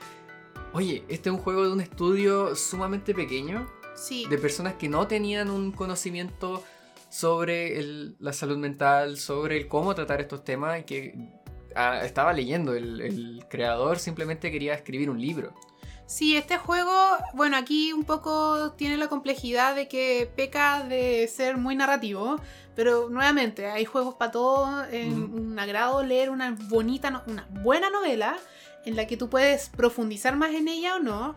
oye, 0.73 1.03
este 1.07 1.29
es 1.29 1.35
un 1.35 1.41
juego 1.41 1.63
de 1.65 1.71
un 1.71 1.81
estudio 1.81 2.55
sumamente 2.55 3.13
pequeño, 3.13 3.67
Sí, 3.99 4.25
de 4.29 4.37
personas 4.37 4.73
que 4.75 4.87
no 4.89 5.07
tenían 5.07 5.49
un 5.49 5.71
conocimiento 5.71 6.63
sobre 7.09 7.79
el- 7.79 8.15
la 8.19 8.33
salud 8.33 8.57
mental, 8.57 9.17
sobre 9.17 9.57
el 9.57 9.67
cómo 9.67 9.93
tratar 9.95 10.21
estos 10.21 10.43
temas 10.43 10.79
y 10.79 10.83
que 10.83 11.15
ah, 11.75 12.01
estaba 12.03 12.33
leyendo. 12.33 12.73
El, 12.73 13.01
el 13.01 13.45
creador 13.49 13.99
simplemente 13.99 14.51
quería 14.51 14.73
escribir 14.73 15.09
un 15.09 15.19
libro. 15.21 15.53
Sí, 16.07 16.35
este 16.35 16.57
juego, 16.57 16.91
bueno, 17.35 17.55
aquí 17.55 17.93
un 17.93 18.03
poco 18.03 18.71
tiene 18.73 18.97
la 18.97 19.07
complejidad 19.09 19.75
de 19.75 19.87
que 19.87 20.27
peca 20.35 20.83
de 20.83 21.27
ser 21.27 21.57
muy 21.57 21.75
narrativo, 21.75 22.37
pero 22.75 23.09
nuevamente 23.11 23.67
hay 23.67 23.85
juegos 23.85 24.15
para 24.15 24.31
todo, 24.31 24.83
es 24.85 25.13
Ujú. 25.13 25.35
un 25.37 25.59
agrado 25.59 26.01
leer 26.01 26.31
una 26.31 26.55
bonita, 26.67 27.23
una 27.27 27.47
buena 27.51 27.91
novela 27.91 28.37
en 28.85 28.95
la 28.95 29.05
que 29.05 29.17
tú 29.17 29.29
puedes 29.29 29.69
profundizar 29.69 30.35
más 30.35 30.51
en 30.55 30.67
ella 30.67 30.95
o 30.95 30.99
no. 30.99 31.35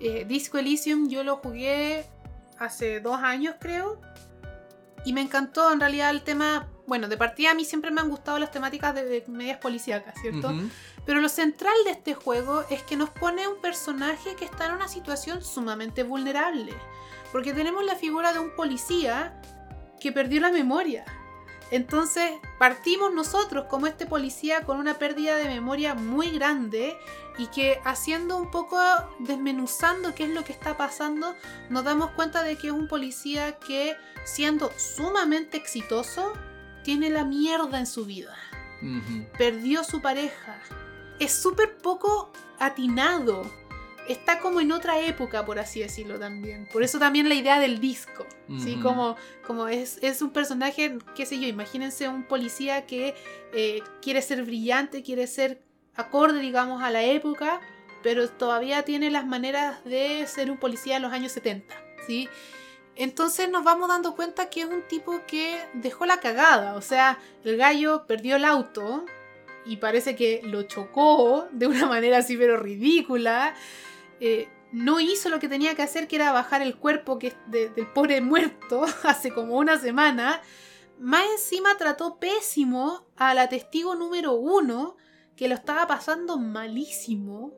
Eh, 0.00 0.24
Disco 0.26 0.58
Elysium 0.58 1.08
yo 1.08 1.22
lo 1.24 1.36
jugué 1.36 2.04
hace 2.58 3.00
dos 3.00 3.20
años 3.22 3.56
creo 3.60 4.00
y 5.04 5.12
me 5.12 5.20
encantó 5.20 5.72
en 5.72 5.80
realidad 5.80 6.10
el 6.10 6.22
tema, 6.22 6.68
bueno, 6.86 7.08
de 7.08 7.16
partida 7.16 7.50
a 7.50 7.54
mí 7.54 7.64
siempre 7.64 7.90
me 7.90 8.00
han 8.00 8.08
gustado 8.08 8.38
las 8.38 8.50
temáticas 8.50 8.94
de, 8.94 9.04
de 9.04 9.24
medias 9.28 9.58
policíacas, 9.58 10.14
¿cierto? 10.20 10.52
Pero 11.04 11.20
lo 11.20 11.28
central 11.28 11.74
de 11.84 11.90
este 11.90 12.14
juego 12.14 12.64
es 12.70 12.82
que 12.82 12.96
nos 12.96 13.10
pone 13.10 13.46
un 13.46 13.60
personaje 13.60 14.34
que 14.36 14.46
está 14.46 14.66
en 14.66 14.72
una 14.72 14.88
situación 14.88 15.44
sumamente 15.44 16.02
vulnerable. 16.02 16.72
Porque 17.32 17.52
tenemos 17.52 17.84
la 17.84 17.96
figura 17.96 18.32
de 18.32 18.38
un 18.38 18.54
policía 18.56 19.38
que 20.00 20.12
perdió 20.12 20.40
la 20.40 20.50
memoria. 20.50 21.04
Entonces 21.70 22.32
partimos 22.58 23.12
nosotros 23.12 23.66
como 23.68 23.86
este 23.86 24.06
policía 24.06 24.62
con 24.62 24.78
una 24.78 24.98
pérdida 24.98 25.36
de 25.36 25.48
memoria 25.48 25.94
muy 25.94 26.30
grande 26.30 26.96
y 27.38 27.46
que 27.48 27.80
haciendo 27.84 28.36
un 28.36 28.50
poco, 28.50 28.78
desmenuzando 29.18 30.14
qué 30.14 30.24
es 30.24 30.30
lo 30.30 30.44
que 30.44 30.52
está 30.52 30.76
pasando, 30.76 31.34
nos 31.70 31.84
damos 31.84 32.10
cuenta 32.10 32.42
de 32.42 32.56
que 32.56 32.68
es 32.68 32.72
un 32.72 32.88
policía 32.88 33.58
que 33.58 33.96
siendo 34.24 34.70
sumamente 34.76 35.56
exitoso, 35.56 36.32
tiene 36.84 37.10
la 37.10 37.24
mierda 37.24 37.78
en 37.78 37.86
su 37.86 38.04
vida 38.04 38.36
perdió 39.38 39.84
su 39.84 40.00
pareja. 40.00 40.58
Es 41.18 41.32
súper 41.32 41.76
poco 41.78 42.32
atinado. 42.58 43.50
Está 44.08 44.38
como 44.38 44.60
en 44.60 44.72
otra 44.72 45.00
época, 45.00 45.44
por 45.46 45.58
así 45.58 45.80
decirlo 45.80 46.18
también. 46.18 46.68
Por 46.72 46.82
eso 46.82 46.98
también 46.98 47.28
la 47.28 47.34
idea 47.34 47.58
del 47.58 47.80
disco. 47.80 48.26
¿sí? 48.62 48.76
Como, 48.82 49.16
como 49.46 49.68
es, 49.68 49.98
es 50.02 50.20
un 50.20 50.30
personaje, 50.30 50.98
qué 51.14 51.24
sé 51.24 51.40
yo, 51.40 51.48
imagínense 51.48 52.08
un 52.08 52.24
policía 52.24 52.86
que 52.86 53.14
eh, 53.54 53.82
quiere 54.02 54.20
ser 54.20 54.42
brillante, 54.44 55.02
quiere 55.02 55.26
ser 55.26 55.62
acorde, 55.94 56.40
digamos, 56.40 56.82
a 56.82 56.90
la 56.90 57.02
época, 57.02 57.60
pero 58.02 58.28
todavía 58.28 58.82
tiene 58.82 59.10
las 59.10 59.26
maneras 59.26 59.82
de 59.84 60.26
ser 60.26 60.50
un 60.50 60.58
policía 60.58 60.96
en 60.96 61.02
los 61.02 61.12
años 61.12 61.32
70. 61.32 61.74
¿sí? 62.06 62.28
Entonces 62.96 63.48
nos 63.48 63.64
vamos 63.64 63.88
dando 63.88 64.14
cuenta 64.14 64.50
que 64.50 64.60
es 64.60 64.66
un 64.66 64.82
tipo 64.82 65.22
que 65.26 65.58
dejó 65.74 66.06
la 66.06 66.20
cagada. 66.20 66.74
O 66.74 66.82
sea, 66.82 67.18
el 67.44 67.56
gallo 67.56 68.06
perdió 68.06 68.36
el 68.36 68.44
auto 68.44 69.04
y 69.66 69.76
parece 69.76 70.14
que 70.14 70.42
lo 70.44 70.62
chocó 70.64 71.48
de 71.50 71.66
una 71.66 71.86
manera 71.88 72.18
así 72.18 72.36
pero 72.36 72.56
ridícula. 72.56 73.54
Eh, 74.26 74.48
no 74.72 75.00
hizo 75.00 75.28
lo 75.28 75.38
que 75.38 75.50
tenía 75.50 75.74
que 75.74 75.82
hacer, 75.82 76.08
que 76.08 76.16
era 76.16 76.32
bajar 76.32 76.62
el 76.62 76.78
cuerpo 76.78 77.18
del 77.46 77.86
pobre 77.94 78.22
muerto 78.22 78.86
hace 79.04 79.34
como 79.34 79.58
una 79.58 79.78
semana. 79.78 80.40
Más 80.98 81.26
encima 81.32 81.76
trató 81.76 82.18
pésimo 82.18 83.06
a 83.16 83.34
la 83.34 83.50
testigo 83.50 83.94
número 83.94 84.32
uno, 84.32 84.96
que 85.36 85.46
lo 85.46 85.54
estaba 85.54 85.86
pasando 85.86 86.38
malísimo. 86.38 87.52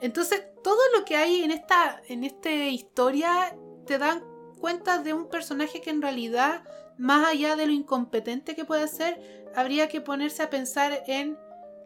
Entonces, 0.00 0.42
todo 0.64 0.80
lo 0.96 1.04
que 1.04 1.16
hay 1.16 1.44
en 1.44 1.50
esta, 1.50 2.00
en 2.08 2.24
esta 2.24 2.50
historia 2.50 3.54
te 3.84 3.98
dan 3.98 4.24
cuenta 4.58 5.02
de 5.02 5.12
un 5.12 5.28
personaje 5.28 5.82
que 5.82 5.90
en 5.90 6.00
realidad, 6.00 6.64
más 6.96 7.28
allá 7.28 7.56
de 7.56 7.66
lo 7.66 7.72
incompetente 7.72 8.54
que 8.54 8.64
puede 8.64 8.88
ser, 8.88 9.44
habría 9.54 9.90
que 9.90 10.00
ponerse 10.00 10.42
a 10.42 10.48
pensar 10.48 11.04
en 11.06 11.36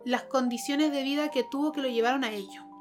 las 0.05 0.23
condiciones 0.23 0.93
de 0.93 1.03
vida 1.03 1.33
que 1.33 1.43
tuvo 1.51 1.73
que 1.73 1.83
lo 1.83 1.89
llevaron 1.89 2.23
a 2.23 2.31
ello. 2.31 2.74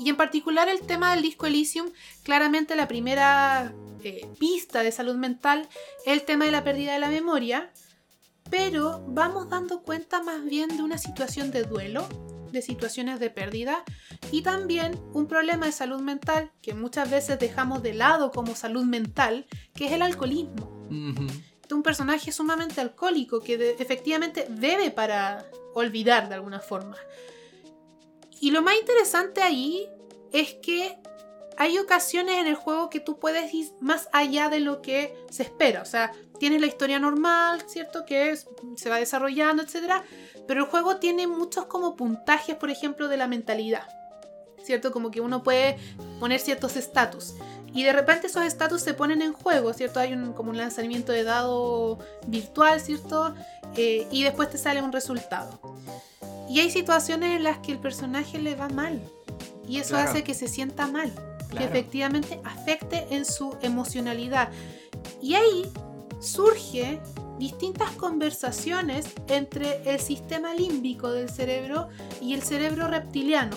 Y 0.00 0.08
en 0.08 0.16
particular 0.16 0.68
el 0.68 0.80
tema 0.80 1.12
del 1.12 1.22
disco 1.22 1.46
Elysium, 1.46 1.90
claramente 2.22 2.74
la 2.74 2.88
primera 2.88 3.74
eh, 4.02 4.26
pista 4.38 4.82
de 4.82 4.92
salud 4.92 5.14
mental 5.14 5.68
es 6.06 6.14
el 6.14 6.22
tema 6.22 6.46
de 6.46 6.50
la 6.50 6.64
pérdida 6.64 6.94
de 6.94 7.00
la 7.00 7.10
memoria, 7.10 7.70
pero 8.50 9.04
vamos 9.06 9.50
dando 9.50 9.82
cuenta 9.82 10.22
más 10.22 10.42
bien 10.44 10.74
de 10.74 10.82
una 10.82 10.96
situación 10.96 11.50
de 11.50 11.64
duelo, 11.64 12.08
de 12.50 12.62
situaciones 12.62 13.20
de 13.20 13.28
pérdida 13.28 13.84
y 14.32 14.40
también 14.40 14.98
un 15.12 15.26
problema 15.26 15.66
de 15.66 15.72
salud 15.72 16.00
mental 16.00 16.50
que 16.62 16.72
muchas 16.72 17.10
veces 17.10 17.38
dejamos 17.38 17.82
de 17.82 17.92
lado 17.92 18.32
como 18.32 18.54
salud 18.54 18.84
mental, 18.84 19.46
que 19.74 19.86
es 19.86 19.92
el 19.92 20.02
alcoholismo. 20.02 20.88
Un 21.70 21.82
personaje 21.84 22.32
sumamente 22.32 22.80
alcohólico 22.80 23.40
que 23.40 23.76
efectivamente 23.78 24.46
bebe 24.48 24.90
para 24.90 25.44
olvidar 25.74 26.28
de 26.28 26.34
alguna 26.34 26.58
forma. 26.58 26.96
Y 28.40 28.50
lo 28.50 28.62
más 28.62 28.74
interesante 28.76 29.42
ahí 29.42 29.86
es 30.32 30.54
que 30.54 30.98
hay 31.58 31.78
ocasiones 31.78 32.38
en 32.38 32.46
el 32.46 32.54
juego 32.54 32.88
que 32.88 33.00
tú 33.00 33.18
puedes 33.18 33.52
ir 33.52 33.70
más 33.80 34.08
allá 34.12 34.48
de 34.48 34.60
lo 34.60 34.80
que 34.80 35.14
se 35.30 35.42
espera. 35.42 35.82
O 35.82 35.84
sea, 35.84 36.12
tienes 36.38 36.62
la 36.62 36.66
historia 36.66 36.98
normal, 36.98 37.62
¿cierto? 37.66 38.06
Que 38.06 38.34
se 38.76 38.88
va 38.88 38.96
desarrollando, 38.96 39.62
etc. 39.62 40.02
Pero 40.48 40.64
el 40.64 40.70
juego 40.70 40.96
tiene 40.96 41.26
muchos 41.26 41.66
como 41.66 41.96
puntajes, 41.96 42.56
por 42.56 42.70
ejemplo, 42.70 43.08
de 43.08 43.18
la 43.18 43.28
mentalidad. 43.28 43.86
¿Cierto? 44.64 44.90
Como 44.90 45.10
que 45.10 45.20
uno 45.20 45.42
puede 45.42 45.76
poner 46.18 46.40
ciertos 46.40 46.76
estatus. 46.76 47.34
Y 47.72 47.84
de 47.84 47.92
repente 47.92 48.26
esos 48.26 48.44
estatus 48.44 48.82
se 48.82 48.94
ponen 48.94 49.22
en 49.22 49.32
juego, 49.32 49.72
¿cierto? 49.72 50.00
Hay 50.00 50.12
un, 50.12 50.32
como 50.32 50.50
un 50.50 50.56
lanzamiento 50.56 51.12
de 51.12 51.24
dado 51.24 51.98
virtual, 52.26 52.80
¿cierto? 52.80 53.34
Eh, 53.76 54.06
y 54.10 54.24
después 54.24 54.50
te 54.50 54.58
sale 54.58 54.82
un 54.82 54.92
resultado. 54.92 55.60
Y 56.48 56.58
hay 56.58 56.70
situaciones 56.70 57.36
en 57.36 57.44
las 57.44 57.58
que 57.58 57.72
el 57.72 57.78
personaje 57.78 58.38
le 58.38 58.56
va 58.56 58.68
mal. 58.68 59.00
Y 59.68 59.78
eso 59.78 59.96
hace 59.96 60.24
que 60.24 60.34
se 60.34 60.48
sienta 60.48 60.88
mal 60.88 61.12
que 61.56 61.64
efectivamente 61.64 62.40
afecte 62.44 63.06
en 63.10 63.24
su 63.24 63.56
emocionalidad. 63.62 64.50
Y 65.20 65.34
ahí 65.34 65.70
surge 66.20 67.00
distintas 67.40 67.90
conversaciones 67.92 69.06
entre 69.26 69.82
el 69.90 69.98
sistema 69.98 70.54
límbico 70.54 71.10
del 71.10 71.28
cerebro 71.28 71.88
y 72.20 72.34
el 72.34 72.42
cerebro 72.42 72.86
reptiliano, 72.86 73.56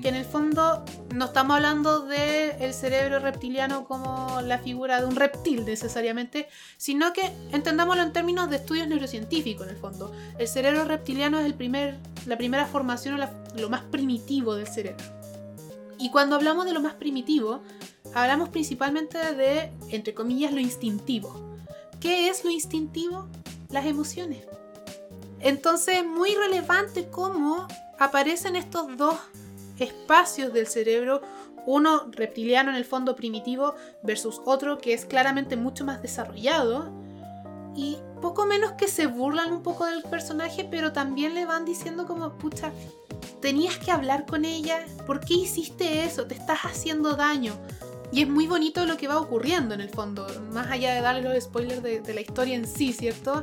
que 0.00 0.08
en 0.08 0.14
el 0.14 0.24
fondo 0.24 0.84
no 1.12 1.26
estamos 1.26 1.56
hablando 1.56 2.06
del 2.06 2.52
el 2.60 2.72
cerebro 2.72 3.18
reptiliano 3.18 3.84
como 3.84 4.40
la 4.40 4.58
figura 4.58 5.00
de 5.00 5.06
un 5.06 5.16
reptil 5.16 5.66
necesariamente, 5.66 6.48
sino 6.76 7.12
que 7.12 7.32
entendámoslo 7.50 8.02
en 8.02 8.12
términos 8.12 8.48
de 8.48 8.56
estudios 8.56 8.86
neurocientíficos 8.86 9.66
en 9.66 9.74
el 9.74 9.80
fondo. 9.80 10.12
El 10.38 10.46
cerebro 10.46 10.84
reptiliano 10.84 11.40
es 11.40 11.46
el 11.46 11.54
primer, 11.54 11.98
la 12.26 12.38
primera 12.38 12.66
formación 12.66 13.20
o 13.20 13.58
lo 13.60 13.68
más 13.68 13.82
primitivo 13.82 14.54
del 14.54 14.68
cerebro. 14.68 15.04
Y 15.98 16.10
cuando 16.10 16.36
hablamos 16.36 16.66
de 16.66 16.72
lo 16.72 16.80
más 16.80 16.94
primitivo, 16.94 17.62
hablamos 18.14 18.48
principalmente 18.50 19.18
de, 19.34 19.72
entre 19.90 20.14
comillas, 20.14 20.52
lo 20.52 20.60
instintivo. 20.60 21.53
¿Qué 22.04 22.28
es 22.28 22.44
lo 22.44 22.50
instintivo? 22.50 23.28
Las 23.70 23.86
emociones. 23.86 24.44
Entonces 25.40 26.00
es 26.00 26.04
muy 26.04 26.34
relevante 26.34 27.08
cómo 27.08 27.66
aparecen 27.98 28.56
estos 28.56 28.94
dos 28.98 29.16
espacios 29.78 30.52
del 30.52 30.66
cerebro, 30.66 31.22
uno 31.64 32.10
reptiliano 32.10 32.68
en 32.68 32.76
el 32.76 32.84
fondo 32.84 33.16
primitivo 33.16 33.74
versus 34.02 34.42
otro 34.44 34.76
que 34.76 34.92
es 34.92 35.06
claramente 35.06 35.56
mucho 35.56 35.86
más 35.86 36.02
desarrollado 36.02 36.92
y 37.74 37.96
poco 38.20 38.44
menos 38.44 38.72
que 38.72 38.86
se 38.86 39.06
burlan 39.06 39.50
un 39.50 39.62
poco 39.62 39.86
del 39.86 40.02
personaje, 40.02 40.68
pero 40.70 40.92
también 40.92 41.32
le 41.32 41.46
van 41.46 41.64
diciendo 41.64 42.06
como, 42.06 42.36
pucha, 42.36 42.70
tenías 43.40 43.78
que 43.78 43.90
hablar 43.90 44.26
con 44.26 44.44
ella, 44.44 44.84
¿por 45.06 45.20
qué 45.20 45.32
hiciste 45.32 46.04
eso? 46.04 46.26
Te 46.26 46.34
estás 46.34 46.66
haciendo 46.66 47.16
daño. 47.16 47.54
Y 48.14 48.22
es 48.22 48.28
muy 48.28 48.46
bonito 48.46 48.86
lo 48.86 48.96
que 48.96 49.08
va 49.08 49.18
ocurriendo 49.18 49.74
en 49.74 49.80
el 49.80 49.88
fondo, 49.88 50.24
más 50.52 50.70
allá 50.70 50.94
de 50.94 51.00
darle 51.00 51.22
los 51.22 51.42
spoilers 51.42 51.82
de, 51.82 52.14
la 52.14 52.20
historia 52.20 52.54
en 52.54 52.64
sí, 52.64 52.92
¿cierto? 52.92 53.42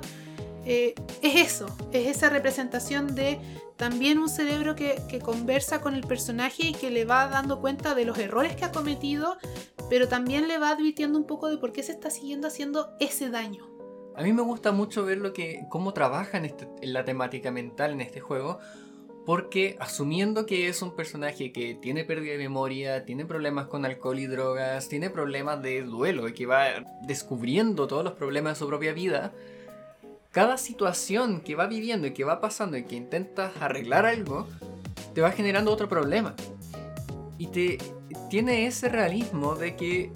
Eh, 0.64 0.96
es 1.22 1.52
eso, 1.52 1.66
es 1.92 2.08
esa 2.08 2.30
representación 2.30 3.14
de 3.14 3.38
también 3.76 4.18
un 4.18 4.30
cerebro 4.30 4.74
que, 4.76 4.96
conversa 5.22 5.82
con 5.82 5.94
el 5.94 6.08
personaje 6.08 6.68
y 6.68 6.74
que 6.74 6.90
le 6.90 7.04
va 7.04 7.28
dando 7.28 7.60
cuenta 7.60 7.96
de 7.96 8.06
los 8.06 8.18
errores 8.18 8.56
que 8.56 8.64
ha 8.64 8.72
cometido, 8.72 9.36
pero 9.90 10.08
también 10.08 10.48
le 10.48 10.58
va 10.58 10.70
advirtiendo 10.70 11.20
un 11.20 11.26
poco 11.28 11.50
de 11.50 11.58
por 11.58 11.74
qué 11.74 11.84
se 11.84 11.92
está 11.92 12.10
siguiendo 12.10 12.48
haciendo 12.48 12.94
ese 13.02 13.30
daño. 13.30 13.68
A 14.16 14.24
mí 14.24 14.32
me 14.32 14.42
gusta 14.42 14.72
mucho 14.72 15.04
ver 15.04 15.18
lo 15.18 15.34
que, 15.34 15.66
cómo 15.70 15.92
trabaja 15.92 16.38
en, 16.38 16.46
este, 16.46 16.70
la 16.84 17.04
temática 17.04 17.52
mental 17.52 17.92
en 17.92 18.00
este 18.00 18.22
juego, 18.22 18.60
porque 19.26 19.78
asumiendo 19.80 20.46
que 20.46 20.68
es 20.68 20.82
un 20.82 20.96
personaje 20.96 21.52
que 21.52 21.76
tiene 21.76 22.04
pérdida 22.04 22.34
de 22.34 22.40
memoria, 22.40 23.06
tiene 23.06 23.26
problemas 23.26 23.68
con 23.68 23.86
alcohol 23.86 24.20
y 24.20 24.26
drogas, 24.26 24.90
tiene 24.90 25.10
problemas 25.10 25.62
de 25.62 25.84
duelo 25.84 26.28
y 26.28 26.34
que 26.34 26.46
va 26.46 26.66
descubriendo 27.04 27.88
todos 27.88 28.04
los 28.04 28.14
problemas 28.14 28.54
de 28.54 28.60
su 28.60 28.68
propia 28.68 28.94
vida, 28.94 29.32
cada 30.32 30.58
situación 30.58 31.42
que 31.42 31.56
va 31.56 31.68
viviendo 31.68 32.08
y 32.08 32.12
que 32.12 32.24
va 32.24 32.42
pasando 32.42 32.78
y 32.78 32.84
que 32.84 32.96
intentas 32.96 33.52
arreglar 33.60 34.06
algo, 34.06 34.48
te 35.14 35.22
va 35.22 35.32
generando 35.32 35.72
otro 35.72 35.90
problema. 35.90 36.36
Y 37.38 37.48
te 37.48 37.78
tiene 38.30 38.66
ese 38.66 38.88
realismo 38.88 39.56
de 39.56 39.76
que 39.76 40.12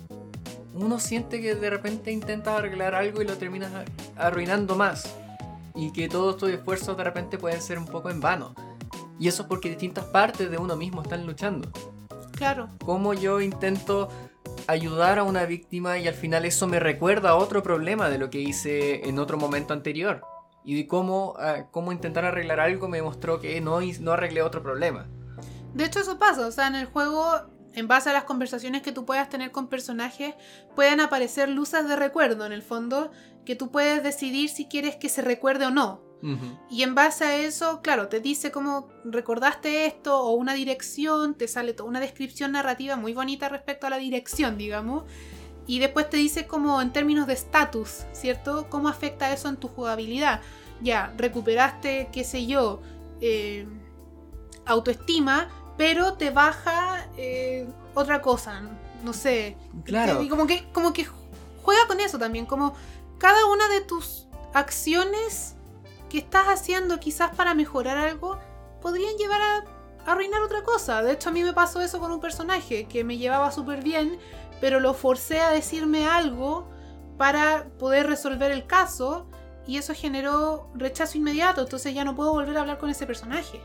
uno 0.73 0.99
siente 0.99 1.41
que 1.41 1.55
de 1.55 1.69
repente 1.69 2.11
intentas 2.11 2.59
arreglar 2.59 2.95
algo 2.95 3.21
y 3.21 3.25
lo 3.25 3.37
terminas 3.37 3.71
arruinando 4.15 4.75
más. 4.75 5.15
Y 5.75 5.91
que 5.91 6.07
todos 6.07 6.37
tus 6.37 6.49
esfuerzos 6.49 6.95
de 6.95 7.03
repente 7.03 7.37
pueden 7.37 7.61
ser 7.61 7.77
un 7.77 7.85
poco 7.85 8.09
en 8.09 8.21
vano. 8.21 8.55
Y 9.19 9.27
eso 9.27 9.43
es 9.43 9.47
porque 9.47 9.69
distintas 9.69 10.05
partes 10.05 10.49
de 10.49 10.57
uno 10.57 10.75
mismo 10.75 11.01
están 11.01 11.25
luchando. 11.25 11.71
Claro. 12.33 12.69
Como 12.83 13.13
yo 13.13 13.39
intento 13.41 14.09
ayudar 14.67 15.19
a 15.19 15.23
una 15.23 15.45
víctima 15.45 15.97
y 15.97 16.07
al 16.07 16.13
final 16.13 16.45
eso 16.45 16.67
me 16.67 16.79
recuerda 16.79 17.31
a 17.31 17.35
otro 17.35 17.63
problema 17.63 18.09
de 18.09 18.17
lo 18.17 18.29
que 18.29 18.39
hice 18.39 19.07
en 19.07 19.19
otro 19.19 19.37
momento 19.37 19.73
anterior. 19.73 20.21
Y 20.63 20.75
de 20.75 20.87
cómo, 20.87 21.35
ah, 21.37 21.67
cómo 21.71 21.91
intentar 21.91 22.25
arreglar 22.25 22.59
algo 22.59 22.87
me 22.87 23.01
mostró 23.01 23.39
que 23.39 23.59
no, 23.61 23.79
no 23.99 24.11
arreglé 24.11 24.41
otro 24.41 24.63
problema. 24.63 25.07
De 25.73 25.85
hecho 25.85 25.99
eso 25.99 26.17
pasa, 26.17 26.47
o 26.47 26.51
sea, 26.51 26.67
en 26.67 26.75
el 26.75 26.85
juego, 26.85 27.25
en 27.73 27.87
base 27.87 28.09
a 28.09 28.13
las 28.13 28.23
conversaciones 28.23 28.81
que 28.81 28.91
tú 28.91 29.05
puedas 29.05 29.29
tener 29.29 29.51
con 29.51 29.67
personajes, 29.67 30.33
pueden 30.73 31.01
aparecer 31.01 31.49
luces 31.49 31.87
de 31.87 31.95
recuerdo 31.95 32.45
en 32.45 32.53
el 32.53 32.63
fondo, 32.63 33.11
que 33.45 33.55
tú 33.55 33.69
puedes 33.71 34.01
decidir 34.01 34.49
si 34.49 34.67
quieres 34.67 34.95
que 34.95 35.09
se 35.09 35.21
recuerde 35.21 35.65
o 35.65 35.71
no. 35.71 36.04
Y 36.69 36.83
en 36.83 36.95
base 36.95 37.23
a 37.23 37.37
eso, 37.37 37.81
claro, 37.81 38.07
te 38.07 38.19
dice 38.19 38.51
cómo 38.51 38.87
recordaste 39.03 39.85
esto 39.85 40.19
o 40.19 40.31
una 40.31 40.53
dirección, 40.53 41.35
te 41.35 41.47
sale 41.47 41.73
toda 41.73 41.89
una 41.89 41.99
descripción 41.99 42.53
narrativa 42.53 42.95
muy 42.95 43.13
bonita 43.13 43.49
respecto 43.49 43.87
a 43.87 43.89
la 43.89 43.97
dirección, 43.97 44.57
digamos. 44.57 45.03
Y 45.67 45.79
después 45.79 46.09
te 46.09 46.17
dice 46.17 46.47
como 46.47 46.81
en 46.81 46.91
términos 46.91 47.27
de 47.27 47.33
estatus, 47.33 48.05
¿cierto? 48.13 48.67
¿Cómo 48.69 48.87
afecta 48.87 49.31
eso 49.33 49.49
en 49.49 49.57
tu 49.57 49.67
jugabilidad? 49.67 50.41
Ya, 50.81 51.13
recuperaste, 51.17 52.09
qué 52.11 52.23
sé 52.23 52.45
yo, 52.45 52.81
eh, 53.21 53.67
autoestima, 54.65 55.49
pero 55.77 56.13
te 56.13 56.29
baja 56.29 57.07
eh, 57.17 57.67
otra 57.93 58.21
cosa, 58.21 58.61
no 59.03 59.13
sé. 59.13 59.57
Claro. 59.83 60.21
Y 60.21 60.29
como 60.29 60.47
que, 60.47 60.67
como 60.71 60.93
que 60.93 61.07
juega 61.61 61.87
con 61.87 61.99
eso 61.99 62.19
también, 62.19 62.45
como 62.45 62.75
cada 63.17 63.45
una 63.47 63.67
de 63.69 63.81
tus 63.81 64.27
acciones 64.53 65.54
que 66.09 66.17
estás 66.17 66.47
haciendo 66.47 66.99
quizás 66.99 67.35
para 67.35 67.53
mejorar 67.53 67.97
algo 67.97 68.39
podrían 68.81 69.15
llevar 69.17 69.41
a 69.41 69.63
arruinar 70.05 70.41
otra 70.41 70.63
cosa. 70.63 71.01
De 71.01 71.13
hecho, 71.13 71.29
a 71.29 71.31
mí 71.31 71.43
me 71.43 71.53
pasó 71.53 71.81
eso 71.81 71.99
con 71.99 72.11
un 72.11 72.19
personaje 72.19 72.85
que 72.85 73.03
me 73.03 73.17
llevaba 73.17 73.51
súper 73.51 73.83
bien, 73.83 74.19
pero 74.61 74.79
lo 74.79 74.93
forcé 74.93 75.41
a 75.41 75.49
decirme 75.49 76.07
algo 76.07 76.69
para 77.17 77.65
poder 77.79 78.07
resolver 78.07 78.51
el 78.51 78.67
caso 78.67 79.27
y 79.67 79.77
eso 79.77 79.93
generó 79.95 80.69
rechazo 80.75 81.17
inmediato, 81.17 81.61
entonces 81.61 81.93
ya 81.93 82.03
no 82.03 82.15
puedo 82.15 82.31
volver 82.31 82.55
a 82.57 82.61
hablar 82.61 82.77
con 82.77 82.89
ese 82.89 83.07
personaje. 83.07 83.59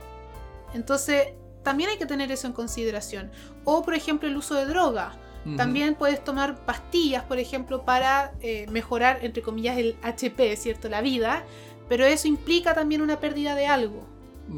Entonces, 0.72 1.34
también 1.62 1.90
hay 1.90 1.98
que 1.98 2.06
tener 2.06 2.32
eso 2.32 2.46
en 2.46 2.52
consideración. 2.52 3.30
O, 3.64 3.82
por 3.82 3.94
ejemplo, 3.94 4.28
el 4.28 4.36
uso 4.36 4.54
de 4.54 4.66
droga. 4.66 5.12
También 5.56 5.94
puedes 5.94 6.22
tomar 6.22 6.66
pastillas, 6.66 7.24
por 7.24 7.38
ejemplo, 7.38 7.86
para 7.86 8.34
eh, 8.42 8.66
mejorar, 8.70 9.20
entre 9.22 9.42
comillas, 9.42 9.78
el 9.78 9.96
HP, 10.02 10.54
¿cierto? 10.56 10.90
La 10.90 11.00
vida 11.00 11.44
pero 11.90 12.06
eso 12.06 12.28
implica 12.28 12.72
también 12.72 13.02
una 13.02 13.18
pérdida 13.18 13.56
de 13.56 13.66
algo. 13.66 14.04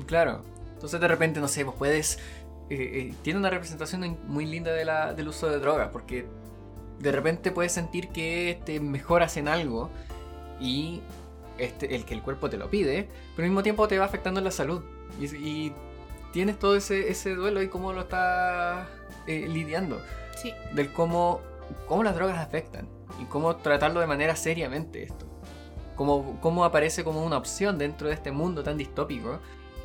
Claro. 0.05 0.43
Entonces 0.75 1.01
de 1.01 1.09
repente, 1.09 1.41
no 1.41 1.49
sé, 1.49 1.65
vos 1.65 1.75
puedes... 1.75 2.19
Eh, 2.69 3.09
eh, 3.09 3.15
tiene 3.23 3.39
una 3.39 3.49
representación 3.49 4.19
muy 4.27 4.45
linda 4.45 4.71
de 4.75 4.85
la, 4.85 5.15
del 5.15 5.29
uso 5.29 5.49
de 5.49 5.59
drogas, 5.59 5.89
porque 5.95 6.27
de 6.99 7.11
repente 7.11 7.51
puedes 7.51 7.73
sentir 7.73 8.09
que 8.09 8.61
te 8.67 8.81
mejoras 8.81 9.39
en 9.39 9.49
algo 9.49 9.89
y 10.61 11.01
este, 11.57 11.95
el 11.97 12.05
que 12.05 12.13
el 12.13 12.21
cuerpo 12.21 12.51
te 12.51 12.59
lo 12.59 12.69
pide, 12.69 13.09
pero 13.35 13.47
al 13.47 13.51
mismo 13.51 13.63
tiempo 13.63 13.89
te 13.89 13.99
va 13.99 14.05
afectando 14.05 14.43
la 14.43 14.51
salud. 14.51 14.83
Y, 15.19 15.73
tienes 16.35 16.59
todo 16.59 16.77
ese, 16.77 17.09
ese, 17.09 17.35
duelo 17.35 17.63
y 17.63 17.69
cómo 17.69 17.95
lo 17.95 18.03
estás 18.03 18.89
eh, 19.27 19.47
lidiando. 19.49 20.03
Sí. 20.37 20.53
Del 20.75 20.93
cómo, 20.93 21.41
cómo 21.89 22.05
las 22.05 22.15
drogas 22.15 22.39
afectan. 22.39 22.87
y 23.19 23.25
cómo 23.25 23.57
tratarlo 23.57 24.01
de 24.01 24.07
manera 24.07 24.37
seriamente 24.37 25.03
esto. 25.03 25.32
Cómo, 25.97 26.39
cómo 26.41 26.65
aparece 26.65 27.05
como 27.05 27.25
una 27.25 27.37
opción 27.37 27.79
dentro 27.79 28.09
de 28.09 28.15
este 28.15 28.33
mundo 28.33 28.63
tan 28.63 28.77
distópico 28.77 29.41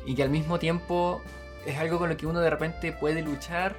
y 0.06 0.14
que 0.14 0.22
al 0.22 0.30
mismo 0.30 0.58
tiempo 0.58 1.20
es 1.66 1.78
algo 1.78 1.98
con 1.98 2.08
lo 2.08 2.16
que 2.16 2.26
uno 2.26 2.40
de 2.40 2.50
repente 2.50 2.92
puede 2.92 3.22
luchar, 3.22 3.76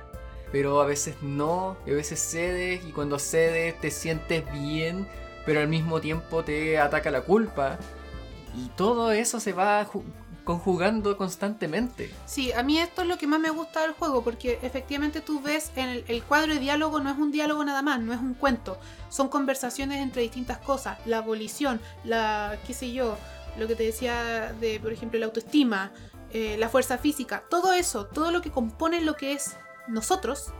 pero 0.52 0.82
a 0.82 0.86
veces 0.86 1.16
no, 1.22 1.78
a 1.88 1.90
veces 1.90 2.20
cedes 2.20 2.84
y 2.86 2.92
cuando 2.92 3.20
cedes 3.20 3.80
te 3.80 3.92
sientes 3.92 4.44
bien, 4.52 5.08
pero 5.46 5.60
al 5.60 5.68
mismo 5.68 6.00
tiempo 6.02 6.44
te 6.44 6.78
ataca 6.78 7.12
la 7.12 7.22
culpa. 7.22 7.78
Y 8.56 8.70
todo 8.70 9.12
eso 9.12 9.40
se 9.40 9.54
va 9.54 9.88
conjugando 10.50 11.16
constantemente. 11.16 12.12
Sí, 12.26 12.52
a 12.54 12.64
mí 12.64 12.80
esto 12.80 13.04
es 13.04 13.08
lo 13.08 13.20
que 13.20 13.28
más 13.28 13.39
me 13.39 13.52
gusta 13.52 13.84
del 13.84 13.91
juego, 13.91 14.24
porque 14.24 14.58
efectivamente 14.64 15.22
tú 15.22 15.39
ves 15.41 15.72
en 15.76 16.04
el, 16.08 16.24
cuadro 16.24 16.56
de 16.56 16.60
diálogo 16.60 17.00
no 17.00 17.12
es 17.12 17.20
un 17.20 17.32
diálogo 17.32 17.64
nada 17.64 17.84
más, 17.84 18.02
no 18.02 18.14
es 18.14 18.20
un 18.20 18.34
cuento, 18.34 18.80
son 19.10 19.30
conversaciones 19.30 20.02
entre 20.02 20.24
distintas 20.24 20.58
cosas, 20.58 20.97
la 21.06 21.20
abolición, 21.20 21.80
la, 22.04 22.58
qué 22.66 22.74
sé 22.74 22.91
yo, 22.91 23.16
lo 23.60 23.68
que 23.68 23.76
te 23.76 23.84
decía 23.84 24.52
de, 24.60 24.80
por 24.80 24.91
ejemplo, 24.91 25.20
la 25.20 25.28
autoestima, 25.28 25.91
eh, 26.32 26.56
la 26.58 26.68
fuerza 26.68 26.97
física, 26.97 27.43
todo 27.47 27.74
eso, 27.74 28.08
todo 28.08 28.32
lo 28.32 28.41
que 28.41 28.50
compone 28.50 29.02
lo 29.02 29.16
que 29.16 29.34
es 29.34 29.56
nosotros, 29.88 30.52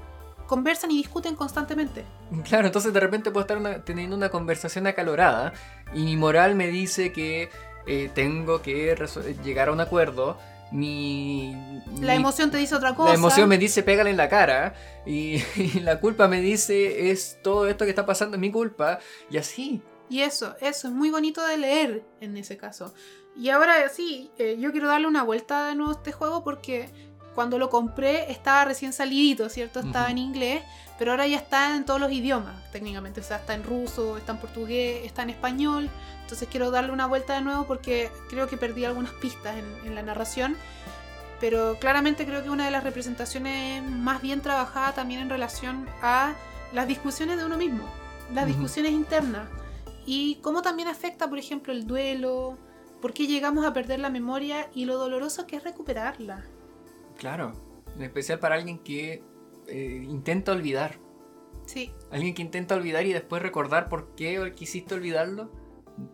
conversan 0.46 0.92
y 0.92 0.98
discuten 0.98 1.36
constantemente. 1.36 2.06
Claro, 2.44 2.68
entonces 2.68 2.94
de 2.94 3.00
repente 3.00 3.32
puedo 3.32 3.48
estar 3.48 3.84
teniendo 3.86 4.16
una 4.16 4.30
conversación 4.30 4.86
acalorada 4.86 5.54
y 5.96 6.04
mi 6.04 6.16
moral 6.16 6.54
me 6.54 6.68
dice 6.68 7.12
que 7.12 7.50
eh, 7.88 8.10
tengo 8.14 8.62
que 8.62 8.96
llegar 9.44 9.70
a 9.70 9.72
un 9.72 9.80
acuerdo. 9.80 10.38
Mi, 10.72 11.56
la 12.00 12.14
emoción 12.14 12.52
te 12.52 12.58
dice 12.58 12.76
otra 12.76 12.94
cosa. 12.94 13.10
La 13.10 13.16
emoción 13.16 13.50
me 13.50 13.58
dice 13.58 13.82
pégale 13.84 14.10
en 14.10 14.18
la 14.18 14.30
cara. 14.30 14.74
Y, 15.06 15.42
la 15.82 16.00
culpa 16.00 16.28
me 16.28 16.40
dice 16.40 17.10
es 17.10 17.40
todo 17.42 17.68
esto 17.68 17.86
que 17.86 17.90
está 17.90 18.06
pasando 18.06 18.36
es 18.36 18.42
mi 18.42 18.52
culpa. 18.52 19.00
Y 19.32 19.38
así. 19.38 19.82
Y 20.10 20.22
eso, 20.22 20.56
eso 20.62 20.88
es 20.88 20.94
muy 20.94 21.10
bonito 21.10 21.46
de 21.46 21.58
leer 21.58 22.04
en 22.22 22.38
ese 22.38 22.58
caso. 22.58 22.94
Y 23.36 23.50
ahora 23.50 23.90
sí, 23.90 24.32
eh, 24.38 24.58
yo 24.60 24.72
quiero 24.72 24.88
darle 24.88 25.08
una 25.08 25.24
vuelta 25.24 25.68
de 25.68 25.76
nuevo 25.76 25.92
a 25.92 25.96
este 25.96 26.12
juego 26.12 26.44
porque 26.44 26.90
cuando 27.34 27.58
lo 27.58 27.70
compré 27.70 28.32
estaba 28.32 28.66
recién 28.66 28.92
salidito, 28.92 29.50
¿cierto? 29.50 29.80
Estaba 29.80 30.10
en 30.12 30.18
inglés, 30.18 30.62
pero 30.98 31.12
ahora 31.12 31.26
ya 31.26 31.38
está 31.38 31.76
en 31.76 31.86
todos 31.86 32.00
los 32.00 32.12
idiomas, 32.12 32.70
técnicamente. 32.72 33.22
O 33.22 33.24
sea, 33.24 33.38
está 33.38 33.54
en 33.54 33.64
ruso, 33.64 34.18
está 34.18 34.34
en 34.34 34.40
portugués, 34.40 35.06
está 35.06 35.24
en 35.24 35.30
español. 35.30 35.90
Entonces 36.30 36.48
quiero 36.48 36.70
darle 36.70 36.92
una 36.92 37.08
vuelta 37.08 37.34
de 37.34 37.42
nuevo 37.42 37.66
porque 37.66 38.12
creo 38.30 38.48
que 38.48 38.56
perdí 38.56 38.86
algunas 38.86 39.14
pistas 39.14 39.56
en, 39.84 39.96
la 39.96 40.04
narración. 40.04 40.56
Pero 41.40 41.80
claramente 41.80 42.24
creo 42.24 42.44
que 42.44 42.52
una 42.52 42.66
de 42.66 42.70
las 42.70 42.84
representaciones 42.84 43.84
más 43.84 44.22
bien 44.22 44.42
trabajada 44.42 44.94
también 44.94 45.22
en 45.22 45.30
relación 45.32 45.88
a 46.04 46.36
las 46.72 46.88
discusiones 46.88 47.40
de 47.40 47.46
uno 47.46 47.58
mismo, 47.58 47.84
las 48.32 48.46
discusiones 48.46 48.92
internas. 48.92 49.50
Y 50.06 50.36
cómo 50.44 50.62
también 50.62 50.88
afecta, 50.88 51.28
por 51.28 51.40
ejemplo, 51.40 51.74
el 51.74 51.88
duelo, 51.88 52.60
por 53.02 53.12
qué 53.12 53.26
llegamos 53.26 53.66
a 53.66 53.74
perder 53.74 54.00
la 54.00 54.12
memoria 54.12 54.70
y 54.76 54.86
lo 54.86 55.00
doloroso 55.00 55.48
que 55.48 55.56
es 55.56 55.64
recuperarla. 55.64 56.46
Claro, 57.18 57.54
en 57.96 58.04
especial 58.04 58.38
para 58.38 58.54
alguien 58.54 58.78
que 58.78 59.24
eh, 59.66 60.06
intenta 60.08 60.52
olvidar. 60.52 61.00
Sí. 61.66 61.92
Alguien 62.12 62.36
que 62.36 62.44
intenta 62.44 62.76
olvidar 62.76 63.08
y 63.08 63.14
después 63.14 63.42
recordar 63.42 63.90
por 63.90 64.14
qué 64.14 64.54
quisiste 64.56 64.94
olvidarlo, 64.94 65.50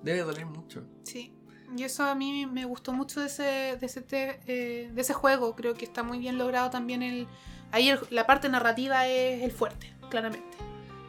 debe 0.03 0.19
doler 0.21 0.45
mucho. 0.45 0.83
Sí. 1.03 1.33
Y 1.77 1.83
eso 1.83 2.03
a 2.03 2.15
mí 2.15 2.45
me 2.45 2.65
gustó 2.65 2.93
mucho 2.93 3.19
de 3.19 3.27
ese, 3.27 3.43
de 3.79 3.85
ese, 3.85 4.05
eh, 4.47 4.89
de 4.93 5.01
ese 5.01 5.13
juego. 5.13 5.55
Creo 5.55 5.73
que 5.73 5.85
está 5.85 6.03
muy 6.03 6.19
bien 6.19 6.37
logrado 6.37 6.69
también 6.69 7.03
el... 7.03 7.27
Ahí 7.71 7.91
la 8.11 8.25
parte 8.25 8.47
narrativa 8.47 9.07
es 9.07 9.43
el 9.43 9.51
fuerte, 9.51 9.93
claramente. 10.09 10.57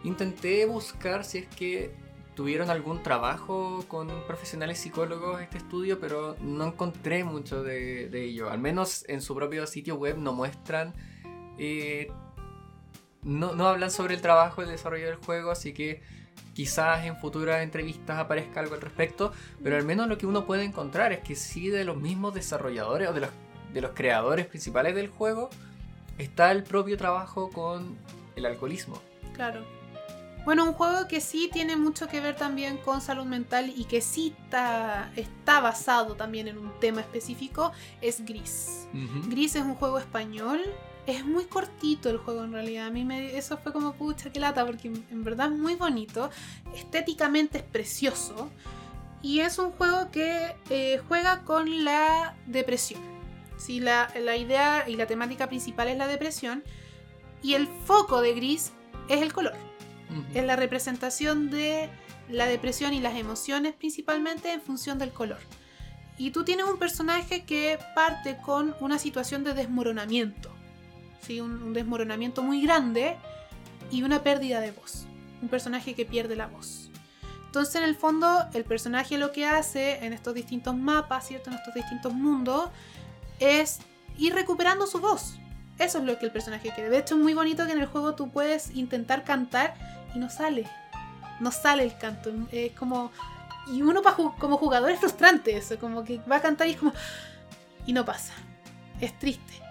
Intenté 0.03 0.66
buscar 0.66 1.24
si 1.24 1.39
es 1.39 1.47
que 1.47 1.95
tuvieron 2.35 2.70
algún 2.70 3.03
trabajo 3.03 3.85
con 3.89 4.09
profesionales 4.27 4.79
psicólogos 4.79 5.41
este 5.41 5.59
estudio, 5.59 5.99
pero 5.99 6.37
no 6.41 6.66
encontré 6.66 7.24
mucho 7.24 7.62
de, 7.62 8.11
ello. 8.12 8.51
Al 8.51 8.59
menos 8.59 9.05
en 9.09 9.20
su 9.22 9.35
propio 9.35 9.66
sitio 9.66 9.97
web 9.97 10.18
no 10.18 10.33
muestran, 10.33 10.95
eh, 11.59 12.11
no, 13.22 13.55
no, 13.55 13.68
hablan 13.68 13.91
sobre 13.91 14.14
el 14.14 14.20
trabajo, 14.20 14.62
el 14.62 14.68
desarrollo 14.68 15.07
del 15.07 15.16
juego, 15.16 15.51
así 15.51 15.72
que 15.72 16.03
quizás 16.57 17.05
en 17.05 17.19
futuras 17.19 17.63
entrevistas 17.63 18.19
aparezca 18.19 18.61
algo 18.61 18.77
al 18.77 18.81
respecto, 18.81 19.31
pero 19.63 19.77
al 19.77 19.85
menos 19.85 20.09
lo 20.09 20.17
que 20.17 20.25
uno 20.25 20.47
puede 20.47 20.65
encontrar 20.65 21.13
es 21.13 21.19
que 21.19 21.37
sí 21.37 21.69
de 21.69 21.85
los 21.85 21.99
mismos 21.99 22.33
desarrolladores 22.33 23.11
o 23.11 23.13
de 23.13 23.21
los, 23.21 23.31
de 23.75 23.83
los 23.83 23.91
creadores 23.91 24.47
principales 24.47 24.95
del 24.95 25.09
juego 25.09 25.51
está 26.17 26.51
el 26.53 26.63
propio 26.63 26.97
trabajo 26.97 27.51
con 27.51 27.99
el 28.37 28.47
alcoholismo. 28.47 29.03
Claro. 29.35 29.67
Bueno, 30.47 30.65
un 30.65 30.73
juego 30.73 31.07
que 31.09 31.21
sí 31.21 31.51
tiene 31.53 31.77
mucho 31.77 32.09
que 32.09 32.21
ver 32.21 32.37
también 32.37 32.79
con 32.79 33.03
salud 33.03 33.27
mental 33.27 33.71
y 33.77 33.85
que 33.85 34.01
sí 34.01 34.35
está, 34.45 35.13
está 35.15 35.61
basado 35.61 36.15
también 36.15 36.49
en 36.49 36.57
un 36.57 36.73
tema 36.81 37.03
específico 37.03 37.73
es 38.01 38.25
Gris. 38.25 38.89
Gris 39.29 39.57
es 39.57 39.63
un 39.63 39.75
juego 39.75 39.99
español. 39.99 40.63
Es 41.07 41.25
muy 41.25 41.45
cortito 41.45 42.11
el 42.11 42.19
juego 42.19 42.45
en 42.45 42.53
realidad. 42.53 42.87
A 42.87 42.91
mí 42.91 43.05
me, 43.05 43.37
eso 43.37 43.57
fue 43.59 43.73
como 43.73 43.93
pucha 43.95 44.31
que 44.31 44.41
lata 44.41 44.67
porque 44.67 44.89
en 44.89 45.25
verdad 45.25 45.53
es 45.53 45.59
muy 45.59 45.75
bonito. 45.75 46.31
Estéticamente 46.75 47.59
es 47.59 47.65
precioso. 47.65 48.51
Y 49.23 49.41
es 49.41 49.59
un 49.59 49.71
juego 49.73 50.11
que 50.11 50.55
eh, 50.71 51.01
juega 51.09 51.43
con 51.43 51.85
la 51.85 52.37
depresión. 52.47 53.01
¿sí? 53.57 53.81
La, 53.81 54.11
la 54.21 54.37
idea 54.37 54.89
y 54.89 54.97
la 54.97 55.07
temática 55.07 55.49
principal 55.49 55.89
es 55.89 55.97
la 55.97 56.07
depresión. 56.07 56.65
Y 57.43 57.55
el 57.55 57.67
foco 57.67 58.21
de 58.21 58.35
Gris 58.35 58.73
es 59.09 59.23
el 59.23 59.33
color 59.33 59.55
es 60.35 60.45
la 60.45 60.57
representación 60.57 61.51
de 61.51 61.89
la 62.29 62.47
depresión 62.47 62.95
y 62.95 63.01
las 63.01 63.17
emociones 63.17 63.75
principalmente 63.75 64.53
en 64.53 64.61
función 64.61 64.99
del 64.99 65.13
color. 65.13 65.39
Y 66.19 66.31
tú 66.31 66.45
tienes 66.45 66.67
un 66.67 66.79
personaje 66.79 67.45
que 67.45 67.79
parte 67.95 68.39
con 68.39 68.75
una 68.81 68.99
situación 68.99 69.45
de 69.45 69.55
desmoronamiento, 69.55 70.51
un, 71.41 71.72
desmoronamiento 71.72 72.43
muy 72.43 72.62
grande 72.62 73.16
y 73.91 74.03
una 74.03 74.22
pérdida 74.22 74.61
de 74.61 74.72
voz. 74.72 75.07
Un 75.43 75.49
personaje 75.49 75.95
que 75.95 76.05
pierde 76.05 76.37
la 76.37 76.47
voz. 76.47 76.91
Entonces, 77.47 77.74
en 77.77 77.85
el 77.85 77.95
fondo, 77.95 78.47
el 78.55 78.64
personaje 78.64 79.18
lo 79.18 79.33
que 79.33 79.47
hace 79.47 80.05
en 80.05 80.12
estos 80.12 80.35
distintos 80.35 80.74
mapas, 80.77 81.29
¿cierto? 81.29 81.51
En 81.51 81.57
estos 81.57 81.74
distintos 81.74 82.12
mundos, 82.12 82.70
es 83.39 83.79
ir 84.18 84.35
recuperando 84.35 84.87
su 84.87 84.99
voz. 85.01 85.37
Eso 85.79 85.99
es 85.99 86.05
lo 86.05 86.18
que 86.18 86.27
el 86.27 86.33
personaje 86.33 86.70
quiere. 86.74 86.91
De 86.91 86.99
hecho, 86.99 87.16
es 87.16 87.20
muy 87.20 87.35
bonito 87.35 87.66
que 87.66 87.72
en 87.72 87.81
el 87.81 87.87
juego 87.87 88.14
tú 88.14 88.31
puedes 88.31 88.74
intentar 88.74 89.24
cantar 89.24 89.74
y 90.14 90.18
no 90.18 90.31
sale. 90.31 90.66
No 91.41 91.51
sale 91.51 91.83
el 91.83 91.97
canto. 91.99 92.31
Es 92.51 92.72
como. 92.72 93.12
Y 93.68 93.83
uno 93.83 94.03
como 94.39 94.57
jugador 94.59 94.91
es 94.91 95.01
frustrante 95.01 95.57
eso. 95.57 95.79
Como 95.79 96.05
que 96.05 96.18
va 96.31 96.37
a 96.37 96.41
cantar 96.41 96.66
y 96.68 96.72
es 96.72 96.77
como. 96.79 96.93
Y 97.87 97.93
no 97.93 98.05
pasa. 98.05 98.33
Es 99.01 99.18
triste. 99.18 99.66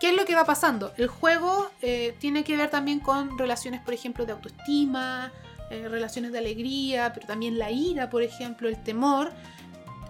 ¿Qué 0.00 0.10
es 0.10 0.16
lo 0.16 0.24
que 0.24 0.34
va 0.34 0.44
pasando? 0.44 0.92
El 0.96 1.08
juego 1.08 1.70
eh, 1.80 2.14
tiene 2.18 2.44
que 2.44 2.56
ver 2.56 2.70
también 2.70 3.00
con 3.00 3.38
relaciones, 3.38 3.80
por 3.80 3.94
ejemplo, 3.94 4.26
de 4.26 4.32
autoestima, 4.32 5.32
eh, 5.70 5.88
relaciones 5.88 6.32
de 6.32 6.38
alegría, 6.38 7.12
pero 7.14 7.26
también 7.26 7.58
la 7.58 7.70
ira, 7.70 8.10
por 8.10 8.22
ejemplo, 8.22 8.68
el 8.68 8.82
temor. 8.82 9.32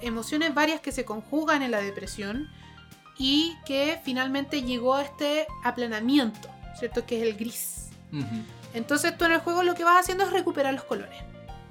Emociones 0.00 0.52
varias 0.54 0.80
que 0.80 0.92
se 0.92 1.04
conjugan 1.04 1.62
en 1.62 1.70
la 1.70 1.80
depresión 1.80 2.48
y 3.18 3.56
que 3.64 3.98
finalmente 4.04 4.62
llegó 4.62 4.94
a 4.94 5.02
este 5.02 5.46
aplanamiento, 5.64 6.48
¿cierto? 6.78 7.06
Que 7.06 7.18
es 7.18 7.22
el 7.22 7.36
gris. 7.36 7.88
Entonces 8.74 9.16
tú 9.16 9.24
en 9.24 9.32
el 9.32 9.40
juego 9.40 9.62
lo 9.62 9.74
que 9.74 9.84
vas 9.84 10.00
haciendo 10.00 10.24
es 10.24 10.32
recuperar 10.32 10.74
los 10.74 10.84
colores. 10.84 11.18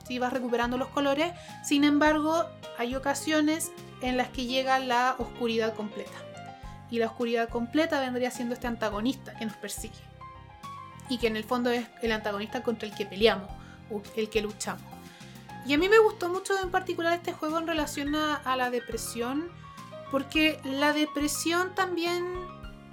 ¿sí? 0.08 0.20
Vas 0.20 0.34
recuperando 0.34 0.78
los 0.78 0.88
colores, 0.90 1.34
sin 1.64 1.84
embargo 1.84 2.46
hay 2.78 2.96
ocasiones 2.96 3.72
en 4.02 4.18
las 4.18 4.30
que 4.30 4.46
llega 4.46 4.80
la 4.80 5.16
oscuridad 5.18 5.74
completa. 5.76 6.18
Y 6.90 7.00
la 7.00 7.08
oscuridad 7.08 7.50
completa 7.50 8.00
vendría 8.00 8.32
siendo 8.32 8.54
este 8.54 8.68
antagonista 8.68 9.36
que 9.36 9.46
nos 9.46 9.56
persigue. 9.56 9.94
Y 11.10 11.18
que 11.18 11.28
en 11.28 11.36
el 11.36 11.44
fondo 11.44 11.70
es 11.70 11.86
el 12.02 12.12
antagonista 12.12 12.64
contra 12.64 12.88
el 12.88 12.96
que 12.96 13.06
peleamos, 13.06 13.50
el 14.16 14.30
que 14.30 14.42
luchamos. 14.42 14.86
Y 15.66 15.74
a 15.74 15.78
mí 15.78 15.90
me 15.90 16.00
gustó 16.00 16.30
mucho 16.30 16.54
en 16.62 16.70
particular 16.70 17.14
este 17.14 17.34
juego 17.34 17.58
en 17.58 17.68
relación 17.68 18.16
a 18.16 18.56
la 18.56 18.70
depresión, 18.70 19.50
porque 20.12 20.60
la 20.64 20.94
depresión 20.94 21.74
también 21.74 22.24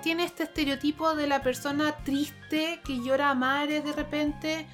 tiene 0.02 0.24
este 0.24 0.42
estereotipo 0.42 1.14
de 1.14 1.26
la 1.26 1.42
persona 1.42 1.96
triste 2.04 2.80
que 2.84 3.00
llora 3.02 3.30
a 3.30 3.34
mares 3.34 3.84
de 3.84 3.92
repente 3.92 4.66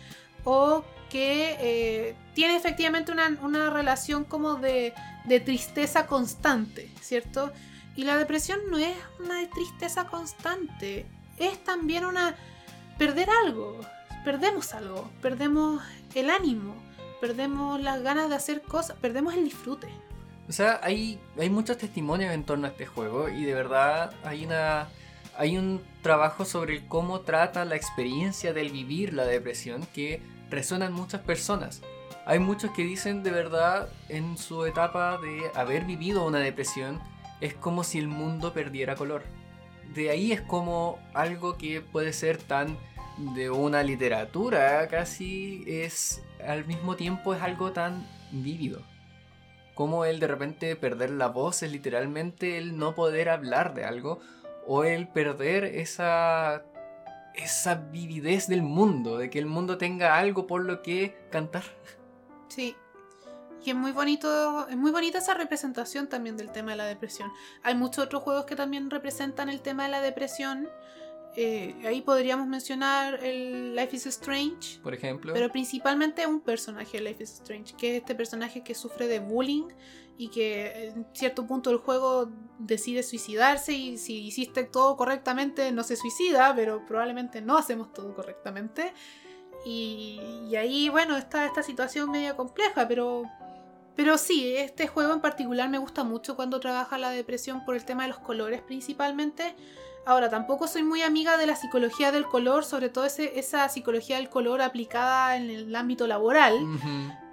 o 0.44 0.84
que 1.10 1.56
eh, 1.60 2.16
tiene 2.34 2.56
efectivamente 2.56 3.12
una, 3.12 3.70
relación 3.70 4.24
como 4.24 4.54
de, 4.56 4.94
tristeza 5.44 6.06
constante, 6.06 6.90
¿cierto? 7.00 7.52
Y 7.98 8.04
la 8.04 8.16
depresión 8.16 8.60
no 8.70 8.78
es 8.78 8.96
una 9.18 9.44
tristeza 9.50 10.06
constante, 10.06 11.04
es 11.36 11.64
también 11.64 12.04
una... 12.04 12.36
perder 12.96 13.28
algo, 13.44 13.80
perdemos 14.24 14.72
algo, 14.72 15.10
perdemos 15.20 15.82
el 16.14 16.30
ánimo, 16.30 16.76
perdemos 17.20 17.80
las 17.80 18.00
ganas 18.04 18.28
de 18.28 18.36
hacer 18.36 18.62
cosas, 18.62 18.96
perdemos 18.98 19.34
el 19.34 19.42
disfrute. 19.42 19.88
O 20.48 20.52
sea, 20.52 20.78
hay, 20.80 21.18
hay 21.36 21.50
muchos 21.50 21.76
testimonios 21.76 22.32
en 22.32 22.44
torno 22.44 22.68
a 22.68 22.70
este 22.70 22.86
juego 22.86 23.30
y 23.30 23.44
de 23.44 23.54
verdad 23.54 24.14
hay 24.22 24.46
una 24.46 24.86
hay 25.36 25.58
un 25.58 25.82
trabajo 26.00 26.44
sobre 26.44 26.86
cómo 26.86 27.22
trata 27.22 27.64
la 27.64 27.74
experiencia 27.74 28.52
del 28.52 28.70
vivir 28.70 29.12
la 29.12 29.24
depresión 29.24 29.84
que 29.92 30.22
resuena 30.50 30.86
en 30.86 30.92
muchas 30.92 31.22
personas. 31.22 31.82
Hay 32.26 32.38
muchos 32.38 32.70
que 32.70 32.84
dicen 32.84 33.24
de 33.24 33.32
verdad 33.32 33.88
en 34.08 34.38
su 34.38 34.66
etapa 34.66 35.18
de 35.18 35.50
haber 35.56 35.84
vivido 35.84 36.24
una 36.24 36.38
depresión 36.38 37.00
es 37.40 37.54
como 37.54 37.84
si 37.84 37.98
el 37.98 38.08
mundo 38.08 38.52
perdiera 38.52 38.94
color. 38.94 39.22
De 39.94 40.10
ahí 40.10 40.32
es 40.32 40.40
como 40.40 40.98
algo 41.14 41.56
que 41.56 41.80
puede 41.80 42.12
ser 42.12 42.38
tan 42.38 42.76
de 43.34 43.50
una 43.50 43.82
literatura 43.82 44.86
casi 44.86 45.64
es 45.66 46.22
al 46.46 46.64
mismo 46.66 46.94
tiempo 46.94 47.34
es 47.34 47.42
algo 47.42 47.72
tan 47.72 48.06
vívido. 48.30 48.82
Como 49.74 50.04
el 50.04 50.20
de 50.20 50.26
repente 50.26 50.76
perder 50.76 51.10
la 51.10 51.28
voz 51.28 51.62
es 51.62 51.72
literalmente 51.72 52.58
el 52.58 52.76
no 52.76 52.94
poder 52.94 53.28
hablar 53.28 53.74
de 53.74 53.84
algo 53.84 54.20
o 54.66 54.84
el 54.84 55.08
perder 55.08 55.64
esa 55.64 56.62
esa 57.34 57.76
vividez 57.76 58.48
del 58.48 58.62
mundo, 58.62 59.18
de 59.18 59.30
que 59.30 59.38
el 59.38 59.46
mundo 59.46 59.78
tenga 59.78 60.18
algo 60.18 60.46
por 60.46 60.64
lo 60.64 60.82
que 60.82 61.16
cantar. 61.30 61.62
Sí. 62.48 62.74
Y 63.64 63.70
es 63.70 63.76
muy 63.76 63.92
bonito, 63.92 64.68
es 64.68 64.76
muy 64.76 64.90
bonita 64.90 65.18
esa 65.18 65.34
representación 65.34 66.08
también 66.08 66.36
del 66.36 66.50
tema 66.50 66.72
de 66.72 66.76
la 66.76 66.86
depresión. 66.86 67.30
Hay 67.62 67.74
muchos 67.74 68.04
otros 68.04 68.22
juegos 68.22 68.44
que 68.44 68.56
también 68.56 68.90
representan 68.90 69.48
el 69.48 69.60
tema 69.60 69.84
de 69.84 69.90
la 69.90 70.00
depresión. 70.00 70.68
Eh, 71.36 71.74
ahí 71.86 72.00
podríamos 72.00 72.46
mencionar 72.46 73.22
el 73.22 73.76
Life 73.76 73.96
is 73.96 74.06
Strange. 74.06 74.80
Por 74.82 74.94
ejemplo. 74.94 75.32
Pero 75.34 75.50
principalmente 75.50 76.26
un 76.26 76.40
personaje 76.40 76.98
de 76.98 77.04
Life 77.04 77.22
is 77.22 77.32
Strange, 77.34 77.74
que 77.76 77.96
es 77.96 78.00
este 78.02 78.14
personaje 78.14 78.62
que 78.62 78.74
sufre 78.74 79.06
de 79.06 79.20
bullying 79.20 79.68
y 80.16 80.28
que 80.28 80.88
en 80.88 81.06
cierto 81.12 81.46
punto 81.46 81.70
del 81.70 81.78
juego 81.78 82.28
decide 82.58 83.04
suicidarse 83.04 83.72
y 83.72 83.98
si 83.98 84.26
hiciste 84.26 84.64
todo 84.64 84.96
correctamente 84.96 85.70
no 85.70 85.84
se 85.84 85.94
suicida, 85.94 86.52
pero 86.56 86.84
probablemente 86.86 87.40
no 87.40 87.56
hacemos 87.56 87.92
todo 87.92 88.14
correctamente. 88.14 88.92
Y, 89.64 90.20
y 90.48 90.56
ahí, 90.56 90.88
bueno, 90.88 91.16
está 91.16 91.46
esta 91.46 91.62
situación 91.62 92.10
media 92.10 92.36
compleja, 92.36 92.88
pero, 92.88 93.24
pero 93.98 94.16
sí, 94.16 94.54
este 94.56 94.86
juego 94.86 95.12
en 95.12 95.20
particular 95.20 95.68
me 95.68 95.78
gusta 95.78 96.04
mucho 96.04 96.36
cuando 96.36 96.60
trabaja 96.60 96.98
la 96.98 97.10
depresión 97.10 97.64
por 97.64 97.74
el 97.74 97.84
tema 97.84 98.04
de 98.04 98.10
los 98.10 98.20
colores 98.20 98.62
principalmente. 98.62 99.56
Ahora, 100.06 100.30
tampoco 100.30 100.68
soy 100.68 100.84
muy 100.84 101.02
amiga 101.02 101.36
de 101.36 101.46
la 101.46 101.56
psicología 101.56 102.12
del 102.12 102.24
color, 102.24 102.64
sobre 102.64 102.90
todo 102.90 103.06
ese, 103.06 103.40
esa 103.40 103.68
psicología 103.68 104.18
del 104.18 104.28
color 104.28 104.62
aplicada 104.62 105.34
en 105.34 105.50
el 105.50 105.74
ámbito 105.74 106.06
laboral. 106.06 106.54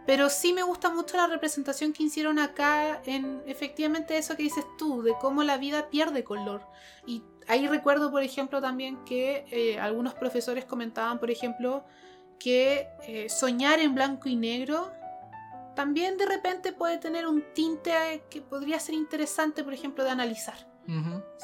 Pero 0.07 0.28
sí 0.32 0.53
me 0.53 0.63
gusta 0.63 0.89
mucho 0.89 1.18
la 1.18 1.28
representación 1.28 1.93
que 1.93 2.01
hicieron 2.01 2.39
acá 2.39 2.99
en 3.05 3.43
efectivamente 3.45 4.18
eso 4.18 4.36
que 4.36 4.41
dices 4.41 4.66
tú, 4.80 5.03
de 5.03 5.13
cómo 5.22 5.43
la 5.43 5.57
vida 5.57 5.91
pierde 5.91 6.24
color. 6.24 6.66
Y 7.05 7.22
ahí 7.47 7.68
recuerdo, 7.68 8.09
por 8.09 8.24
ejemplo, 8.24 8.59
también 8.59 8.97
que 9.05 9.45
eh, 9.51 9.80
algunos 9.80 10.16
profesores 10.16 10.66
comentaban, 10.66 11.20
por 11.20 11.30
ejemplo, 11.30 11.86
que 12.39 12.88
eh, 13.07 13.30
soñar 13.30 13.80
en 13.80 13.93
blanco 13.93 14.30
y 14.30 14.36
negro 14.36 14.91
también 15.76 16.17
de 16.17 16.26
repente 16.26 16.71
puede 16.73 16.97
tener 16.97 17.28
un 17.28 17.43
tinte 17.53 17.91
eh, 18.13 18.23
que 18.30 18.41
podría 18.41 18.80
ser 18.80 18.95
interesante, 18.95 19.63
por 19.63 19.73
ejemplo, 19.73 20.03
de 20.03 20.09
analizar. 20.11 20.55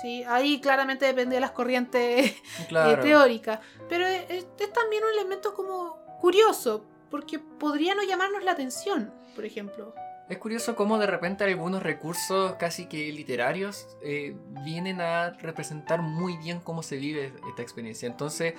¿sí? 0.02 0.24
Ahí 0.28 0.62
claramente 0.62 1.06
depende 1.06 1.36
de 1.36 1.42
las 1.42 1.52
corrientes 1.52 2.26
eh, 2.32 2.36
Claro. 2.70 3.02
teóricas. 3.04 3.60
Pero 3.90 4.06
es, 4.06 4.24
es- 4.30 4.48
es 4.60 4.74
también 4.74 5.04
un 5.04 5.20
elemento 5.20 5.54
como 5.54 5.98
curioso, 6.20 6.86
porque 7.10 7.40
podría 7.40 7.96
no 7.96 8.04
llamarnos 8.04 8.44
la 8.44 8.52
atención, 8.52 9.12
por 9.36 9.44
ejemplo. 9.46 9.94
Es 10.30 10.38
curioso 10.38 10.76
cómo 10.78 10.98
de 10.98 11.08
repente 11.08 11.44
algunos 11.44 11.84
recursos 11.84 12.54
casi 12.54 12.86
que 12.86 13.12
literarios 13.12 13.86
eh, 14.02 14.34
vienen 14.64 15.02
a 15.02 15.32
representar 15.32 16.02
muy 16.04 16.38
bien 16.38 16.62
cómo 16.62 16.84
se 16.84 16.96
vive 16.98 17.34
esta 17.50 17.62
experiencia. 17.64 18.08
Entonces, 18.08 18.54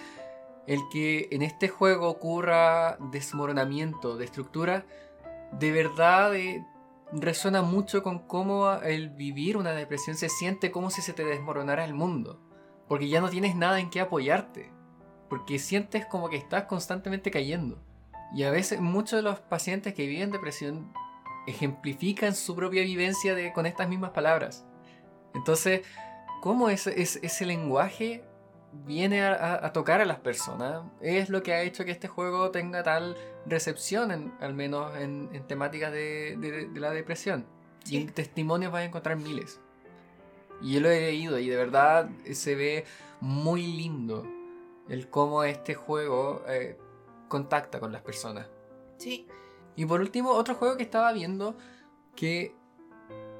el 0.66 0.80
que 0.92 1.28
en 1.30 1.40
este 1.42 1.68
juego 1.68 2.08
ocurra 2.08 2.98
desmoronamiento 3.10 4.16
de 4.16 4.24
estructura, 4.26 4.84
de 5.58 5.70
verdad 5.72 6.34
eh, 6.34 6.64
resuena 7.12 7.62
mucho 7.62 8.02
con 8.02 8.20
cómo 8.20 8.72
el 8.82 9.10
vivir 9.10 9.56
una 9.56 9.72
depresión 9.72 10.16
se 10.16 10.28
siente 10.28 10.70
como 10.70 10.90
si 10.90 11.02
se 11.02 11.12
te 11.12 11.24
desmoronara 11.24 11.84
el 11.84 11.94
mundo. 11.94 12.40
Porque 12.88 13.08
ya 13.08 13.20
no 13.20 13.28
tienes 13.30 13.54
nada 13.56 13.80
en 13.80 13.90
qué 13.90 14.00
apoyarte. 14.00 14.70
Porque 15.28 15.58
sientes 15.58 16.04
como 16.06 16.28
que 16.28 16.36
estás 16.36 16.64
constantemente 16.64 17.30
cayendo. 17.30 17.82
Y 18.34 18.44
a 18.44 18.50
veces 18.50 18.80
muchos 18.80 19.18
de 19.18 19.22
los 19.22 19.40
pacientes 19.40 19.94
que 19.94 20.06
viven 20.06 20.30
depresión 20.30 20.92
ejemplifican 21.46 22.34
su 22.34 22.54
propia 22.54 22.82
vivencia 22.82 23.34
con 23.52 23.66
estas 23.66 23.88
mismas 23.88 24.10
palabras. 24.10 24.64
Entonces, 25.34 25.82
¿cómo 26.40 26.68
ese- 26.68 27.00
ese 27.00 27.46
lenguaje 27.46 28.24
viene 28.72 29.22
a, 29.22 29.32
a- 29.34 29.66
a 29.66 29.72
tocar 29.72 30.00
a 30.00 30.04
las 30.04 30.18
personas? 30.18 30.82
Es 31.00 31.28
lo 31.28 31.42
que 31.42 31.52
ha 31.52 31.62
hecho 31.62 31.84
que 31.84 31.90
este 31.90 32.08
juego 32.08 32.50
tenga 32.50 32.82
tal 32.82 33.16
recepción, 33.46 34.10
en- 34.10 34.32
al 34.40 34.54
menos 34.54 34.96
en, 34.96 35.28
en 35.32 35.46
temáticas 35.46 35.92
de, 35.92 36.36
de- 36.38 36.68
de 36.68 36.80
la 36.80 36.90
depresión. 36.90 37.46
Y 37.86 37.96
en 37.98 38.08
testimonios 38.12 38.72
vas 38.72 38.82
a 38.82 38.84
encontrar 38.84 39.16
miles. 39.16 39.60
Y 40.60 40.74
yo 40.74 40.80
lo 40.80 40.90
he 40.90 41.00
leído 41.00 41.38
y 41.38 41.48
de 41.48 41.56
verdad 41.56 42.08
se 42.32 42.54
ve 42.54 42.84
muy 43.20 43.66
lindo 43.66 44.26
el 44.88 45.08
cómo 45.08 45.42
este 45.44 45.74
juego 45.74 46.42
eh, 46.48 46.78
contacta 47.28 47.80
con 47.80 47.90
las 47.92 48.02
personas. 48.02 48.46
Sí. 48.98 49.26
Y 49.74 49.86
por 49.86 50.00
último, 50.00 50.30
otro 50.30 50.54
juego 50.54 50.76
que 50.76 50.82
estaba 50.84 51.12
viendo 51.12 51.56
que 52.14 52.54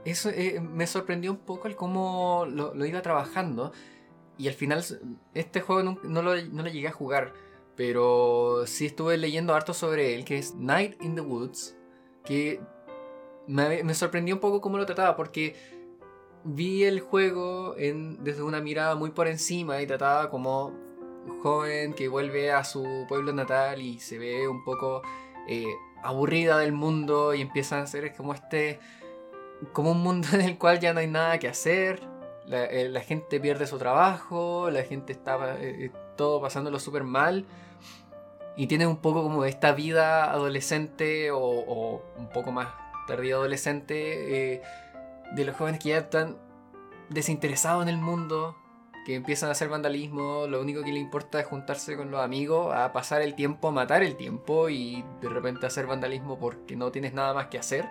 eso 0.05 0.30
eh, 0.30 0.59
me 0.61 0.87
sorprendió 0.89 1.30
un 1.30 1.37
poco 1.39 1.68
el 1.68 1.76
cómo 1.76 2.45
lo, 2.49 2.74
lo 2.74 2.87
iba 2.87 3.03
trabajando. 3.03 3.72
Y 4.43 4.49
al 4.49 4.55
final, 4.55 4.84
este 5.34 5.61
juego 5.61 5.97
no, 6.03 6.20
lo, 6.20 6.34
no 6.34 6.62
lo 6.64 6.68
llegué 6.68 6.88
a 6.88 6.93
jugar, 6.93 7.32
pero 7.76 8.66
sí 8.66 8.86
estuve 8.86 9.16
leyendo 9.16 9.55
harto 9.55 9.72
sobre 9.72 10.16
él, 10.16 10.24
que 10.24 10.36
es 10.36 10.57
Night 10.57 11.01
in 11.01 11.14
the 11.14 11.20
Woods, 11.20 11.76
que 12.24 12.61
me, 13.47 13.95
sorprendió 13.95 14.34
un 14.34 14.40
poco 14.40 14.61
cómo 14.61 14.78
lo 14.78 14.84
trataba, 14.84 15.14
porque 15.14 15.55
vi 16.43 16.82
el 16.82 16.99
juego 16.99 17.76
desde 17.76 18.43
una 18.43 18.61
mirada 18.61 18.97
muy 18.97 19.11
por 19.11 19.28
encima 19.28 19.80
y 19.80 19.86
trataba 19.86 20.28
como 20.28 20.72
joven 21.40 21.95
que 21.95 22.09
vuelve 22.09 22.51
a 22.51 22.64
su 22.64 23.07
pueblo 23.09 23.32
natal 23.32 23.80
y 23.80 24.01
se 24.01 24.18
ve 24.18 24.49
un 24.49 24.64
poco 24.64 25.03
eh, 25.47 25.72
aburrida 26.03 26.59
del 26.59 26.72
mundo 26.72 27.32
y 27.32 27.43
empiezan 27.43 27.78
a 27.78 27.82
hacer 27.84 28.12
como 28.16 28.34
este 28.34 28.80
como 29.72 29.93
un 29.93 30.03
mundo 30.03 30.26
en 30.32 30.40
el 30.40 30.59
cual 30.59 30.80
ya 30.80 30.93
no 30.93 30.99
hay 30.99 31.07
nada 31.07 31.38
que 31.38 31.47
hacer 31.47 32.11
la, 32.53 32.64
eh, 32.66 32.88
la 32.88 33.00
gente 33.00 33.40
pierde 33.40 33.66
su 33.66 33.78
trabajo 33.78 34.70
la 34.70 34.82
gente 34.84 35.12
está 35.12 35.57
eh, 35.59 35.86
eh, 35.86 35.90
todo 36.16 36.40
pasándolo 36.40 36.78
súper 36.78 37.05
mal 37.05 37.46
y 38.57 38.66
tiene 38.66 38.86
un 38.86 38.98
poco 38.98 39.22
como 39.22 39.44
esta 39.44 39.72
vida 39.72 40.30
adolescente 40.30 41.30
o, 41.30 41.40
o 41.40 42.03
un 42.18 42.28
poco 42.28 42.53
más 42.53 42.68
tardía 43.07 43.34
adolescente 43.34 44.55
eh, 44.55 44.62
de 45.34 45.44
los 45.44 45.57
jóvenes 45.57 45.80
que 45.80 45.90
ya 45.90 45.98
están 45.98 46.38
desinteresados 47.09 47.82
en 47.82 47.88
el 47.88 47.98
mundo 47.98 48.57
que 49.05 49.16
empiezan 49.16 49.48
a 49.48 49.53
hacer 49.53 49.68
vandalismo, 49.68 50.46
lo 50.46 50.61
único 50.61 50.84
que 50.84 50.92
le 50.92 51.00
importa 51.00 51.40
es 51.40 51.46
juntarse 51.46 51.96
con 51.96 52.12
los 52.12 52.20
amigos, 52.20 52.72
a 52.72 52.92
pasar 52.92 53.20
el 53.20 53.34
tiempo, 53.34 53.68
a 53.68 53.72
matar 53.72 54.05
el 54.05 54.16
tiempo 54.16 54.68
y 54.68 55.05
de 55.20 55.28
repente 55.28 55.66
hacer 55.66 55.88
vandalismo 55.88 56.38
porque 56.38 56.76
no 56.76 56.92
tienes 56.92 57.12
nada 57.12 57.34
más 57.34 57.48
que 57.48 57.59
hacer. 57.59 57.88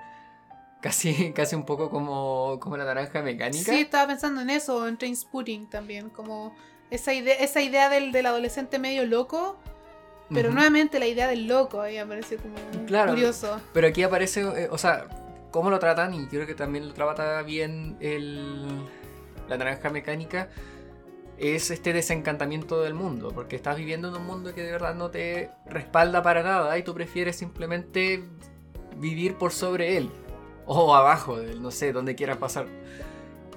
Casi, 0.81 1.31
casi 1.33 1.55
un 1.55 1.63
poco 1.65 1.89
como, 1.89 2.57
como 2.59 2.75
la 2.77 2.85
naranja 2.85 3.21
mecánica. 3.21 3.71
Sí, 3.71 3.81
estaba 3.81 4.07
pensando 4.07 4.41
en 4.41 4.49
eso, 4.49 4.87
en 4.87 4.97
Trainspotting 4.97 5.69
también, 5.69 6.09
como 6.09 6.55
esa 6.89 7.13
idea, 7.13 7.35
esa 7.35 7.61
idea 7.61 7.87
del, 7.89 8.11
del 8.11 8.25
adolescente 8.25 8.79
medio 8.79 9.05
loco, 9.05 9.57
pero 10.33 10.49
nuevamente 10.51 10.97
la 10.97 11.07
idea 11.07 11.27
del 11.27 11.45
loco 11.47 11.81
ahí 11.81 11.97
me 11.97 12.05
parece 12.05 12.37
como 12.37 12.55
Claro. 12.87 13.11
curioso. 13.11 13.59
Pero 13.73 13.87
aquí 13.87 14.01
aparece, 14.03 14.41
eh, 14.41 14.69
o 14.71 14.77
sea, 14.77 15.07
cómo 15.51 15.69
lo 15.69 15.77
tratan, 15.79 16.13
y 16.13 16.25
creo 16.27 16.47
que 16.47 16.55
también 16.55 16.87
lo 16.87 16.93
trata 16.93 17.41
bien 17.43 17.97
el, 17.99 18.65
la 19.49 19.57
naranja 19.57 19.89
mecánica, 19.89 20.49
es 21.37 21.69
este 21.71 21.91
desencantamiento 21.91 22.81
del 22.81 22.93
mundo, 22.93 23.31
porque 23.33 23.55
estás 23.55 23.75
viviendo 23.77 24.07
en 24.09 24.15
un 24.15 24.25
mundo 24.25 24.53
que 24.55 24.61
de 24.63 24.71
verdad 24.71 24.95
no 24.95 25.09
te 25.11 25.49
respalda 25.65 26.21
para 26.23 26.43
nada 26.43 26.77
y 26.77 26.83
tú 26.83 26.93
prefieres 26.93 27.35
simplemente 27.35 28.23
vivir 28.97 29.35
por 29.35 29.51
sobre 29.51 29.97
él, 29.97 30.09
o 30.65 30.95
abajo 30.95 31.37
no 31.59 31.71
sé, 31.71 31.93
donde 31.93 32.15
quieras 32.15 32.37
pasar. 32.37 32.67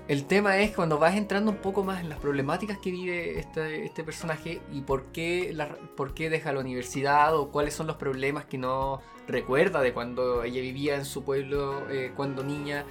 El 0.07 0.27
tema 0.27 0.59
es 0.59 0.73
cuando 0.75 0.99
vas 0.99 1.17
entrando 1.17 1.51
un 1.51 1.57
poco 1.57 1.83
más 1.83 2.03
en 2.03 2.11
las 2.11 2.19
problemáticas 2.19 2.77
que 2.79 2.91
vive 2.91 3.39
este, 3.39 3.87
este 3.87 4.05
personaje 4.05 4.61
y 4.71 4.83
por 4.83 5.05
qué, 5.07 5.53
la- 5.55 5.79
por 5.97 6.13
qué 6.13 6.29
deja 6.29 6.53
la 6.53 6.61
universidad 6.61 7.35
o 7.35 7.51
cuáles 7.51 7.73
son 7.73 7.87
los 7.87 7.97
problemas 7.97 8.45
que 8.45 8.59
no 8.59 9.01
recuerda 9.27 9.81
de 9.81 9.95
cuando 9.95 10.43
ella 10.43 10.61
vivía 10.61 10.97
en 10.97 11.07
su 11.07 11.25
pueblo 11.25 11.89
eh, 11.91 12.13
cuando 12.15 12.45
niña. 12.45 12.85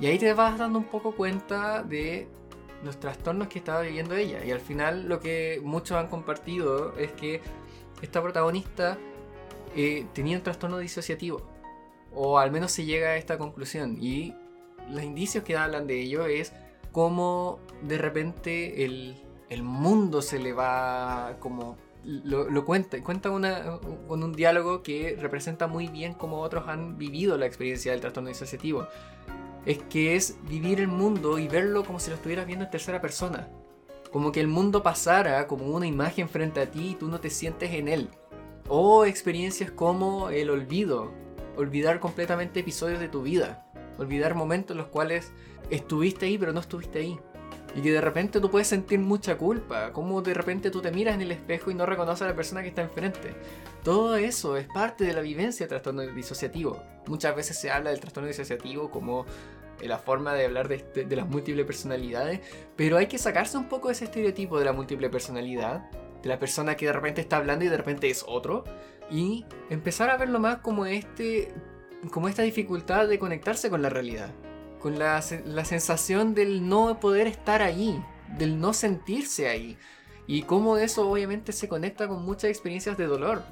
Y 0.00 0.06
ahí 0.06 0.18
te 0.18 0.32
vas 0.32 0.58
dando 0.58 0.78
un 0.78 0.86
poco 0.86 1.12
cuenta 1.12 1.82
de 1.82 2.26
los 2.82 2.98
trastornos 2.98 3.48
que 3.48 3.58
estaba 3.58 3.82
viviendo 3.82 4.14
ella. 4.16 4.42
Y 4.46 4.50
al 4.50 4.60
final 4.60 5.06
lo 5.08 5.20
que 5.20 5.60
muchos 5.62 5.98
han 5.98 6.08
compartido 6.08 6.96
es 6.96 7.12
que 7.12 7.42
esta 8.00 8.22
protagonista 8.22 8.96
eh, 9.76 10.06
tenía 10.14 10.38
un 10.38 10.42
trastorno 10.42 10.78
disociativo. 10.78 11.42
O 12.14 12.38
al 12.38 12.50
menos 12.50 12.72
se 12.72 12.84
llega 12.84 13.08
a 13.08 13.16
esta 13.16 13.38
conclusión. 13.38 13.98
Y 14.00 14.34
los 14.90 15.02
indicios 15.02 15.44
que 15.44 15.56
hablan 15.56 15.86
de 15.86 16.00
ello 16.00 16.26
es 16.26 16.52
cómo 16.92 17.58
de 17.82 17.98
repente 17.98 18.84
el, 18.84 19.16
el 19.48 19.62
mundo 19.62 20.22
se 20.22 20.38
le 20.38 20.52
va 20.52 21.36
como 21.40 21.76
lo, 22.04 22.64
cuenta, 22.64 23.02
cuenta 23.02 23.30
una, 23.30 23.80
con 24.06 24.22
un 24.22 24.32
diálogo 24.32 24.82
que 24.82 25.16
representa 25.18 25.66
muy 25.66 25.88
bien 25.88 26.14
cómo 26.14 26.40
otros 26.40 26.68
han 26.68 26.98
vivido 26.98 27.38
la 27.38 27.46
experiencia 27.46 27.92
del 27.92 28.00
trastorno 28.00 28.28
disociativo. 28.28 28.86
Es 29.64 29.78
que 29.84 30.14
es 30.14 30.36
vivir 30.46 30.80
el 30.80 30.88
mundo 30.88 31.38
y 31.38 31.48
verlo 31.48 31.84
como 31.84 31.98
si 31.98 32.10
lo 32.10 32.16
estuvieras 32.16 32.46
viendo 32.46 32.66
en 32.66 32.70
tercera 32.70 33.00
persona. 33.00 33.48
Como 34.12 34.30
que 34.30 34.40
el 34.40 34.48
mundo 34.48 34.82
pasara 34.82 35.46
como 35.46 35.66
una 35.66 35.86
imagen 35.86 36.28
frente 36.28 36.60
a 36.60 36.70
ti 36.70 36.90
y 36.90 36.94
tú 36.94 37.08
no 37.08 37.20
te 37.20 37.30
sientes 37.30 37.72
en 37.72 37.88
él. 37.88 38.10
O 38.68 39.04
experiencias 39.06 39.70
como 39.70 40.28
el 40.28 40.50
olvido, 40.50 41.10
olvidar 41.56 42.00
completamente 42.00 42.60
episodios 42.60 43.00
de 43.00 43.08
tu 43.08 43.22
vida, 43.22 43.66
olvidar 43.98 44.34
momentos 44.34 44.74
en 44.74 44.78
los 44.78 44.88
cuales 44.88 45.32
estuviste 45.70 46.26
ahí 46.26 46.38
pero 46.38 46.52
no 46.52 46.60
estuviste 46.60 46.98
ahí. 46.98 47.18
Y 47.76 47.82
que 47.82 47.90
de 47.90 48.00
repente 48.00 48.40
tú 48.40 48.50
puedes 48.50 48.68
sentir 48.68 49.00
mucha 49.00 49.36
culpa, 49.36 49.92
como 49.92 50.22
de 50.22 50.32
repente 50.32 50.70
tú 50.70 50.80
te 50.80 50.92
miras 50.92 51.16
en 51.16 51.22
el 51.22 51.32
espejo 51.32 51.72
y 51.72 51.74
no 51.74 51.86
reconoces 51.86 52.22
a 52.22 52.28
la 52.28 52.36
persona 52.36 52.62
que 52.62 52.68
está 52.68 52.82
enfrente. 52.82 53.34
Todo 53.82 54.16
eso 54.16 54.56
es 54.56 54.68
parte 54.68 55.04
de 55.04 55.12
la 55.12 55.20
vivencia 55.20 55.64
del 55.64 55.70
trastorno 55.70 56.02
disociativo. 56.02 56.80
Muchas 57.06 57.34
veces 57.34 57.58
se 57.58 57.72
habla 57.72 57.90
del 57.90 57.98
trastorno 57.98 58.28
disociativo 58.28 58.92
como 58.92 59.26
eh, 59.80 59.88
la 59.88 59.98
forma 59.98 60.34
de 60.34 60.44
hablar 60.44 60.68
de, 60.68 61.04
de 61.04 61.16
las 61.16 61.28
múltiples 61.28 61.66
personalidades, 61.66 62.40
pero 62.76 62.96
hay 62.96 63.08
que 63.08 63.18
sacarse 63.18 63.58
un 63.58 63.68
poco 63.68 63.88
de 63.88 63.94
ese 63.94 64.04
estereotipo 64.04 64.56
de 64.56 64.66
la 64.66 64.72
múltiple 64.72 65.10
personalidad, 65.10 65.90
de 66.22 66.28
la 66.28 66.38
persona 66.38 66.76
que 66.76 66.86
de 66.86 66.92
repente 66.92 67.20
está 67.22 67.38
hablando 67.38 67.64
y 67.64 67.68
de 67.68 67.76
repente 67.76 68.08
es 68.08 68.24
otro, 68.26 68.64
y 69.10 69.44
empezar 69.70 70.10
a 70.10 70.16
verlo 70.16 70.40
más 70.40 70.58
como 70.58 70.86
este 70.86 71.52
como 72.10 72.28
esta 72.28 72.42
dificultad 72.42 73.08
de 73.08 73.18
conectarse 73.18 73.70
con 73.70 73.80
la 73.80 73.88
realidad 73.88 74.30
con 74.84 74.98
la, 74.98 75.22
sensación 75.22 76.34
del 76.34 76.68
no 76.68 77.00
poder 77.00 77.26
estar 77.26 77.62
ahí, 77.62 78.04
del 78.36 78.60
no 78.60 78.74
sentirse 78.74 79.48
ahí. 79.48 79.78
Y 80.26 80.42
cómo 80.42 80.76
eso 80.76 81.08
obviamente 81.08 81.52
se 81.52 81.68
conecta 81.68 82.06
con 82.06 82.22
muchas 82.22 82.50
experiencias 82.50 82.98
de 82.98 83.06
dolor. 83.06 83.42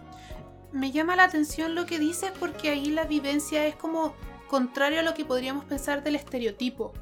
Me 0.72 0.92
llama 0.92 1.16
la 1.16 1.24
atención 1.24 1.74
lo 1.74 1.86
que 1.86 1.98
dices 1.98 2.32
porque 2.38 2.68
ahí 2.68 2.90
la 2.90 3.06
vivencia 3.06 3.66
es 3.66 3.74
como 3.76 4.12
contrario 4.46 5.00
a 5.00 5.02
lo 5.02 5.14
que 5.14 5.24
podríamos 5.24 5.64
pensar 5.64 6.02
del 6.02 6.16
estereotipo. 6.16 6.92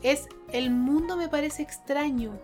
Es 0.00 0.28
el 0.52 0.70
mundo 0.70 1.16
me 1.16 1.28
parece 1.28 1.64
extraño. 1.64 2.38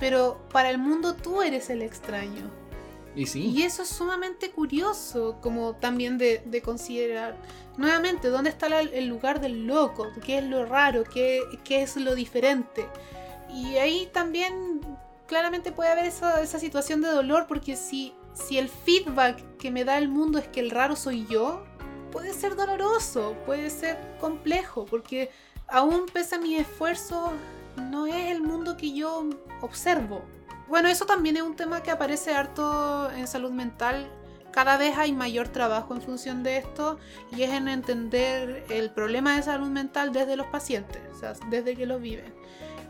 Pero 0.00 0.44
para 0.50 0.70
el 0.70 0.78
mundo 0.78 1.14
tú 1.14 1.40
eres 1.40 1.70
el 1.70 1.82
extraño. 1.82 2.50
Y 3.16 3.62
eso 3.62 3.82
es 3.82 3.88
sumamente 3.88 4.50
curioso, 4.50 5.38
como 5.40 5.74
también 5.74 6.16
de, 6.18 6.62
considerar. 6.64 7.36
Nuevamente, 7.76 8.28
¿dónde 8.28 8.50
está 8.50 8.66
el 8.80 9.06
lugar 9.06 9.40
del 9.40 9.66
loco? 9.66 10.08
¿Qué 10.24 10.38
es 10.38 10.44
lo 10.44 10.64
raro? 10.64 11.04
¿Qué, 11.04 11.42
es 11.68 11.96
lo 11.96 12.14
diferente? 12.14 12.86
Y 13.52 13.76
ahí 13.76 14.08
también 14.12 14.80
claramente 15.26 15.72
puede 15.72 15.90
haber 15.90 16.06
esa, 16.06 16.46
situación 16.46 17.00
de 17.00 17.08
dolor, 17.08 17.46
porque 17.48 17.76
si, 17.76 18.14
si 18.32 18.58
el 18.58 18.68
feedback 18.68 19.56
que 19.58 19.70
me 19.70 19.84
da 19.84 19.98
el 19.98 20.08
mundo 20.08 20.38
es 20.38 20.48
que 20.48 20.60
el 20.60 20.70
raro 20.70 20.94
soy 20.94 21.26
yo, 21.28 21.64
puede 22.12 22.32
ser 22.32 22.54
doloroso, 22.54 23.36
puede 23.44 23.70
ser 23.70 23.98
complejo, 24.20 24.86
porque 24.86 25.30
aún 25.66 26.06
pese 26.12 26.36
a 26.36 26.38
mi 26.38 26.56
esfuerzo, 26.56 27.32
no 27.90 28.06
es 28.06 28.30
el 28.30 28.42
mundo 28.42 28.76
que 28.76 28.92
yo 28.92 29.28
observo. 29.62 30.22
Bueno, 30.70 30.88
eso 30.88 31.04
también 31.04 31.36
es 31.36 31.42
un 31.42 31.56
tema 31.56 31.82
que 31.82 31.90
aparece 31.90 32.32
harto 32.32 33.10
en 33.10 33.26
salud 33.26 33.50
mental. 33.50 34.08
Cada 34.52 34.76
vez 34.76 34.96
hay 34.96 35.12
mayor 35.12 35.48
trabajo 35.48 35.96
en 35.96 36.00
función 36.00 36.44
de 36.44 36.58
esto 36.58 36.96
y 37.32 37.42
es 37.42 37.50
en 37.50 37.66
entender 37.66 38.64
el 38.70 38.90
problema 38.90 39.34
de 39.34 39.42
salud 39.42 39.66
mental 39.66 40.12
desde 40.12 40.36
los 40.36 40.46
pacientes, 40.46 41.02
o 41.12 41.18
sea, 41.18 41.32
desde 41.50 41.74
que 41.74 41.86
lo 41.86 41.98
viven. 41.98 42.32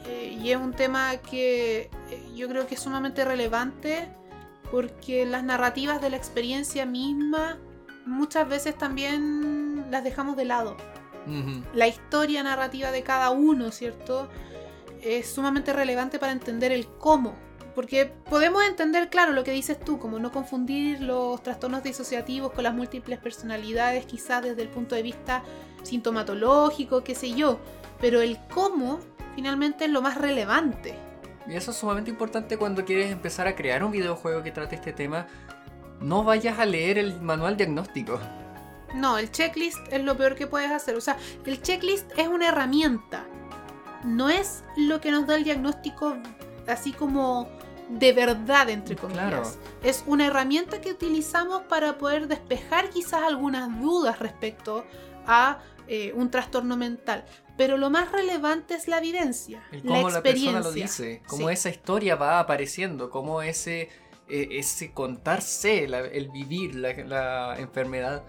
Eh, 0.06 0.38
y 0.42 0.50
es 0.50 0.58
un 0.58 0.74
tema 0.74 1.16
que 1.16 1.90
eh, 2.10 2.30
yo 2.36 2.48
creo 2.48 2.66
que 2.66 2.74
es 2.74 2.82
sumamente 2.82 3.24
relevante 3.24 4.10
porque 4.70 5.24
las 5.24 5.42
narrativas 5.42 6.02
de 6.02 6.10
la 6.10 6.18
experiencia 6.18 6.84
misma 6.84 7.58
muchas 8.04 8.46
veces 8.46 8.76
también 8.76 9.86
las 9.90 10.04
dejamos 10.04 10.36
de 10.36 10.44
lado. 10.44 10.76
La 11.74 11.86
historia 11.86 12.42
narrativa 12.42 12.90
de 12.90 13.02
cada 13.02 13.30
uno, 13.30 13.70
¿cierto? 13.70 14.28
Es 15.02 15.30
sumamente 15.30 15.72
relevante 15.72 16.18
para 16.18 16.32
entender 16.32 16.72
el 16.72 16.86
cómo 16.86 17.34
porque 17.74 18.06
podemos 18.06 18.64
entender, 18.64 19.08
claro, 19.10 19.32
lo 19.32 19.44
que 19.44 19.52
dices 19.52 19.78
tú, 19.78 19.98
como 19.98 20.18
no 20.18 20.32
confundir 20.32 21.00
los 21.00 21.42
trastornos 21.42 21.82
disociativos 21.82 22.52
con 22.52 22.64
las 22.64 22.74
múltiples 22.74 23.18
personalidades, 23.18 24.06
quizás 24.06 24.42
desde 24.42 24.62
el 24.62 24.68
punto 24.68 24.94
de 24.94 25.02
vista 25.02 25.42
sintomatológico, 25.82 27.02
qué 27.02 27.14
sé 27.14 27.32
yo. 27.32 27.58
Pero 28.00 28.20
el 28.20 28.38
cómo 28.52 29.00
finalmente 29.34 29.84
es 29.84 29.90
lo 29.90 30.02
más 30.02 30.18
relevante. 30.18 30.94
Y 31.46 31.54
eso 31.54 31.70
es 31.70 31.76
sumamente 31.76 32.10
importante 32.10 32.56
cuando 32.56 32.84
quieres 32.84 33.10
empezar 33.10 33.46
a 33.46 33.56
crear 33.56 33.82
un 33.84 33.90
videojuego 33.90 34.42
que 34.42 34.50
trate 34.50 34.76
este 34.76 34.92
tema. 34.92 35.26
No 36.00 36.24
vayas 36.24 36.58
a 36.58 36.66
leer 36.66 36.98
el 36.98 37.20
manual 37.20 37.56
diagnóstico. 37.56 38.20
No, 38.94 39.18
el 39.18 39.30
checklist 39.30 39.78
es 39.92 40.02
lo 40.02 40.16
peor 40.16 40.34
que 40.34 40.46
puedes 40.46 40.70
hacer. 40.70 40.96
O 40.96 41.00
sea, 41.00 41.16
el 41.44 41.62
checklist 41.62 42.10
es 42.16 42.28
una 42.28 42.48
herramienta. 42.48 43.24
No 44.04 44.28
es 44.30 44.64
lo 44.76 45.00
que 45.00 45.10
nos 45.10 45.26
da 45.26 45.36
el 45.36 45.44
diagnóstico 45.44 46.16
así 46.70 46.92
como 46.92 47.48
de 47.98 48.12
verdad, 48.12 48.70
entre 48.70 48.96
comillas. 48.96 49.58
Es 49.82 50.04
una 50.06 50.26
herramienta 50.26 50.80
que 50.80 50.90
utilizamos 50.90 51.62
para 51.62 51.98
poder 51.98 52.28
despejar 52.28 52.90
quizás 52.90 53.22
algunas 53.22 53.80
dudas 53.80 54.18
respecto 54.18 54.84
a 55.26 55.58
eh, 55.88 56.12
un 56.14 56.30
trastorno 56.30 56.76
mental. 56.76 57.24
Pero 57.56 57.76
lo 57.76 57.90
más 57.90 58.12
relevante 58.12 58.74
es 58.74 58.88
la 58.88 58.98
evidencia, 58.98 59.62
la 59.70 60.00
experiencia. 60.00 60.10
La 60.10 60.22
persona 60.22 60.60
lo 60.60 60.72
dice, 60.72 61.22
cómo 61.26 61.50
esa 61.50 61.68
historia 61.68 62.16
va 62.16 62.40
apareciendo, 62.40 63.10
cómo 63.10 63.42
ese, 63.42 63.90
eh, 64.28 64.48
ese 64.52 64.92
contarse, 64.92 65.84
el 65.84 66.30
vivir 66.30 66.74
la 66.76 67.56
enfermedad, 67.58 68.24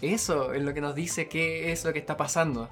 eso 0.00 0.52
es 0.52 0.62
lo 0.62 0.74
que 0.74 0.80
nos 0.80 0.94
dice 0.94 1.28
qué 1.28 1.72
es 1.72 1.84
lo 1.84 1.92
que 1.92 1.98
está 1.98 2.16
pasando. 2.16 2.68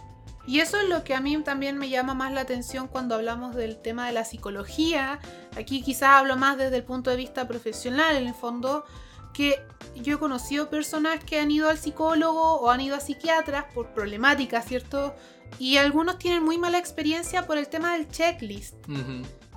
Y 0.47 0.61
eso 0.61 0.79
es 0.79 0.89
lo 0.89 1.05
que 1.05 1.15
a 1.15 1.21
mí 1.21 1.37
también 1.43 1.79
me 1.79 1.89
llama 1.89 2.15
más 2.15 2.33
la 2.33 2.43
atención 2.43 2.87
cuando 2.87 3.15
hablamos 3.15 3.55
del 3.55 3.79
tema 3.79 4.07
de 4.07 4.13
la 4.13 4.25
psicología. 4.25 5.19
Aquí 5.57 5.83
quizás 5.83 6.11
hablo 6.11 6.37
más 6.37 6.59
desde 6.59 6.77
el 6.77 6.85
punto 6.85 7.11
de 7.11 7.17
vista 7.17 7.49
profesional, 7.49 8.17
en 8.17 8.27
el 8.27 8.35
fondo, 8.35 8.85
que 9.33 9.59
yo 9.97 10.17
he 10.17 10.19
conocido 10.19 10.69
personas 10.69 11.25
que 11.25 11.41
han 11.41 11.51
ido 11.51 11.71
al 11.71 11.79
psicólogo 11.79 12.57
o 12.57 12.71
han 12.71 12.81
ido 12.81 12.95
a 12.95 13.01
psiquiatras 13.01 13.65
por 13.75 13.95
problemáticas, 13.95 14.67
¿cierto? 14.67 15.15
Y 15.59 15.79
algunos 15.79 16.19
tienen 16.19 16.43
muy 16.43 16.59
mala 16.59 16.79
experiencia 16.79 17.47
por 17.47 17.57
el 17.57 17.69
tema 17.69 17.95
del 17.95 18.09
checklist. 18.09 18.75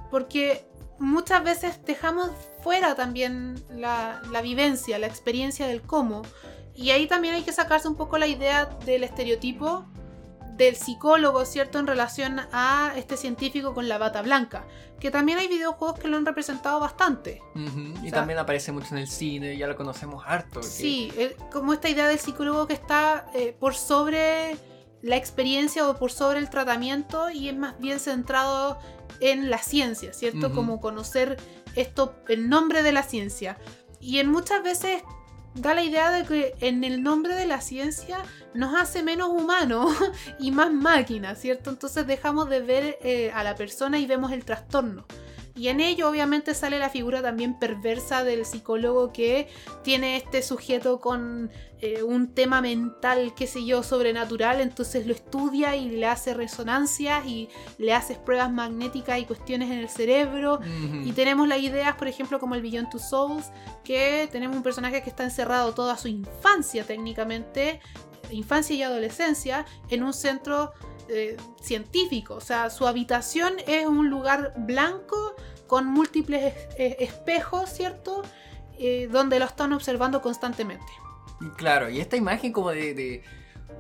Porque 0.10 0.66
muchas 1.00 1.44
veces 1.44 1.84
dejamos 1.84 2.32
fuera 2.64 2.96
también 2.96 3.62
la, 3.70 4.22
la 4.32 4.42
vivencia, 4.42 4.98
la 5.00 5.08
experiencia 5.08 5.68
del 5.68 5.82
cómo. 5.82 6.22
Y 6.76 6.92
ahí 6.92 7.08
también 7.08 7.34
hay 7.34 7.44
que 7.44 7.52
sacarse 7.52 7.90
un 7.90 7.96
poco 7.96 8.18
la 8.18 8.28
idea 8.28 8.66
del 8.86 9.04
estereotipo 9.04 9.86
del 10.58 10.76
psicólogo, 10.76 11.46
¿cierto? 11.46 11.80
En 11.80 11.88
relación 11.88 12.42
a 12.52 12.94
este 12.96 13.16
científico 13.16 13.74
con 13.74 13.88
la 13.88 13.98
bata 13.98 14.22
blanca. 14.22 14.66
Que 15.00 15.12
también 15.12 15.38
hay 15.38 15.48
videojuegos 15.48 16.00
que 16.00 16.08
lo 16.08 16.18
han 16.18 16.26
representado 16.26 16.80
bastante. 16.80 17.42
Y 18.04 18.12
también 18.12 18.40
aparece 18.40 18.72
mucho 18.72 18.88
en 18.92 18.98
el 18.98 19.08
cine, 19.08 19.56
ya 19.56 19.68
lo 19.68 19.76
conocemos 19.76 20.24
harto. 20.26 20.64
Sí, 20.64 21.12
como 21.52 21.74
esta 21.74 21.90
idea 21.90 22.08
del 22.08 22.20
psicólogo 22.20 22.68
que 22.68 22.74
está 22.74 23.28
eh, 23.36 23.56
por 23.58 23.76
sobre 23.76 24.58
la 25.04 25.16
experiencia 25.16 25.88
o 25.88 25.98
por 25.98 26.12
sobre 26.12 26.40
el 26.40 26.50
tratamiento 26.50 27.30
y 27.30 27.50
es 27.50 27.56
más 27.56 27.80
bien 27.80 28.00
centrado 28.00 28.80
en 29.20 29.50
la 29.50 29.60
ciencia, 29.60 30.14
¿cierto? 30.14 30.52
Como 30.52 30.82
conocer 30.82 31.38
esto, 31.76 32.16
el 32.28 32.50
nombre 32.50 32.82
de 32.82 32.92
la 32.92 33.04
ciencia. 33.04 33.58
Y 34.00 34.20
en 34.20 34.30
muchas 34.30 34.64
veces 34.64 35.04
da 35.58 35.74
la 35.74 35.84
idea 35.84 36.12
de 36.12 36.24
que 36.26 36.56
en 36.62 36.84
el 36.84 37.02
nombre 37.04 37.36
de 37.36 37.46
la 37.46 37.62
ciencia 37.62 38.20
nos 38.54 38.76
hace 38.76 39.04
menos 39.04 39.30
humanos 39.30 39.96
y 40.40 40.52
más 40.52 40.72
máquina, 40.72 41.36
¿cierto? 41.36 41.70
Entonces 41.70 42.08
dejamos 42.08 42.50
de 42.50 42.62
ver 42.62 42.98
eh, 43.02 43.32
a 43.34 43.44
la 43.44 43.56
persona 43.56 44.00
y 44.00 44.06
vemos 44.06 44.32
el 44.32 44.46
trastorno. 44.46 45.06
Y 45.58 45.70
en 45.70 45.80
ello 45.80 46.10
obviamente 46.10 46.54
sale 46.54 46.78
la 46.78 46.90
figura 46.90 47.22
también 47.22 47.58
perversa 47.58 48.24
del 48.24 48.46
psicólogo 48.46 49.12
que 49.12 49.48
tiene 49.84 50.16
este 50.16 50.42
sujeto 50.44 51.00
con 51.00 51.50
eh, 51.82 52.04
un 52.04 52.34
tema 52.34 52.62
mental, 52.62 53.34
qué 53.36 53.46
sé 53.46 53.66
yo, 53.66 53.84
sobrenatural, 53.84 54.62
entonces 54.62 55.06
lo 55.06 55.14
estudia 55.14 55.76
y 55.76 55.90
le 55.90 56.08
hace 56.08 56.34
resonancias 56.34 57.26
y 57.26 57.50
le 57.78 57.94
hace 57.94 58.16
pruebas 58.16 58.52
magnéticas 58.52 59.20
y 59.20 59.26
cuestiones 59.26 59.72
en 59.72 59.80
el 59.80 59.90
cerebro. 59.90 60.60
Y 61.04 61.12
tenemos 61.12 61.48
las 61.48 61.60
ideas, 61.60 61.96
por 61.96 62.08
ejemplo, 62.08 62.40
como 62.40 62.56
el 62.56 62.62
Beyond 62.62 62.90
Two 62.90 63.00
Souls, 63.00 63.52
que 63.84 64.28
tenemos 64.32 64.58
un 64.58 64.64
personaje 64.64 65.02
que 65.02 65.10
está 65.10 65.24
encerrado 65.24 65.74
toda 65.74 65.98
su 65.98 66.08
infancia 66.08 66.84
técnicamente, 66.84 67.80
infancia 68.32 68.76
y 68.76 68.84
adolescencia, 68.84 69.66
en 69.90 70.04
un 70.04 70.14
centro 70.14 70.74
eh, 71.10 71.38
científico. 71.62 72.36
O 72.36 72.42
sea, 72.42 72.70
su 72.70 72.88
habitación 72.88 73.54
es 73.68 73.86
un 73.86 74.10
lugar 74.10 74.54
blanco 74.58 75.36
con 75.68 75.86
múltiples 75.86 76.54
espejos, 76.78 77.70
¿cierto? 77.70 78.24
Eh, 78.80 79.08
donde 79.12 79.40
lo 79.40 79.46
están 79.46 79.74
observando 79.74 80.22
constantemente. 80.22 80.86
Claro, 81.56 81.90
y 81.90 82.00
esta 82.00 82.16
imagen 82.16 82.52
como 82.52 82.70
de, 82.70 83.24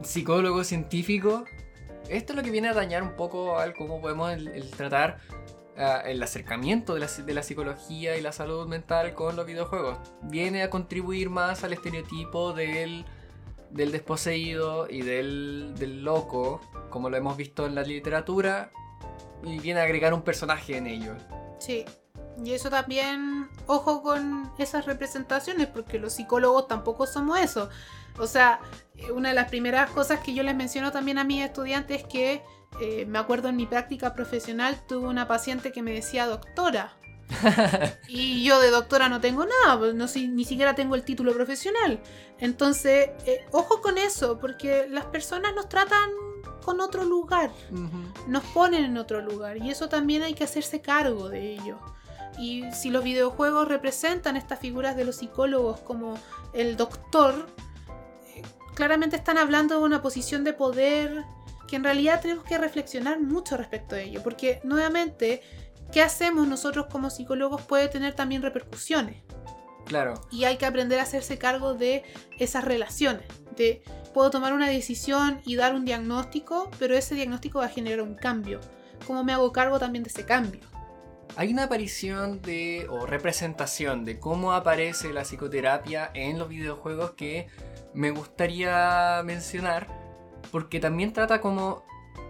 psicólogo 0.01 0.63
científico, 0.63 1.45
esto 2.09 2.33
es 2.33 2.37
lo 2.37 2.43
que 2.43 2.49
viene 2.49 2.69
a 2.69 2.73
dañar 2.73 3.03
un 3.03 3.15
poco 3.15 3.59
al 3.59 3.75
cómo 3.75 4.01
podemos 4.01 4.31
tratar 4.75 5.19
ah, 5.77 6.01
el 6.05 6.21
acercamiento 6.21 6.95
de 6.95 7.01
la, 7.01 7.07
de 7.07 7.33
la 7.33 7.43
psicología 7.43 8.17
y 8.17 8.21
la 8.21 8.31
salud 8.31 8.67
mental 8.67 9.13
con 9.13 9.35
los 9.35 9.45
videojuegos. 9.45 9.99
Viene 10.23 10.63
a 10.63 10.71
contribuir 10.71 11.29
más 11.29 11.63
al 11.63 11.73
estereotipo 11.73 12.53
del, 12.53 13.05
del 13.69 13.91
desposeído 13.91 14.87
y 14.89 15.01
del, 15.01 15.73
del 15.77 16.03
loco, 16.03 16.61
como 16.89 17.09
lo 17.09 17.17
hemos 17.17 17.37
visto 17.37 17.65
en 17.65 17.75
la 17.75 17.83
literatura, 17.83 18.71
y 19.43 19.59
viene 19.59 19.79
a 19.79 19.83
agregar 19.83 20.13
un 20.13 20.21
personaje 20.21 20.77
en 20.77 20.87
ello. 20.87 21.13
Sí. 21.59 21.85
Y 22.43 22.53
eso 22.53 22.69
también, 22.69 23.49
ojo 23.65 24.03
con 24.03 24.51
esas 24.59 24.85
representaciones, 24.85 25.67
porque 25.67 25.97
los 25.99 26.13
psicólogos 26.13 26.67
tampoco 26.67 27.07
somos 27.07 27.39
eso. 27.39 27.69
O 28.19 28.27
sea, 28.27 28.59
eh, 28.95 29.11
una 29.11 29.29
de 29.29 29.35
las 29.35 29.49
primeras 29.49 29.89
cosas 29.91 30.19
que 30.19 30.33
yo 30.33 30.43
les 30.43 30.55
menciono 30.55 30.91
también 30.91 31.17
a 31.17 31.23
mis 31.23 31.43
estudiantes 31.43 32.01
es 32.01 32.07
que 32.07 32.43
eh, 32.79 33.05
me 33.07 33.17
acuerdo 33.17 33.49
en 33.49 33.55
mi 33.55 33.65
práctica 33.65 34.13
profesional 34.13 34.79
tuve 34.87 35.07
una 35.07 35.27
paciente 35.27 35.71
que 35.71 35.81
me 35.81 35.93
decía 35.93 36.27
doctora. 36.27 36.96
y 38.07 38.43
yo 38.43 38.59
de 38.59 38.69
doctora 38.69 39.09
no 39.09 39.19
tengo 39.19 39.45
nada, 39.45 39.77
pues, 39.77 39.93
no, 39.93 40.05
ni 40.29 40.45
siquiera 40.45 40.75
tengo 40.75 40.95
el 40.95 41.03
título 41.03 41.33
profesional. 41.33 41.99
Entonces, 42.39 43.09
eh, 43.25 43.45
ojo 43.51 43.81
con 43.81 43.97
eso, 43.97 44.39
porque 44.39 44.87
las 44.89 45.05
personas 45.05 45.53
nos 45.55 45.69
tratan 45.69 46.09
con 46.63 46.81
otro 46.81 47.05
lugar, 47.05 47.49
nos 48.27 48.43
ponen 48.45 48.83
en 48.83 48.97
otro 48.97 49.21
lugar 49.21 49.55
y 49.55 49.69
eso 49.69 49.87
también 49.87 50.21
hay 50.23 50.33
que 50.33 50.43
hacerse 50.43 50.81
cargo 50.81 51.29
de 51.29 51.53
ello. 51.53 51.79
Y 52.37 52.69
si 52.73 52.89
los 52.89 53.03
videojuegos 53.03 53.67
representan 53.67 54.35
estas 54.35 54.59
figuras 54.59 54.97
de 54.97 55.05
los 55.05 55.15
psicólogos 55.15 55.79
como 55.79 56.19
el 56.53 56.75
doctor, 56.75 57.47
eh, 58.35 58.43
claramente 58.75 59.15
están 59.15 59.37
hablando 59.37 59.79
de 59.79 59.85
una 59.85 60.01
posición 60.01 60.43
de 60.43 60.53
poder 60.53 61.23
que 61.67 61.75
en 61.75 61.83
realidad 61.83 62.21
tenemos 62.21 62.43
que 62.43 62.57
reflexionar 62.57 63.19
mucho 63.19 63.57
respecto 63.57 63.95
de 63.95 64.05
ello, 64.05 64.23
porque 64.23 64.59
nuevamente, 64.63 65.41
¿qué 65.91 66.01
hacemos 66.01 66.47
nosotros 66.47 66.87
como 66.91 67.09
psicólogos 67.09 67.61
puede 67.61 67.87
tener 67.87 68.13
también 68.13 68.41
repercusiones? 68.41 69.23
Claro. 69.85 70.15
Y 70.31 70.43
hay 70.43 70.57
que 70.57 70.65
aprender 70.65 70.99
a 70.99 71.03
hacerse 71.03 71.37
cargo 71.37 71.73
de 71.73 72.03
esas 72.37 72.65
relaciones, 72.65 73.25
de 73.55 73.81
puedo 74.13 74.29
tomar 74.29 74.53
una 74.53 74.67
decisión 74.67 75.41
y 75.45 75.55
dar 75.55 75.75
un 75.75 75.85
diagnóstico, 75.85 76.69
pero 76.77 76.95
ese 76.95 77.15
diagnóstico 77.15 77.59
va 77.59 77.65
a 77.65 77.69
generar 77.69 78.01
un 78.01 78.15
cambio. 78.15 78.59
¿Cómo 79.05 79.23
me 79.23 79.31
hago 79.31 79.51
cargo 79.51 79.79
también 79.79 80.03
de 80.03 80.09
ese 80.09 80.25
cambio? 80.25 80.61
Hay 81.35 81.53
una 81.53 81.65
aparición 81.65 82.41
de 82.41 82.87
o 82.89 83.05
representación 83.05 84.05
de 84.05 84.19
cómo 84.19 84.53
aparece 84.53 85.13
la 85.13 85.21
psicoterapia 85.21 86.09
en 86.13 86.39
los 86.39 86.49
videojuegos 86.49 87.11
que 87.11 87.47
me 87.93 88.11
gustaría 88.11 89.21
mencionar 89.23 89.87
porque 90.51 90.79
también 90.79 91.13
trata 91.13 91.41
como 91.41 91.83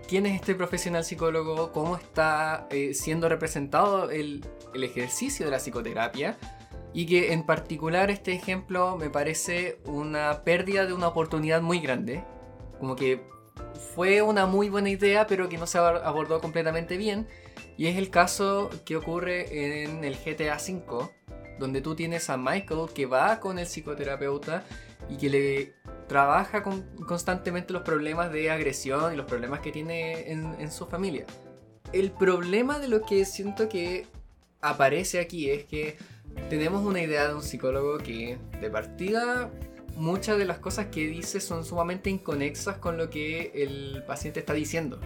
quién 0.07 0.25
es 0.25 0.35
este 0.35 0.55
profesional 0.55 1.03
psicólogo, 1.03 1.71
cómo 1.71 1.97
está 1.97 2.67
eh, 2.71 2.93
siendo 2.93 3.29
representado 3.29 4.09
el, 4.09 4.45
el, 4.73 4.83
ejercicio 4.83 5.45
de 5.45 5.51
la 5.51 5.59
psicoterapia 5.59 6.37
y 6.93 7.05
que 7.05 7.33
en 7.33 7.43
particular 7.43 8.09
este 8.09 8.33
ejemplo 8.33 8.97
me 8.97 9.09
parece 9.09 9.79
una 9.85 10.43
pérdida 10.43 10.85
de 10.85 10.93
una 10.93 11.07
oportunidad 11.07 11.61
muy 11.61 11.79
grande, 11.79 12.23
como 12.79 12.95
que 12.95 13.21
fue 13.95 14.21
una 14.21 14.45
muy 14.45 14.69
buena 14.69 14.89
idea 14.89 15.27
pero 15.27 15.49
que 15.49 15.57
no 15.57 15.67
se 15.67 15.77
abordó 15.77 16.39
completamente 16.41 16.97
bien. 16.97 17.27
Y 17.75 17.87
es 17.87 17.97
el 17.97 18.09
caso 18.09 18.71
que 18.85 18.95
ocurre 18.95 19.83
en 19.83 20.03
el 20.03 20.15
GTA 20.15 20.57
V 20.57 21.09
donde 21.59 21.81
tú 21.81 21.95
tienes 21.95 22.29
a 22.29 22.37
Michael 22.37 22.89
que 22.93 23.05
va 23.05 23.39
con 23.39 23.59
el 23.59 23.65
psicoterapeuta 23.65 24.63
y 25.09 25.17
que 25.17 25.29
le 25.29 25.73
trabaja 26.07 26.63
con, 26.63 26.83
constantemente 27.05 27.73
los 27.73 27.83
problemas 27.83 28.31
de 28.31 28.49
agresión 28.49 29.13
y 29.13 29.17
los 29.17 29.25
problemas 29.25 29.59
que 29.59 29.71
tiene 29.71 30.31
en, 30.31 30.71
su 30.71 30.85
familia. 30.87 31.25
El 31.93 32.11
problema 32.11 32.79
de 32.79 32.87
lo 32.87 33.01
que 33.03 33.25
siento 33.25 33.69
que 33.69 34.07
aparece 34.61 35.19
aquí 35.19 35.49
es 35.49 35.65
que 35.65 35.97
tenemos 36.49 36.85
una 36.85 37.01
idea 37.01 37.27
de 37.27 37.35
un 37.35 37.41
psicólogo 37.41 37.97
que 37.97 38.37
de 38.59 38.69
partida 38.69 39.49
muchas 39.95 40.37
de 40.37 40.45
las 40.45 40.59
cosas 40.59 40.87
que 40.87 41.07
dice 41.07 41.39
son 41.39 41.65
sumamente 41.65 42.09
inconexas 42.09 42.77
con 42.77 42.97
lo 42.97 43.09
que 43.09 43.51
el 43.55 44.03
paciente 44.05 44.39
está 44.39 44.53
diciendo. 44.53 44.99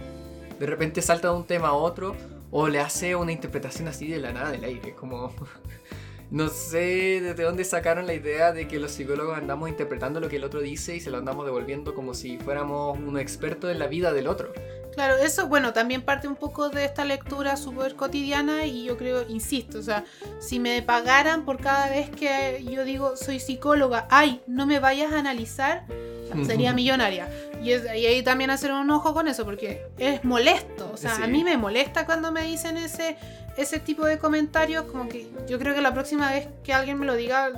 De 0.58 0.66
repente 0.66 1.02
salta 1.02 1.28
de 1.28 1.34
un 1.34 1.46
tema 1.46 1.68
a 1.68 1.72
otro 1.72 2.14
o 2.50 2.68
le 2.68 2.78
hace 2.78 3.16
una 3.16 3.32
interpretación 3.32 3.88
así 3.88 4.06
de 4.06 4.18
la 4.18 4.32
nada 4.32 4.50
del 4.50 4.64
aire, 4.64 4.94
como 4.94 5.32
no 6.32 6.48
sé 6.48 7.20
desde 7.20 7.42
dónde 7.42 7.62
sacaron 7.62 8.06
la 8.06 8.14
idea 8.14 8.52
de 8.52 8.66
que 8.66 8.78
los 8.78 8.92
psicólogos 8.92 9.36
andamos 9.36 9.68
interpretando 9.68 10.18
lo 10.18 10.30
que 10.30 10.36
el 10.36 10.44
otro 10.44 10.62
dice 10.62 10.96
y 10.96 11.00
se 11.00 11.10
lo 11.10 11.18
andamos 11.18 11.44
devolviendo 11.44 11.94
como 11.94 12.14
si 12.14 12.38
fuéramos 12.38 12.98
un 12.98 13.18
experto 13.18 13.70
en 13.70 13.78
la 13.78 13.86
vida 13.86 14.14
del 14.14 14.26
otro. 14.26 14.50
Claro, 14.94 15.16
eso, 15.16 15.46
bueno, 15.48 15.74
también 15.74 16.00
parte 16.00 16.28
un 16.28 16.36
poco 16.36 16.70
de 16.70 16.86
esta 16.86 17.04
lectura 17.04 17.58
súper 17.58 17.96
cotidiana 17.96 18.64
y 18.64 18.84
yo 18.84 18.96
creo, 18.96 19.28
insisto, 19.28 19.78
o 19.78 19.82
sea, 19.82 20.04
si 20.38 20.58
me 20.58 20.80
pagaran 20.80 21.44
por 21.44 21.58
cada 21.58 21.90
vez 21.90 22.08
que 22.08 22.64
yo 22.64 22.84
digo 22.84 23.14
soy 23.14 23.38
psicóloga, 23.38 24.06
ay, 24.10 24.40
no 24.46 24.66
me 24.66 24.80
vayas 24.80 25.12
a 25.12 25.18
analizar, 25.18 25.84
sería 26.46 26.72
millonaria. 26.72 27.28
Y, 27.62 27.72
ahí 27.72 28.22
también 28.22 28.50
hacer 28.50 28.72
un 28.72 28.90
ojo 28.90 29.14
con 29.14 29.28
eso, 29.28 29.44
porque 29.44 29.86
es 29.98 30.24
molesto. 30.24 30.90
O 30.92 30.96
sea, 30.96 31.16
a 31.16 31.26
mí 31.26 31.44
me 31.44 31.56
molesta 31.56 32.06
cuando 32.06 32.32
me 32.32 32.42
dicen 32.42 32.76
ese, 32.76 33.16
ese 33.56 33.78
tipo 33.78 34.04
de 34.04 34.18
comentarios. 34.18 34.84
Como 34.84 35.08
que 35.08 35.30
yo 35.48 35.58
creo 35.58 35.74
que 35.74 35.80
la 35.80 35.92
próxima 35.92 36.30
vez 36.30 36.48
que 36.64 36.72
alguien 36.72 36.98
me 36.98 37.06
lo 37.06 37.14
diga, 37.14 37.50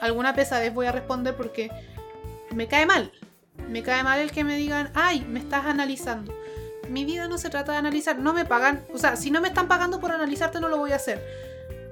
alguna 0.00 0.34
pesadez 0.34 0.72
voy 0.72 0.86
a 0.86 0.92
responder 0.92 1.36
porque 1.36 1.70
me 2.54 2.68
cae 2.68 2.86
mal. 2.86 3.12
Me 3.68 3.82
cae 3.82 4.02
mal 4.02 4.18
el 4.18 4.32
que 4.32 4.44
me 4.44 4.56
digan, 4.56 4.90
ay, 4.94 5.24
me 5.28 5.40
estás 5.40 5.66
analizando. 5.66 6.34
Mi 6.88 7.04
vida 7.04 7.28
no 7.28 7.38
se 7.38 7.48
trata 7.48 7.72
de 7.72 7.78
analizar, 7.78 8.18
no 8.18 8.32
me 8.32 8.44
pagan. 8.44 8.84
O 8.92 8.98
sea, 8.98 9.16
si 9.16 9.30
no 9.30 9.40
me 9.40 9.48
están 9.48 9.68
pagando 9.68 10.00
por 10.00 10.12
analizarte, 10.12 10.60
no 10.60 10.68
lo 10.68 10.78
voy 10.78 10.92
a 10.92 10.96
hacer. 10.96 11.22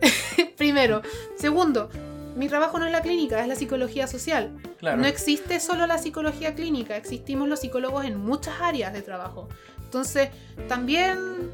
Primero. 0.57 1.03
Segundo, 1.37 1.91
mi 2.37 2.49
trabajo 2.49 2.79
no 2.79 2.87
es 2.87 2.93
la 2.93 3.03
clínica, 3.03 3.41
es 3.41 3.49
la 3.49 3.57
psicología 3.57 4.07
social. 4.07 4.51
No 4.81 5.07
existe 5.07 5.61
solo 5.61 5.87
la 5.87 5.99
psicología 5.99 6.55
clínica, 6.55 6.97
existimos 6.97 7.49
los 7.49 7.61
psicólogos 7.61 8.05
en 8.05 8.17
muchas 8.19 8.61
áreas 8.61 8.93
de 8.93 9.03
trabajo. 9.03 9.49
Entonces, 9.85 10.31
también 10.69 11.51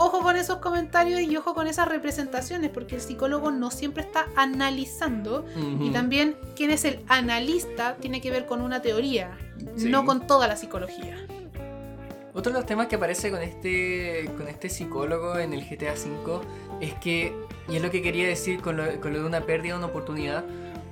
ojo 0.00 0.22
con 0.22 0.36
esos 0.36 0.56
comentarios 0.58 1.20
y 1.20 1.36
ojo 1.36 1.54
con 1.54 1.66
esas 1.66 1.86
representaciones, 1.86 2.70
porque 2.70 2.94
el 2.94 3.00
psicólogo 3.02 3.50
no 3.50 3.70
siempre 3.70 4.02
está 4.02 4.26
analizando 4.34 5.44
y 5.78 5.90
también 5.90 6.36
quien 6.56 6.70
es 6.70 6.86
el 6.86 7.04
analista 7.06 7.96
tiene 7.96 8.22
que 8.22 8.30
ver 8.30 8.46
con 8.46 8.62
una 8.62 8.80
teoría, 8.80 9.36
no 9.76 10.06
con 10.06 10.26
toda 10.26 10.48
la 10.48 10.56
psicología. 10.56 11.18
Otro 12.32 12.50
de 12.50 12.58
los 12.60 12.66
temas 12.66 12.86
que 12.86 12.96
aparece 12.96 13.30
con 13.30 13.42
este, 13.42 14.30
con 14.38 14.48
este 14.48 14.70
psicólogo 14.70 15.38
en 15.38 15.52
el 15.52 15.68
GTA 15.68 15.92
V 15.92 16.40
es 16.80 16.94
que, 16.94 17.34
y 17.68 17.76
es 17.76 17.82
lo 17.82 17.90
que 17.90 18.00
quería 18.00 18.26
decir 18.26 18.62
con 18.62 18.78
lo, 18.78 18.84
de 18.84 19.24
una 19.24 19.42
pérdida 19.42 19.74
de 19.74 19.78
una 19.80 19.88
oportunidad, 19.88 20.44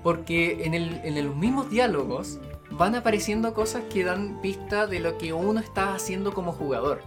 porque 0.02 0.64
en, 0.64 0.74
el, 0.74 1.00
en 1.02 1.24
los 1.24 1.34
mismos 1.34 1.70
diálogos 1.70 2.40
van 2.72 2.94
apareciendo 2.94 3.54
cosas 3.54 3.84
que 3.90 4.04
dan 4.04 4.42
pista 4.42 4.86
de 4.86 5.00
lo 5.00 5.16
que 5.16 5.32
uno 5.32 5.60
está 5.60 5.94
haciendo 5.94 6.34
como 6.34 6.52
jugador. 6.52 7.00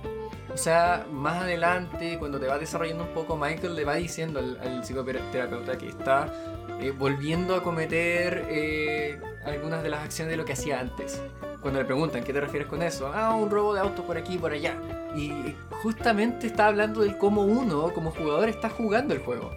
Sea, 0.55 1.05
más 1.11 1.43
adelante, 1.43 2.17
cuando 2.19 2.39
te 2.39 2.47
va 2.47 2.57
desarrollando 2.57 3.03
un 3.03 3.13
poco, 3.13 3.37
Michael 3.37 3.75
le 3.75 3.85
va 3.85 3.95
diciendo 3.95 4.39
al, 4.39 4.83
psicoterapeuta 4.83 5.77
que 5.77 5.89
está 5.89 6.31
eh, 6.79 6.91
volviendo 6.91 7.55
a 7.55 7.63
cometer 7.63 8.45
eh, 8.49 9.19
algunas 9.45 9.81
de 9.83 9.89
las 9.89 10.03
acciones 10.03 10.31
de 10.31 10.37
lo 10.37 10.45
que 10.45 10.53
hacía 10.53 10.79
antes 10.79 11.21
cuando 11.61 11.79
le 11.79 11.85
preguntan 11.85 12.23
qué 12.23 12.33
te 12.33 12.41
refieres 12.41 12.67
con 12.67 12.81
eso, 12.81 13.11
ah, 13.13 13.35
un 13.35 13.49
robo 13.49 13.73
de 13.73 13.79
autos 13.79 14.03
por 14.03 14.17
aquí 14.17 14.33
y 14.33 14.37
por 14.37 14.51
allá. 14.51 14.75
Y 15.15 15.55
justamente 15.83 16.47
está 16.47 16.67
hablando 16.67 17.01
de 17.01 17.17
cómo 17.17 17.43
uno, 17.43 17.93
como 17.93 18.11
jugador, 18.11 18.49
está 18.49 18.69
jugando 18.69 19.13
el 19.13 19.19
juego. 19.19 19.51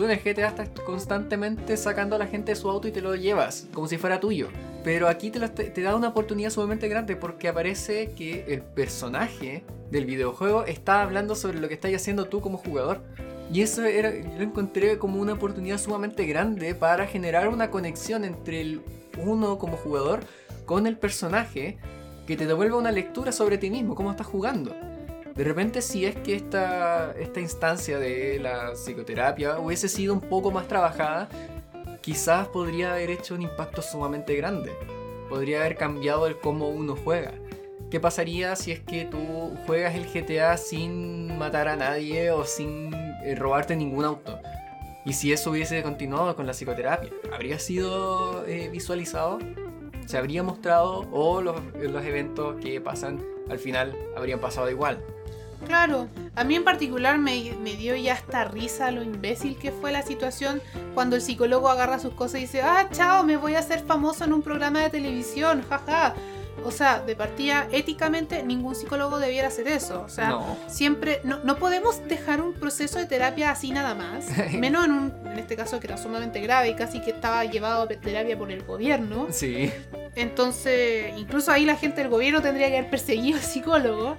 Tú 0.00 0.06
en 0.06 0.12
el 0.12 0.20
GTA 0.20 0.48
estás 0.48 0.70
constantemente 0.86 1.76
sacando 1.76 2.16
a 2.16 2.18
la 2.18 2.26
gente 2.26 2.52
de 2.52 2.56
su 2.56 2.70
auto 2.70 2.88
y 2.88 2.90
te 2.90 3.02
lo 3.02 3.16
llevas, 3.16 3.68
como 3.74 3.86
si 3.86 3.98
fuera 3.98 4.18
tuyo. 4.18 4.48
Pero 4.82 5.08
aquí 5.08 5.30
te, 5.30 5.46
te 5.46 5.82
da 5.82 5.94
una 5.94 6.08
oportunidad 6.08 6.48
sumamente 6.48 6.88
grande 6.88 7.16
porque 7.16 7.48
aparece 7.48 8.12
que 8.12 8.46
el 8.48 8.62
personaje 8.62 9.62
del 9.90 10.06
videojuego 10.06 10.64
está 10.64 11.02
hablando 11.02 11.34
sobre 11.34 11.60
lo 11.60 11.68
que 11.68 11.74
estás 11.74 11.92
haciendo 11.92 12.28
tú 12.28 12.40
como 12.40 12.56
jugador. 12.56 13.02
Y 13.52 13.60
eso 13.60 13.84
era, 13.84 14.10
yo 14.10 14.38
lo 14.38 14.42
encontré 14.42 14.96
como 14.96 15.20
una 15.20 15.34
oportunidad 15.34 15.76
sumamente 15.76 16.24
grande 16.24 16.74
para 16.74 17.06
generar 17.06 17.50
una 17.50 17.70
conexión 17.70 18.24
entre 18.24 18.62
el 18.62 18.80
uno 19.22 19.58
como 19.58 19.76
jugador 19.76 20.20
con 20.64 20.86
el 20.86 20.96
personaje 20.96 21.76
que 22.26 22.38
te 22.38 22.46
devuelva 22.46 22.78
una 22.78 22.90
lectura 22.90 23.32
sobre 23.32 23.58
ti 23.58 23.68
mismo, 23.68 23.94
cómo 23.94 24.12
estás 24.12 24.28
jugando. 24.28 24.74
De 25.40 25.44
repente, 25.44 25.80
si 25.80 26.04
es 26.04 26.16
que 26.16 26.34
esta, 26.34 27.14
esta 27.18 27.40
instancia 27.40 27.98
de 27.98 28.38
la 28.38 28.72
psicoterapia 28.74 29.58
hubiese 29.58 29.88
sido 29.88 30.12
un 30.12 30.20
poco 30.20 30.50
más 30.50 30.68
trabajada, 30.68 31.30
quizás 32.02 32.46
podría 32.48 32.92
haber 32.92 33.08
hecho 33.08 33.36
un 33.36 33.40
impacto 33.40 33.80
sumamente 33.80 34.36
grande. 34.36 34.70
Podría 35.30 35.60
haber 35.60 35.78
cambiado 35.78 36.26
el 36.26 36.38
cómo 36.38 36.68
uno 36.68 36.94
juega. 36.94 37.32
¿Qué 37.90 37.98
pasaría 37.98 38.54
si 38.54 38.72
es 38.72 38.80
que 38.80 39.06
tú 39.06 39.56
juegas 39.64 39.94
el 39.94 40.12
GTA 40.12 40.58
sin 40.58 41.38
matar 41.38 41.68
a 41.68 41.76
nadie 41.76 42.32
o 42.32 42.44
sin 42.44 42.92
eh, 43.24 43.34
robarte 43.34 43.74
ningún 43.76 44.04
auto? 44.04 44.38
Y 45.06 45.14
si 45.14 45.32
eso 45.32 45.52
hubiese 45.52 45.82
continuado 45.82 46.36
con 46.36 46.46
la 46.46 46.52
psicoterapia, 46.52 47.12
¿habría 47.32 47.58
sido 47.58 48.44
eh, 48.46 48.68
visualizado? 48.68 49.38
se 50.04 50.18
habría 50.18 50.42
mostrado 50.42 51.08
o 51.12 51.40
los, 51.40 51.56
los 51.76 52.04
eventos 52.04 52.56
que 52.60 52.80
pasan 52.80 53.24
al 53.48 53.58
final 53.58 53.96
habrían 54.16 54.40
pasado 54.40 54.68
igual. 54.68 55.02
Claro, 55.66 56.08
a 56.34 56.44
mí 56.44 56.56
en 56.56 56.64
particular 56.64 57.18
me, 57.18 57.52
me 57.62 57.76
dio 57.76 57.94
ya 57.94 58.14
hasta 58.14 58.44
risa 58.44 58.90
lo 58.90 59.02
imbécil 59.02 59.56
que 59.56 59.70
fue 59.70 59.92
la 59.92 60.02
situación 60.02 60.62
cuando 60.94 61.16
el 61.16 61.22
psicólogo 61.22 61.68
agarra 61.68 61.98
sus 61.98 62.14
cosas 62.14 62.36
y 62.36 62.42
dice, 62.42 62.62
ah, 62.62 62.88
chao, 62.90 63.24
me 63.24 63.36
voy 63.36 63.54
a 63.54 63.60
hacer 63.60 63.80
famoso 63.80 64.24
en 64.24 64.32
un 64.32 64.42
programa 64.42 64.80
de 64.80 64.90
televisión, 64.90 65.62
jaja. 65.68 66.14
O 66.64 66.70
sea, 66.70 67.00
de 67.00 67.16
partida, 67.16 67.66
éticamente, 67.72 68.42
ningún 68.42 68.74
psicólogo 68.74 69.18
debiera 69.18 69.48
hacer 69.48 69.66
eso. 69.68 70.02
O 70.02 70.08
sea, 70.08 70.28
No. 70.30 70.56
siempre, 70.66 71.20
no, 71.24 71.38
no 71.42 71.56
podemos 71.56 72.06
dejar 72.06 72.40
un 72.42 72.52
proceso 72.52 72.98
de 72.98 73.06
terapia 73.06 73.50
así 73.50 73.70
nada 73.70 73.94
más. 73.94 74.26
Menos 74.52 74.84
en, 74.84 74.92
un, 74.92 75.12
en 75.26 75.38
este 75.38 75.56
caso 75.56 75.80
que 75.80 75.86
era 75.86 75.96
sumamente 75.96 76.40
grave 76.40 76.68
y 76.70 76.74
casi 76.74 77.00
que 77.00 77.10
estaba 77.12 77.44
llevado 77.46 77.82
a 77.82 77.88
terapia 77.88 78.36
por 78.36 78.50
el 78.52 78.62
gobierno. 78.62 79.28
Sí. 79.30 79.72
Entonces, 80.16 81.12
incluso 81.16 81.50
ahí 81.50 81.64
la 81.64 81.76
gente 81.76 82.02
del 82.02 82.10
gobierno 82.10 82.42
tendría 82.42 82.68
que 82.68 82.78
haber 82.78 82.90
perseguido 82.90 83.38
al 83.38 83.44
psicólogo. 83.44 84.16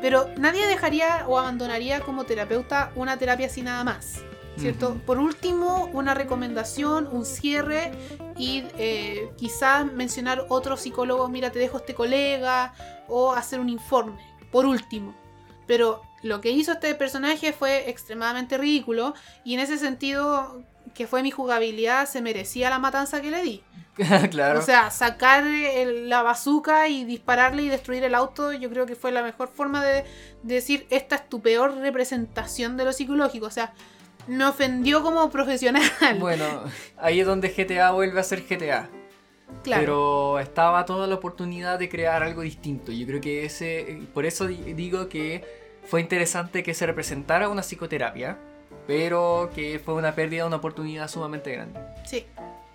Pero 0.00 0.28
nadie 0.36 0.66
dejaría 0.66 1.24
o 1.26 1.38
abandonaría 1.38 2.00
como 2.00 2.24
terapeuta 2.24 2.92
una 2.94 3.16
terapia 3.16 3.46
así 3.46 3.62
nada 3.62 3.82
más. 3.82 4.18
¿Cierto? 4.58 4.94
Por 5.06 5.18
último, 5.18 5.88
una 5.92 6.14
recomendación, 6.14 7.08
un 7.10 7.24
cierre 7.24 7.92
y 8.36 8.64
eh, 8.76 9.30
quizás 9.36 9.86
mencionar 9.92 10.46
otro 10.48 10.76
psicólogo, 10.76 11.28
mira, 11.28 11.50
te 11.50 11.58
dejo 11.58 11.76
este 11.78 11.94
colega, 11.94 12.74
o 13.08 13.32
hacer 13.32 13.60
un 13.60 13.68
informe. 13.68 14.18
Por 14.50 14.66
último. 14.66 15.14
Pero 15.66 16.02
lo 16.22 16.40
que 16.40 16.50
hizo 16.50 16.72
este 16.72 16.94
personaje 16.94 17.52
fue 17.52 17.88
extremadamente 17.90 18.58
ridículo 18.58 19.14
y 19.44 19.54
en 19.54 19.60
ese 19.60 19.78
sentido, 19.78 20.62
que 20.94 21.06
fue 21.06 21.22
mi 21.22 21.30
jugabilidad, 21.30 22.08
se 22.08 22.20
merecía 22.22 22.70
la 22.70 22.78
matanza 22.78 23.20
que 23.20 23.30
le 23.30 23.42
di. 23.42 23.62
claro. 24.30 24.58
O 24.60 24.62
sea, 24.62 24.90
sacar 24.90 25.44
el- 25.46 26.08
la 26.08 26.22
bazooka 26.22 26.88
y 26.88 27.04
dispararle 27.04 27.62
y 27.62 27.68
destruir 27.68 28.02
el 28.04 28.14
auto, 28.14 28.52
yo 28.52 28.70
creo 28.70 28.86
que 28.86 28.96
fue 28.96 29.12
la 29.12 29.22
mejor 29.22 29.48
forma 29.48 29.84
de, 29.84 30.04
de 30.42 30.54
decir, 30.54 30.86
esta 30.90 31.16
es 31.16 31.28
tu 31.28 31.40
peor 31.40 31.76
representación 31.76 32.76
de 32.76 32.84
lo 32.84 32.92
psicológico. 32.92 33.46
O 33.46 33.50
sea, 33.50 33.74
me 34.28 34.44
ofendió 34.46 35.02
como 35.02 35.28
profesional. 35.30 35.82
bueno, 36.20 36.44
ahí 36.98 37.20
es 37.20 37.26
donde 37.26 37.48
GTA 37.48 37.90
vuelve 37.90 38.20
a 38.20 38.22
ser 38.22 38.42
GTA. 38.46 38.88
claro. 39.64 39.80
Pero 39.82 40.38
estaba 40.38 40.84
toda 40.84 41.06
la 41.06 41.14
oportunidad 41.16 41.78
de 41.78 41.88
crear 41.88 42.22
algo 42.22 42.42
distinto. 42.42 42.92
Yo 42.92 43.06
creo 43.06 43.20
que 43.20 43.44
ese. 43.44 44.02
Por 44.14 44.26
eso 44.26 44.46
di- 44.46 44.74
digo 44.74 45.08
que 45.08 45.44
fue 45.84 46.00
interesante 46.00 46.62
que 46.62 46.74
se 46.74 46.86
representara 46.86 47.48
una 47.48 47.62
psicoterapia. 47.62 48.38
Pero 48.86 49.50
que 49.54 49.78
fue 49.78 49.92
una 49.94 50.14
pérdida 50.14 50.42
de 50.42 50.46
una 50.48 50.56
oportunidad 50.56 51.08
sumamente 51.08 51.52
grande. 51.52 51.78
Sí. 52.06 52.24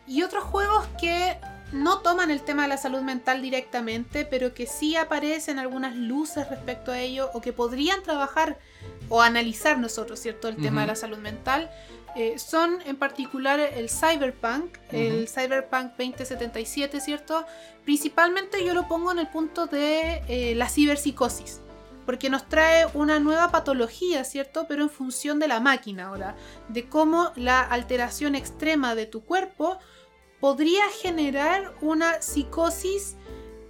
Y 0.06 0.22
otros 0.22 0.44
juegos 0.44 0.86
que 1.00 1.38
no 1.74 2.00
toman 2.00 2.32
el 2.32 2.42
tema 2.42 2.64
de 2.64 2.70
la 2.70 2.78
salud 2.78 3.02
mental 3.02 3.42
directamente, 3.42 4.26
pero 4.26 4.54
que 4.54 4.68
sí 4.68 4.96
aparecen 4.96 5.60
algunas 5.60 5.96
luces 5.96 6.48
respecto 6.50 6.92
a 6.92 7.00
ello, 7.00 7.30
o 7.34 7.42
que 7.42 7.52
podrían 7.52 8.02
trabajar 8.04 8.58
o 9.10 9.22
analizar 9.22 9.78
nosotros, 9.80 10.20
¿cierto? 10.20 10.48
El 10.48 10.58
tema 10.58 10.82
de 10.82 10.88
la 10.88 10.96
salud 10.96 11.18
mental. 11.18 11.70
eh, 12.16 12.38
son 12.38 12.80
en 12.86 12.96
particular 12.96 13.60
el 13.60 13.90
Cyberpunk, 13.90 14.78
el. 14.92 15.28
Cyberpunk 15.28 15.94
2077, 15.98 17.02
¿cierto? 17.02 17.44
Principalmente 17.86 18.64
yo 18.64 18.76
lo 18.76 18.88
pongo 18.88 19.12
en 19.12 19.18
el 19.18 19.28
punto 19.30 19.66
de 19.66 20.22
eh, 20.28 20.54
la 20.56 20.70
ciberpsicosis, 20.70 21.60
porque 22.06 22.30
nos 22.30 22.48
trae 22.48 22.86
una 22.94 23.20
nueva 23.20 23.50
patología, 23.50 24.24
¿cierto? 24.26 24.68
Pero 24.68 24.84
en 24.84 24.90
función 24.92 25.40
de 25.40 25.48
la 25.48 25.60
máquina 25.60 26.10
ahora, 26.10 26.36
de 26.68 26.88
cómo 26.88 27.32
la 27.36 27.62
alteración 27.62 28.36
extrema 28.36 28.94
de 28.94 29.08
tu 29.08 29.24
cuerpo 29.24 29.80
podría 30.44 30.84
generar 31.02 31.74
una 31.80 32.22
psicosis 32.22 33.16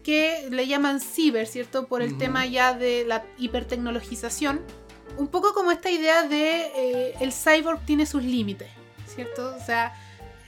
que 0.04 0.48
le 0.50 0.66
llaman 0.66 1.02
ciber, 1.02 1.46
¿cierto? 1.46 1.86
Por 1.86 2.02
el 2.02 2.18
tema 2.18 2.48
ya 2.48 2.74
de 2.74 3.06
la 3.06 3.24
hipertecnologización. 3.38 4.60
Un 5.20 5.28
poco 5.28 5.54
como 5.54 5.72
esta 5.72 5.92
idea 5.92 6.24
de 6.24 6.72
eh, 6.76 7.14
el 7.20 7.32
cyborg 7.32 7.86
tiene 7.86 8.08
sus 8.08 8.24
límites, 8.24 8.72
¿cierto? 9.06 9.56
O 9.56 9.64
sea, 9.64 9.94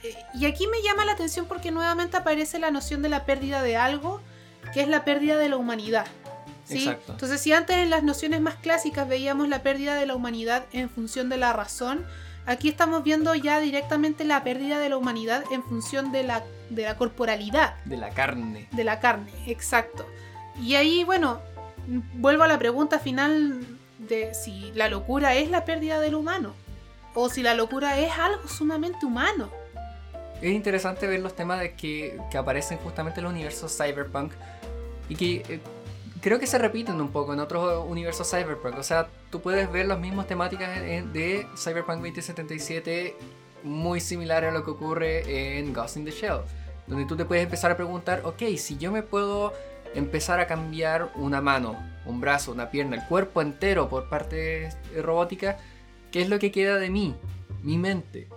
eh, 0.02 0.16
y 0.34 0.46
aquí 0.46 0.66
me 0.66 0.82
llama 0.82 1.04
la 1.04 1.12
atención 1.12 1.46
porque 1.46 1.70
nuevamente 1.70 2.16
aparece 2.16 2.58
la 2.58 2.72
noción 2.72 3.02
de 3.02 3.08
la 3.08 3.24
pérdida 3.24 3.62
de 3.62 3.76
algo, 3.76 4.20
que 4.74 4.80
es 4.80 4.88
la 4.88 5.04
pérdida 5.04 5.36
de 5.36 5.48
la 5.48 5.56
humanidad. 5.58 6.08
¿sí? 6.64 6.78
Exacto. 6.78 7.12
Entonces, 7.12 7.40
si 7.40 7.52
antes 7.52 7.76
en 7.76 7.88
las 7.88 8.02
nociones 8.02 8.40
más 8.40 8.56
clásicas 8.56 9.08
veíamos 9.08 9.48
la 9.48 9.62
pérdida 9.62 9.94
de 9.94 10.06
la 10.06 10.16
humanidad 10.16 10.66
en 10.72 10.90
función 10.90 11.28
de 11.28 11.36
la 11.36 11.52
razón, 11.52 12.04
aquí 12.46 12.68
estamos 12.68 13.02
viendo 13.02 13.34
ya 13.34 13.60
directamente 13.60 14.24
la 14.24 14.42
pérdida 14.44 14.78
de 14.78 14.88
la 14.88 14.96
humanidad 14.96 15.44
en 15.50 15.62
función 15.62 16.12
de 16.12 16.22
la, 16.22 16.42
de 16.70 16.82
la 16.82 16.96
corporalidad 16.96 17.74
De 17.84 17.96
la 17.96 18.10
carne. 18.10 18.68
de 18.72 18.84
la 18.84 19.00
carne, 19.00 19.30
exacto. 19.46 20.06
Y 20.60 20.74
ahí, 20.76 21.04
bueno, 21.04 21.40
vuelvo 22.14 22.44
a 22.44 22.48
la 22.48 22.58
pregunta 22.58 22.98
final 22.98 23.60
de 23.98 24.34
si 24.34 24.72
la 24.74 24.88
locura 24.88 25.34
es 25.34 25.50
la 25.50 25.64
pérdida 25.64 26.00
del 26.00 26.14
humano 26.14 26.54
o 27.14 27.28
si 27.28 27.42
la 27.42 27.54
locura 27.54 27.98
es 27.98 28.12
algo 28.18 28.46
sumamente 28.48 29.04
humano. 29.06 29.50
Es 30.42 30.52
interesante 30.52 31.06
ver 31.06 31.20
los 31.20 31.34
temas 31.34 31.60
de 31.60 31.74
que, 31.74 32.20
que 32.30 32.36
aparecen 32.38 32.76
justamente 32.78 33.20
en 33.20 33.26
el 33.26 33.32
universo 33.32 33.68
cyberpunk 33.68 34.32
y 35.08 35.16
que 35.16 35.34
eh, 35.48 35.60
creo 36.20 36.38
que 36.38 36.46
se 36.46 36.58
repiten 36.58 37.00
un 37.00 37.08
poco 37.08 37.34
en 37.34 37.40
otros 37.40 37.84
universos 37.88 38.30
cyberpunk. 38.30 38.78
O 38.78 38.82
sea, 38.82 39.08
tú 39.30 39.40
puedes 39.40 39.70
ver 39.70 39.86
las 39.86 39.98
mismas 39.98 40.26
temáticas 40.26 40.80
de 40.80 41.46
Cyberpunk 41.56 41.96
2077 41.96 43.16
muy 43.62 44.00
similar 44.00 44.44
a 44.44 44.50
lo 44.50 44.64
que 44.64 44.70
ocurre 44.70 45.58
en 45.58 45.72
Ghost 45.72 45.96
in 45.96 46.04
the 46.04 46.10
Shell, 46.10 46.40
donde 46.86 47.04
tú 47.04 47.16
te 47.16 47.24
puedes 47.24 47.44
empezar 47.44 47.70
a 47.70 47.76
preguntar, 47.76 48.22
ok, 48.24 48.42
si 48.56 48.76
yo 48.76 48.92
me 48.92 49.02
puedo 49.02 49.52
empezar 49.94 50.40
a 50.40 50.46
cambiar 50.46 51.10
una 51.16 51.40
mano, 51.40 51.76
un 52.04 52.20
brazo, 52.20 52.52
una 52.52 52.70
pierna, 52.70 52.96
el 52.96 53.04
cuerpo 53.06 53.42
entero 53.42 53.88
por 53.88 54.08
parte 54.08 54.70
robótica, 55.02 55.58
¿qué 56.12 56.22
es 56.22 56.28
lo 56.28 56.38
que 56.38 56.52
queda 56.52 56.76
de 56.76 56.90
mí? 56.90 57.14
Mi 57.62 57.78
mente. 57.78 58.28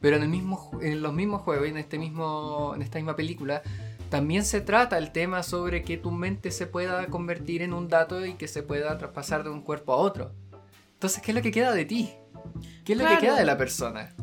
Pero 0.00 0.16
en, 0.16 0.22
el 0.22 0.28
mismo, 0.28 0.70
en 0.82 1.02
los 1.02 1.12
mismos 1.12 1.42
juegos, 1.42 1.66
en, 1.66 1.78
este 1.78 1.98
mismo, 1.98 2.72
en 2.76 2.82
esta 2.82 2.98
misma 2.98 3.16
película, 3.16 3.62
también 4.08 4.44
se 4.44 4.60
trata 4.60 4.98
el 4.98 5.12
tema 5.12 5.42
sobre 5.42 5.82
que 5.82 5.96
tu 5.96 6.10
mente 6.10 6.50
se 6.50 6.66
pueda 6.66 7.06
convertir 7.06 7.62
en 7.62 7.72
un 7.72 7.88
dato 7.88 8.24
y 8.24 8.34
que 8.34 8.48
se 8.48 8.62
pueda 8.62 8.96
traspasar 8.98 9.44
de 9.44 9.50
un 9.50 9.62
cuerpo 9.62 9.92
a 9.92 9.96
otro. 9.96 10.32
Entonces, 10.94 11.22
¿qué 11.22 11.32
es 11.32 11.34
lo 11.34 11.42
que 11.42 11.50
queda 11.50 11.72
de 11.72 11.84
ti? 11.84 12.14
¿Qué 12.84 12.92
es 12.92 12.98
lo 12.98 13.06
que 13.06 13.18
queda 13.18 13.36
de 13.36 13.44
la 13.44 13.58
persona? 13.58 14.14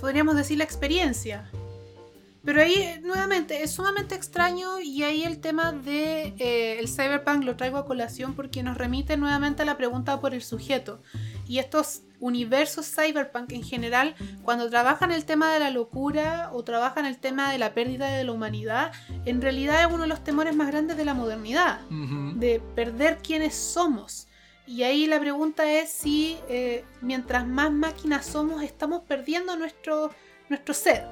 Podríamos 0.00 0.36
decir 0.36 0.58
la 0.58 0.64
experiencia. 0.64 1.50
Pero 2.46 2.62
ahí, 2.62 3.00
nuevamente, 3.02 3.64
es 3.64 3.72
sumamente 3.72 4.14
extraño 4.14 4.78
y 4.78 5.02
ahí 5.02 5.24
el 5.24 5.40
tema 5.40 5.72
de 5.72 6.32
eh, 6.38 6.78
el 6.78 6.86
cyberpunk 6.86 7.42
lo 7.42 7.56
traigo 7.56 7.76
a 7.76 7.86
colación 7.86 8.34
porque 8.34 8.62
nos 8.62 8.78
remite 8.78 9.16
nuevamente 9.16 9.62
a 9.62 9.64
la 9.64 9.76
pregunta 9.76 10.20
por 10.20 10.32
el 10.32 10.44
sujeto. 10.44 11.02
Y 11.48 11.58
estos 11.58 12.02
universos 12.20 12.86
cyberpunk 12.86 13.50
en 13.50 13.64
general, 13.64 14.14
cuando 14.44 14.70
trabajan 14.70 15.10
el 15.10 15.24
tema 15.24 15.52
de 15.52 15.58
la 15.58 15.72
locura 15.72 16.50
o 16.52 16.62
trabajan 16.62 17.04
el 17.04 17.18
tema 17.18 17.50
de 17.50 17.58
la 17.58 17.74
pérdida 17.74 18.06
de 18.10 18.22
la 18.22 18.30
humanidad, 18.30 18.92
en 19.24 19.42
realidad 19.42 19.80
es 19.80 19.88
uno 19.88 20.02
de 20.02 20.08
los 20.08 20.22
temores 20.22 20.54
más 20.54 20.68
grandes 20.68 20.96
de 20.96 21.04
la 21.04 21.14
modernidad 21.14 21.80
de 21.90 22.62
perder 22.76 23.18
quiénes 23.24 23.56
somos. 23.56 24.28
Y 24.68 24.84
ahí 24.84 25.08
la 25.08 25.18
pregunta 25.18 25.68
es 25.68 25.90
si 25.90 26.38
eh, 26.48 26.84
mientras 27.00 27.44
más 27.44 27.72
máquinas 27.72 28.24
somos, 28.24 28.62
estamos 28.62 29.02
perdiendo 29.02 29.56
nuestro, 29.56 30.12
nuestro 30.48 30.74
ser. 30.74 31.08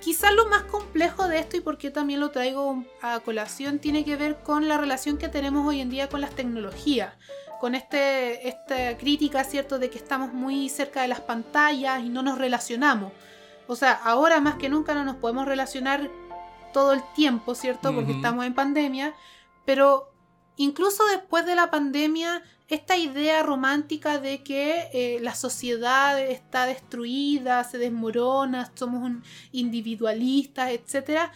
Quizás 0.00 0.32
lo 0.34 0.46
más 0.48 0.62
complejo 0.62 1.28
de 1.28 1.38
esto 1.38 1.56
y 1.58 1.60
por 1.60 1.76
qué 1.76 1.90
también 1.90 2.20
lo 2.20 2.30
traigo 2.30 2.84
a 3.02 3.20
colación 3.20 3.78
tiene 3.78 4.04
que 4.04 4.16
ver 4.16 4.38
con 4.42 4.66
la 4.66 4.78
relación 4.78 5.18
que 5.18 5.28
tenemos 5.28 5.66
hoy 5.66 5.80
en 5.80 5.90
día 5.90 6.08
con 6.08 6.22
las 6.22 6.30
tecnologías, 6.30 7.14
con 7.60 7.74
este, 7.74 8.48
esta 8.48 8.96
crítica, 8.96 9.44
¿cierto?, 9.44 9.78
de 9.78 9.90
que 9.90 9.98
estamos 9.98 10.32
muy 10.32 10.70
cerca 10.70 11.02
de 11.02 11.08
las 11.08 11.20
pantallas 11.20 12.02
y 12.02 12.08
no 12.08 12.22
nos 12.22 12.38
relacionamos. 12.38 13.12
O 13.66 13.76
sea, 13.76 13.92
ahora 13.92 14.40
más 14.40 14.54
que 14.56 14.70
nunca 14.70 14.94
no 14.94 15.04
nos 15.04 15.16
podemos 15.16 15.46
relacionar 15.46 16.10
todo 16.72 16.92
el 16.92 17.02
tiempo, 17.14 17.54
¿cierto? 17.54 17.94
Porque 17.94 18.12
estamos 18.12 18.46
en 18.46 18.54
pandemia, 18.54 19.14
pero 19.66 20.12
incluso 20.56 21.06
después 21.06 21.44
de 21.44 21.54
la 21.54 21.70
pandemia, 21.70 22.42
esta 22.74 22.96
idea 22.96 23.42
romántica 23.42 24.18
de 24.18 24.42
que 24.42 24.88
eh, 24.92 25.18
la 25.20 25.34
sociedad 25.34 26.18
está 26.20 26.66
destruida, 26.66 27.64
se 27.64 27.78
desmorona, 27.78 28.70
somos 28.74 29.02
un 29.02 29.22
individualistas, 29.52 30.70
etc. 30.70 31.30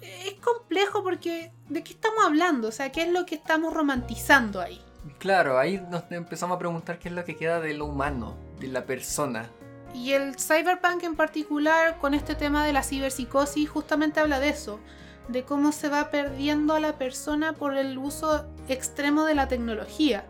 Es 0.00 0.34
complejo 0.34 1.02
porque 1.02 1.52
¿de 1.68 1.82
qué 1.82 1.92
estamos 1.92 2.24
hablando? 2.24 2.68
O 2.68 2.72
sea, 2.72 2.92
¿qué 2.92 3.02
es 3.02 3.10
lo 3.10 3.26
que 3.26 3.34
estamos 3.34 3.74
romantizando 3.74 4.60
ahí? 4.60 4.80
Claro, 5.18 5.58
ahí 5.58 5.82
nos 5.90 6.04
empezamos 6.10 6.56
a 6.56 6.58
preguntar 6.58 6.98
qué 6.98 7.08
es 7.08 7.14
lo 7.14 7.24
que 7.24 7.36
queda 7.36 7.60
de 7.60 7.74
lo 7.74 7.86
humano, 7.86 8.36
de 8.60 8.68
la 8.68 8.84
persona. 8.84 9.50
Y 9.94 10.12
el 10.12 10.38
cyberpunk 10.38 11.02
en 11.02 11.16
particular, 11.16 11.98
con 11.98 12.14
este 12.14 12.34
tema 12.34 12.64
de 12.64 12.72
la 12.72 12.82
ciberpsicosis, 12.82 13.68
justamente 13.68 14.20
habla 14.20 14.40
de 14.40 14.48
eso, 14.48 14.80
de 15.28 15.44
cómo 15.44 15.72
se 15.72 15.88
va 15.88 16.10
perdiendo 16.10 16.74
a 16.74 16.80
la 16.80 16.98
persona 16.98 17.52
por 17.52 17.76
el 17.76 17.98
uso 17.98 18.46
extremo 18.68 19.24
de 19.24 19.34
la 19.34 19.48
tecnología. 19.48 20.24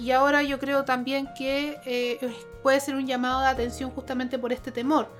Y 0.00 0.12
ahora 0.12 0.42
yo 0.42 0.58
creo 0.58 0.84
también 0.84 1.28
que 1.36 1.78
eh, 1.84 2.18
puede 2.62 2.80
ser 2.80 2.94
un 2.94 3.06
llamado 3.06 3.40
de 3.40 3.48
atención 3.48 3.90
justamente 3.90 4.38
por 4.38 4.52
este 4.52 4.72
temor. 4.72 5.14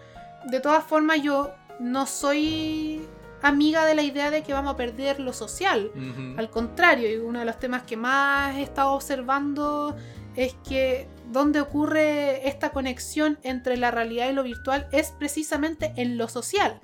De 0.47 0.61
todas 0.61 0.83
formas, 0.83 1.23
yo 1.23 1.51
no 1.79 2.07
soy 2.07 3.03
amiga 3.43 3.85
de 3.85 3.95
la 3.95 4.03
idea 4.03 4.31
de 4.31 4.43
que 4.43 4.55
vamos 4.55 4.75
a 4.75 4.77
perder 4.77 5.21
lo 5.21 5.35
social. 5.35 5.91
Al 6.39 6.51
contrario, 6.51 7.13
y 7.13 7.17
uno 7.17 7.41
de 7.41 7.45
los 7.45 7.59
temas 7.59 7.83
que 7.83 7.97
más 7.97 8.57
he 8.57 8.63
estado 8.63 8.93
observando 8.93 9.97
es 10.35 10.57
que 10.67 11.09
donde 11.31 11.61
ocurre 11.61 12.49
esta 12.49 12.71
conexión 12.71 13.39
entre 13.43 13.77
la 13.77 13.91
realidad 13.91 14.31
y 14.31 14.33
lo 14.33 14.43
virtual 14.43 14.89
es 14.93 15.13
precisamente 15.19 15.93
en 15.97 16.17
lo 16.17 16.29
social. 16.29 16.81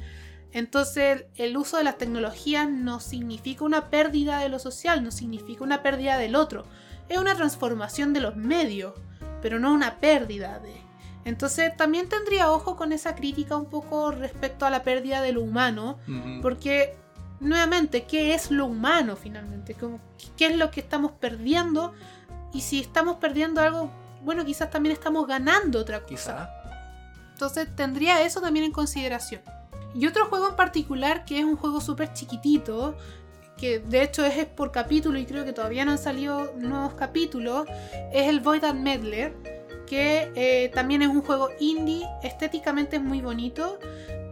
Entonces 0.53 1.25
el 1.37 1.57
uso 1.57 1.77
de 1.79 1.85
las 1.85 1.99
tecnologías 1.99 2.69
no 2.69 3.01
significa 3.01 3.65
una 3.65 3.89
pérdida 3.91 4.39
de 4.41 4.49
lo 4.49 4.59
social, 4.59 5.03
no 5.03 5.11
significa 5.11 5.65
una 5.65 5.83
pérdida 5.83 6.19
del 6.19 6.37
otro. 6.37 6.67
Es 7.09 7.19
una 7.19 7.35
transformación 7.35 8.13
de 8.13 8.21
los 8.21 8.37
medios, 8.37 8.95
pero 9.43 9.59
no 9.59 9.73
una 9.73 9.99
pérdida 9.99 10.59
de... 10.59 10.75
Entonces 11.25 11.77
también 11.77 12.09
tendría 12.09 12.51
ojo 12.53 12.77
con 12.77 12.93
esa 12.93 13.17
crítica 13.17 13.57
un 13.57 13.67
poco 13.67 14.13
respecto 14.13 14.65
a 14.65 14.71
la 14.71 14.85
pérdida 14.85 15.21
de 15.21 15.33
lo 15.33 15.43
humano, 15.43 15.99
porque 16.41 16.97
nuevamente, 17.41 18.05
¿qué 18.05 18.33
es 18.35 18.51
lo 18.53 18.67
humano 18.67 19.17
finalmente? 19.17 19.77
¿Qué 20.37 20.47
es 20.47 20.57
lo 20.57 20.71
que 20.71 20.81
estamos 20.81 21.13
perdiendo? 21.13 21.95
Y 22.53 22.61
si 22.61 22.81
estamos 22.81 23.17
perdiendo 23.17 23.61
algo, 23.61 23.91
bueno, 24.23 24.45
quizás 24.45 24.71
también 24.71 24.93
estamos 24.93 25.27
ganando 25.27 25.81
otra 25.81 26.01
cosa. 26.01 26.49
Entonces 27.33 27.69
tendría 27.75 28.23
eso 28.23 28.41
también 28.41 28.65
en 28.65 28.73
consideración. 28.73 29.43
Y 29.95 30.07
otro 30.07 30.27
juego 30.27 30.49
en 30.51 30.57
particular, 30.57 31.25
que 31.25 31.39
es 31.39 31.45
un 31.45 31.57
juego 31.57 31.81
súper 31.81 32.13
chiquitito, 32.13 32.97
que 33.57 33.79
de 33.79 34.03
hecho 34.03 34.25
es 34.25 34.45
por 34.47 34.71
capítulo 34.71 35.19
y 35.19 35.27
creo 35.27 35.45
que 35.45 35.53
todavía 35.53 35.85
no 35.85 35.93
han 35.93 35.99
salido 35.99 36.53
nuevos 36.57 36.95
capítulos, 36.95 37.67
es 38.13 38.29
el 38.29 38.41
Void 38.41 38.65
and 38.65 38.81
Medler, 38.81 39.33
que 39.87 40.31
eh, 40.35 40.71
también 40.75 41.03
es 41.03 41.09
un 41.09 41.23
juego 41.23 41.49
indie, 41.61 42.05
estéticamente 42.23 42.97
es 42.97 43.03
muy 43.03 43.21
bonito. 43.21 43.79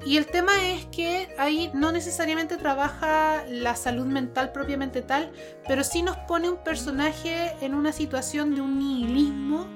Y 0.05 0.19
el 0.19 0.27
tema 0.27 0.53
es 0.63 0.85
que 0.87 1.29
ahí 1.39 1.71
no 1.73 1.91
necesariamente 1.91 2.59
trabaja 2.59 3.45
la 3.49 3.75
salud 3.75 4.05
mental 4.05 4.53
propiamente 4.53 5.01
tal, 5.01 5.33
pero 5.67 5.83
sí 5.83 6.03
nos 6.03 6.19
pone 6.19 6.51
un 6.51 6.59
personaje 6.59 7.53
en 7.63 7.73
una 7.75 7.91
situación 7.91 8.55
de 8.55 8.61
un 8.61 8.79
nihilismo 8.79 9.67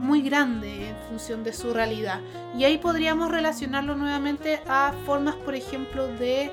muy 0.00 0.22
grande 0.22 0.88
en 0.88 0.96
función 1.08 1.44
de 1.44 1.52
su 1.52 1.72
realidad. 1.72 2.20
Y 2.56 2.64
ahí 2.64 2.78
podríamos 2.78 3.30
relacionarlo 3.30 3.94
nuevamente 3.94 4.60
a 4.66 4.92
formas, 5.06 5.36
por 5.36 5.54
ejemplo, 5.54 6.08
de 6.08 6.50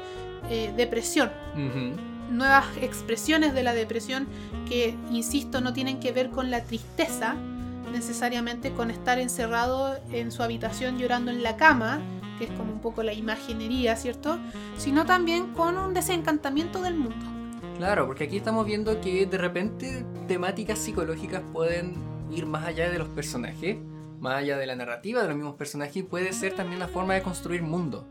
eh, 0.52 0.72
depresión. 0.78 1.32
Nuevas 2.30 2.66
expresiones 2.82 3.54
de 3.54 3.64
la 3.64 3.74
depresión 3.74 4.28
que, 4.68 4.96
insisto, 5.12 5.62
no 5.62 5.74
tienen 5.74 6.00
que 6.00 6.12
ver 6.12 6.30
con 6.30 6.52
la 6.52 6.64
tristeza, 6.64 7.36
necesariamente 7.92 8.72
con 8.72 8.92
estar 8.92 9.20
encerrado 9.20 9.98
en 10.12 10.32
su 10.32 10.44
habitación 10.44 10.98
llorando 10.98 11.32
en 11.32 11.44
la 11.44 11.56
cama, 11.56 12.02
que 12.38 12.46
es 12.46 12.52
como 12.52 12.74
un 12.74 12.82
poco 12.82 13.04
la 13.04 13.14
imaginería, 13.14 13.96
¿cierto? 13.96 14.38
Sino 14.78 15.06
también 15.06 15.54
con 15.54 15.78
un 15.78 15.94
desencantamiento 15.94 16.82
del 16.82 16.96
mundo. 16.96 17.26
Claro, 17.78 18.06
porque 18.06 18.26
aquí 18.26 18.38
estamos 18.38 18.66
viendo 18.66 19.00
que 19.02 19.26
de 19.26 19.38
repente 19.38 20.06
temáticas 20.28 20.80
psicológicas 20.80 21.44
pueden 21.54 21.96
ir 22.32 22.46
más 22.46 22.66
allá 22.66 22.90
de 22.90 23.00
los 23.00 23.10
personajes, 23.10 23.78
más 24.20 24.36
allá 24.36 24.58
de 24.58 24.66
la 24.66 24.76
narrativa 24.76 25.22
de 25.22 25.28
los 25.28 25.38
mismos 25.38 25.56
personajes, 25.56 25.98
y 25.98 26.04
puede 26.04 26.34
ser 26.34 26.54
también 26.54 26.78
una 26.78 26.88
forma 26.88 27.14
de 27.14 27.22
construir 27.22 27.62
mundo. 27.62 28.08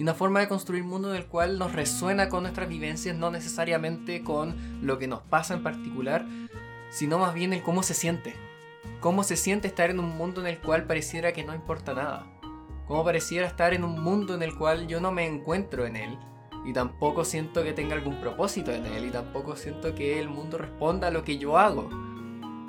Y 0.00 0.02
una 0.02 0.14
forma 0.14 0.40
de 0.40 0.48
construir 0.48 0.82
mundo 0.82 1.10
en 1.10 1.16
el 1.16 1.26
cual 1.26 1.58
nos 1.58 1.74
resuena 1.74 2.30
con 2.30 2.44
nuestras 2.44 2.70
vivencias, 2.70 3.14
no 3.14 3.30
necesariamente 3.30 4.24
con 4.24 4.56
lo 4.80 4.98
que 4.98 5.06
nos 5.06 5.20
pasa 5.20 5.52
en 5.52 5.62
particular, 5.62 6.24
sino 6.88 7.18
más 7.18 7.34
bien 7.34 7.52
el 7.52 7.62
cómo 7.62 7.82
se 7.82 7.92
siente. 7.92 8.34
Cómo 9.00 9.24
se 9.24 9.36
siente 9.36 9.68
estar 9.68 9.90
en 9.90 10.00
un 10.00 10.16
mundo 10.16 10.40
en 10.40 10.46
el 10.46 10.58
cual 10.58 10.86
pareciera 10.86 11.34
que 11.34 11.44
no 11.44 11.54
importa 11.54 11.92
nada. 11.92 12.24
Cómo 12.86 13.04
pareciera 13.04 13.46
estar 13.46 13.74
en 13.74 13.84
un 13.84 14.02
mundo 14.02 14.34
en 14.34 14.42
el 14.42 14.54
cual 14.54 14.86
yo 14.86 15.02
no 15.02 15.12
me 15.12 15.26
encuentro 15.26 15.84
en 15.84 15.96
él. 15.96 16.18
Y 16.64 16.72
tampoco 16.72 17.26
siento 17.26 17.62
que 17.62 17.74
tenga 17.74 17.94
algún 17.94 18.22
propósito 18.22 18.72
en 18.72 18.86
él. 18.86 19.04
Y 19.04 19.10
tampoco 19.10 19.54
siento 19.54 19.94
que 19.94 20.18
el 20.18 20.30
mundo 20.30 20.56
responda 20.56 21.08
a 21.08 21.10
lo 21.10 21.24
que 21.24 21.36
yo 21.36 21.58
hago 21.58 21.90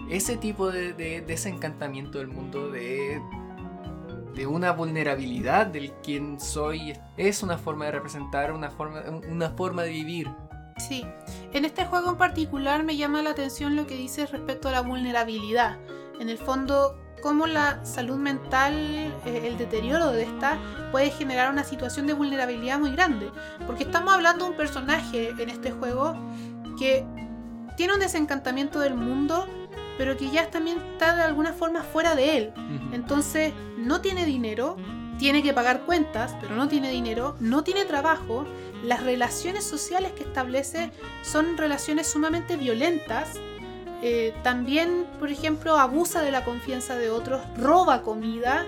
ese 0.09 0.35
tipo 0.35 0.69
de, 0.69 1.21
desencantamiento 1.21 2.17
del 2.17 2.27
mundo, 2.27 2.69
de, 2.69 3.21
de 4.35 4.47
una 4.47 4.71
vulnerabilidad 4.71 5.67
del 5.67 5.91
quien 6.03 6.39
soy, 6.39 6.93
es 7.17 7.43
una 7.43 7.57
forma 7.57 7.85
de 7.85 7.91
representar, 7.91 8.51
una 8.51 8.69
forma, 8.69 9.01
una 9.29 9.49
forma 9.49 9.83
de 9.83 9.89
vivir. 9.89 10.29
Sí, 10.77 11.05
en 11.53 11.65
este 11.65 11.85
juego 11.85 12.09
en 12.09 12.17
particular 12.17 12.83
me 12.83 12.97
llama 12.97 13.21
la 13.21 13.31
atención 13.31 13.75
lo 13.75 13.85
que 13.85 13.95
dices 13.95 14.31
respecto 14.31 14.69
a 14.69 14.71
la 14.71 14.81
vulnerabilidad. 14.81 15.77
En 16.19 16.29
el 16.29 16.37
fondo, 16.37 16.97
cómo 17.21 17.45
la 17.45 17.83
salud 17.85 18.17
mental, 18.17 18.73
eh, 19.25 19.41
el 19.43 19.57
deterioro 19.57 20.11
de 20.11 20.23
esta, 20.23 20.57
puede 20.91 21.11
generar 21.11 21.51
una 21.51 21.63
situación 21.63 22.07
de 22.07 22.13
vulnerabilidad 22.13 22.79
muy 22.79 22.91
grande. 22.91 23.31
Porque 23.67 23.83
estamos 23.83 24.13
hablando 24.13 24.45
de 24.45 24.51
un 24.51 24.57
personaje 24.57 25.29
en 25.37 25.49
este 25.49 25.71
juego 25.71 26.15
que 26.79 27.05
tiene 27.77 27.93
un 27.93 27.99
desencantamiento 27.99 28.79
del 28.79 28.95
mundo 28.95 29.47
pero 30.01 30.17
que 30.17 30.31
ya 30.31 30.49
también 30.49 30.79
está 30.93 31.15
de 31.15 31.21
alguna 31.21 31.53
forma 31.53 31.83
fuera 31.83 32.15
de 32.15 32.35
él. 32.35 32.53
Entonces, 32.91 33.53
no 33.77 34.01
tiene 34.01 34.25
dinero, 34.25 34.75
tiene 35.19 35.43
que 35.43 35.53
pagar 35.53 35.81
cuentas, 35.81 36.35
pero 36.41 36.55
no 36.55 36.67
tiene 36.67 36.89
dinero, 36.89 37.35
no 37.39 37.63
tiene 37.63 37.85
trabajo, 37.85 38.47
las 38.83 39.03
relaciones 39.03 39.63
sociales 39.63 40.13
que 40.13 40.23
establece 40.23 40.89
son 41.21 41.55
relaciones 41.55 42.07
sumamente 42.07 42.57
violentas. 42.57 43.33
Eh, 44.01 44.33
también, 44.41 45.05
por 45.19 45.29
ejemplo, 45.29 45.77
abusa 45.77 46.23
de 46.23 46.31
la 46.31 46.43
confianza 46.43 46.95
de 46.95 47.11
otros, 47.11 47.39
roba 47.55 48.01
comida 48.01 48.65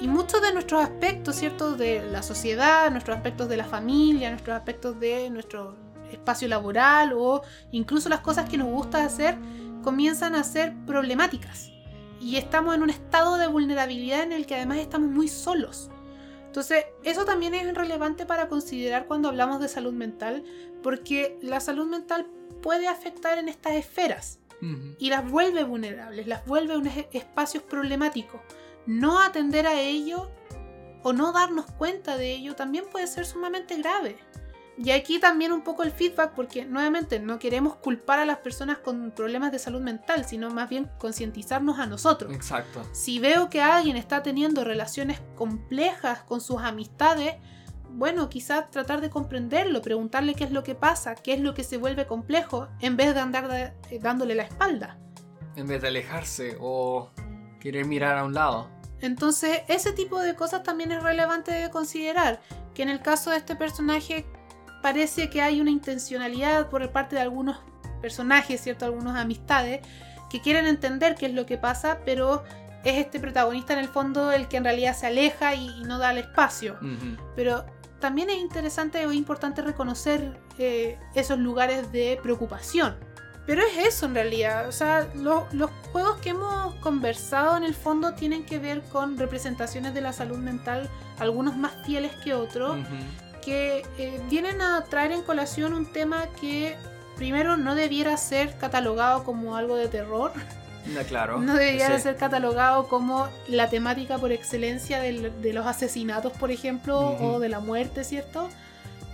y 0.00 0.08
muchos 0.08 0.42
de 0.42 0.52
nuestros 0.52 0.82
aspectos, 0.82 1.36
¿cierto? 1.36 1.76
De 1.76 2.02
la 2.10 2.24
sociedad, 2.24 2.90
nuestros 2.90 3.16
aspectos 3.16 3.48
de 3.48 3.58
la 3.58 3.64
familia, 3.64 4.30
nuestros 4.30 4.56
aspectos 4.56 4.98
de 4.98 5.30
nuestro 5.30 5.76
espacio 6.10 6.48
laboral 6.48 7.12
o 7.14 7.42
incluso 7.70 8.08
las 8.08 8.20
cosas 8.20 8.48
que 8.48 8.58
nos 8.58 8.66
gusta 8.66 9.04
hacer, 9.04 9.36
comienzan 9.82 10.34
a 10.34 10.44
ser 10.44 10.74
problemáticas. 10.86 11.70
Y 12.20 12.36
estamos 12.36 12.74
en 12.74 12.82
un 12.82 12.90
estado 12.90 13.36
de 13.36 13.46
vulnerabilidad 13.46 14.22
en 14.22 14.32
el 14.32 14.46
que 14.46 14.56
además 14.56 14.78
estamos 14.78 15.10
muy 15.10 15.28
solos. 15.28 15.90
Entonces, 16.46 16.86
eso 17.04 17.24
también 17.24 17.54
es 17.54 17.72
relevante 17.74 18.26
para 18.26 18.48
considerar 18.48 19.06
cuando 19.06 19.28
hablamos 19.28 19.60
de 19.60 19.68
salud 19.68 19.92
mental, 19.92 20.42
porque 20.82 21.38
la 21.42 21.60
salud 21.60 21.86
mental 21.86 22.26
puede 22.62 22.88
afectar 22.88 23.38
en 23.38 23.48
estas 23.48 23.74
esferas 23.74 24.40
y 24.98 25.08
las 25.08 25.30
vuelve 25.30 25.62
vulnerables, 25.62 26.26
las 26.26 26.44
vuelve 26.44 26.76
unos 26.76 26.92
espacios 27.12 27.62
problemáticos. 27.62 28.40
No 28.86 29.20
atender 29.20 29.68
a 29.68 29.80
ello 29.80 30.30
o 31.04 31.12
no 31.12 31.32
darnos 31.32 31.66
cuenta 31.66 32.16
de 32.16 32.32
ello 32.32 32.56
también 32.56 32.86
puede 32.90 33.06
ser 33.06 33.24
sumamente 33.24 33.76
grave. 33.76 34.18
Y 34.80 34.92
aquí 34.92 35.18
también 35.18 35.50
un 35.50 35.62
poco 35.62 35.82
el 35.82 35.90
feedback, 35.90 36.34
porque 36.34 36.64
nuevamente 36.64 37.18
no 37.18 37.40
queremos 37.40 37.74
culpar 37.74 38.20
a 38.20 38.24
las 38.24 38.38
personas 38.38 38.78
con 38.78 39.10
problemas 39.10 39.50
de 39.50 39.58
salud 39.58 39.80
mental, 39.80 40.24
sino 40.24 40.50
más 40.50 40.68
bien 40.68 40.88
concientizarnos 40.98 41.80
a 41.80 41.86
nosotros. 41.86 42.32
Exacto. 42.32 42.84
Si 42.92 43.18
veo 43.18 43.50
que 43.50 43.60
alguien 43.60 43.96
está 43.96 44.22
teniendo 44.22 44.62
relaciones 44.62 45.20
complejas 45.34 46.22
con 46.22 46.40
sus 46.40 46.62
amistades, 46.62 47.34
bueno, 47.90 48.28
quizás 48.28 48.70
tratar 48.70 49.00
de 49.00 49.10
comprenderlo, 49.10 49.82
preguntarle 49.82 50.34
qué 50.34 50.44
es 50.44 50.52
lo 50.52 50.62
que 50.62 50.76
pasa, 50.76 51.16
qué 51.16 51.34
es 51.34 51.40
lo 51.40 51.54
que 51.54 51.64
se 51.64 51.76
vuelve 51.76 52.06
complejo, 52.06 52.68
en 52.80 52.96
vez 52.96 53.14
de 53.14 53.20
andar 53.20 53.74
eh, 53.90 53.98
dándole 53.98 54.36
la 54.36 54.44
espalda. 54.44 54.96
En 55.56 55.66
vez 55.66 55.82
de 55.82 55.88
alejarse 55.88 56.56
o 56.60 57.10
querer 57.58 57.84
mirar 57.84 58.16
a 58.16 58.24
un 58.24 58.34
lado. 58.34 58.70
Entonces, 59.00 59.62
ese 59.66 59.92
tipo 59.92 60.20
de 60.20 60.36
cosas 60.36 60.62
también 60.62 60.92
es 60.92 61.02
relevante 61.02 61.50
de 61.50 61.70
considerar. 61.70 62.40
Que 62.74 62.82
en 62.82 62.90
el 62.90 63.00
caso 63.00 63.30
de 63.30 63.38
este 63.38 63.56
personaje 63.56 64.24
parece 64.82 65.30
que 65.30 65.42
hay 65.42 65.60
una 65.60 65.70
intencionalidad 65.70 66.68
por 66.68 66.90
parte 66.90 67.16
de 67.16 67.22
algunos 67.22 67.58
personajes, 68.00 68.60
¿cierto? 68.60 68.84
Algunas 68.84 69.16
amistades 69.16 69.80
que 70.30 70.40
quieren 70.40 70.66
entender 70.66 71.14
qué 71.14 71.26
es 71.26 71.34
lo 71.34 71.46
que 71.46 71.58
pasa, 71.58 71.98
pero 72.04 72.44
es 72.84 72.96
este 72.96 73.18
protagonista 73.18 73.72
en 73.72 73.80
el 73.80 73.88
fondo 73.88 74.30
el 74.32 74.48
que 74.48 74.58
en 74.58 74.64
realidad 74.64 74.94
se 74.94 75.06
aleja 75.06 75.54
y, 75.54 75.82
no 75.84 75.98
da 75.98 76.12
el 76.12 76.18
espacio. 76.18 76.78
Pero 77.34 77.64
también 78.00 78.30
es 78.30 78.38
interesante 78.38 79.04
o 79.06 79.12
importante 79.12 79.62
reconocer 79.62 80.38
eh, 80.58 80.98
esos 81.14 81.38
lugares 81.38 81.90
de 81.92 82.18
preocupación. 82.22 82.96
Pero 83.46 83.62
es 83.62 83.86
eso 83.86 84.06
en 84.06 84.14
realidad. 84.14 84.68
O 84.68 84.72
sea, 84.72 85.08
los 85.14 85.70
juegos 85.90 86.18
que 86.18 86.30
hemos 86.30 86.74
conversado 86.76 87.56
en 87.56 87.64
el 87.64 87.74
fondo 87.74 88.12
tienen 88.12 88.44
que 88.44 88.58
ver 88.58 88.82
con 88.82 89.16
representaciones 89.16 89.94
de 89.94 90.02
la 90.02 90.12
salud 90.12 90.36
mental, 90.36 90.88
algunos 91.18 91.56
más 91.56 91.72
fieles 91.86 92.12
que 92.22 92.34
otros 92.34 92.76
que 93.48 93.82
eh, 93.96 94.20
vienen 94.28 94.60
a 94.60 94.84
traer 94.84 95.12
en 95.12 95.22
colación 95.22 95.72
un 95.72 95.86
tema 95.86 96.26
que 96.38 96.76
primero 97.16 97.56
no 97.56 97.74
debiera 97.74 98.16
ser 98.18 98.58
catalogado 98.58 99.24
como 99.24 99.56
algo 99.56 99.76
de 99.76 99.88
terror. 99.88 100.32
No, 100.86 101.00
claro. 101.02 101.40
No 101.40 101.54
debiera 101.54 101.98
ser 101.98 102.16
catalogado 102.16 102.88
como 102.88 103.26
la 103.48 103.70
temática 103.70 104.18
por 104.18 104.32
excelencia 104.32 105.00
de 105.00 105.52
los 105.52 105.66
asesinatos, 105.66 106.32
por 106.32 106.50
ejemplo, 106.50 106.98
o 106.98 107.40
de 107.40 107.48
la 107.48 107.60
muerte, 107.60 108.04
¿cierto? 108.04 108.50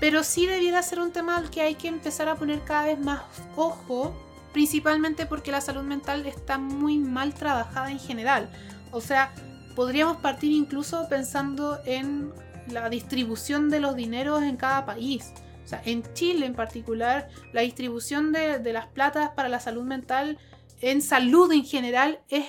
Pero 0.00 0.24
sí 0.24 0.46
debiera 0.46 0.82
ser 0.82 0.98
un 0.98 1.12
tema 1.12 1.36
al 1.36 1.50
que 1.50 1.62
hay 1.62 1.76
que 1.76 1.86
empezar 1.86 2.28
a 2.28 2.34
poner 2.34 2.60
cada 2.62 2.86
vez 2.86 2.98
más 2.98 3.22
ojo, 3.54 4.12
principalmente 4.52 5.26
porque 5.26 5.52
la 5.52 5.60
salud 5.60 5.82
mental 5.82 6.26
está 6.26 6.58
muy 6.58 6.98
mal 6.98 7.34
trabajada 7.34 7.90
en 7.92 8.00
general. 8.00 8.50
O 8.90 9.00
sea, 9.00 9.32
podríamos 9.76 10.16
partir 10.16 10.50
incluso 10.50 11.08
pensando 11.08 11.78
en 11.84 12.32
la 12.68 12.88
distribución 12.88 13.70
de 13.70 13.80
los 13.80 13.96
dineros 13.96 14.42
en 14.42 14.56
cada 14.56 14.84
país. 14.84 15.32
O 15.64 15.66
sea, 15.68 15.80
en 15.84 16.02
Chile 16.12 16.46
en 16.46 16.54
particular, 16.54 17.28
la 17.52 17.62
distribución 17.62 18.32
de, 18.32 18.60
las 18.72 18.86
platas 18.86 19.30
para 19.30 19.48
la 19.48 19.60
salud 19.60 19.84
mental 19.84 20.38
en 20.80 21.00
salud 21.00 21.50
en 21.52 21.64
general 21.64 22.20
es 22.28 22.46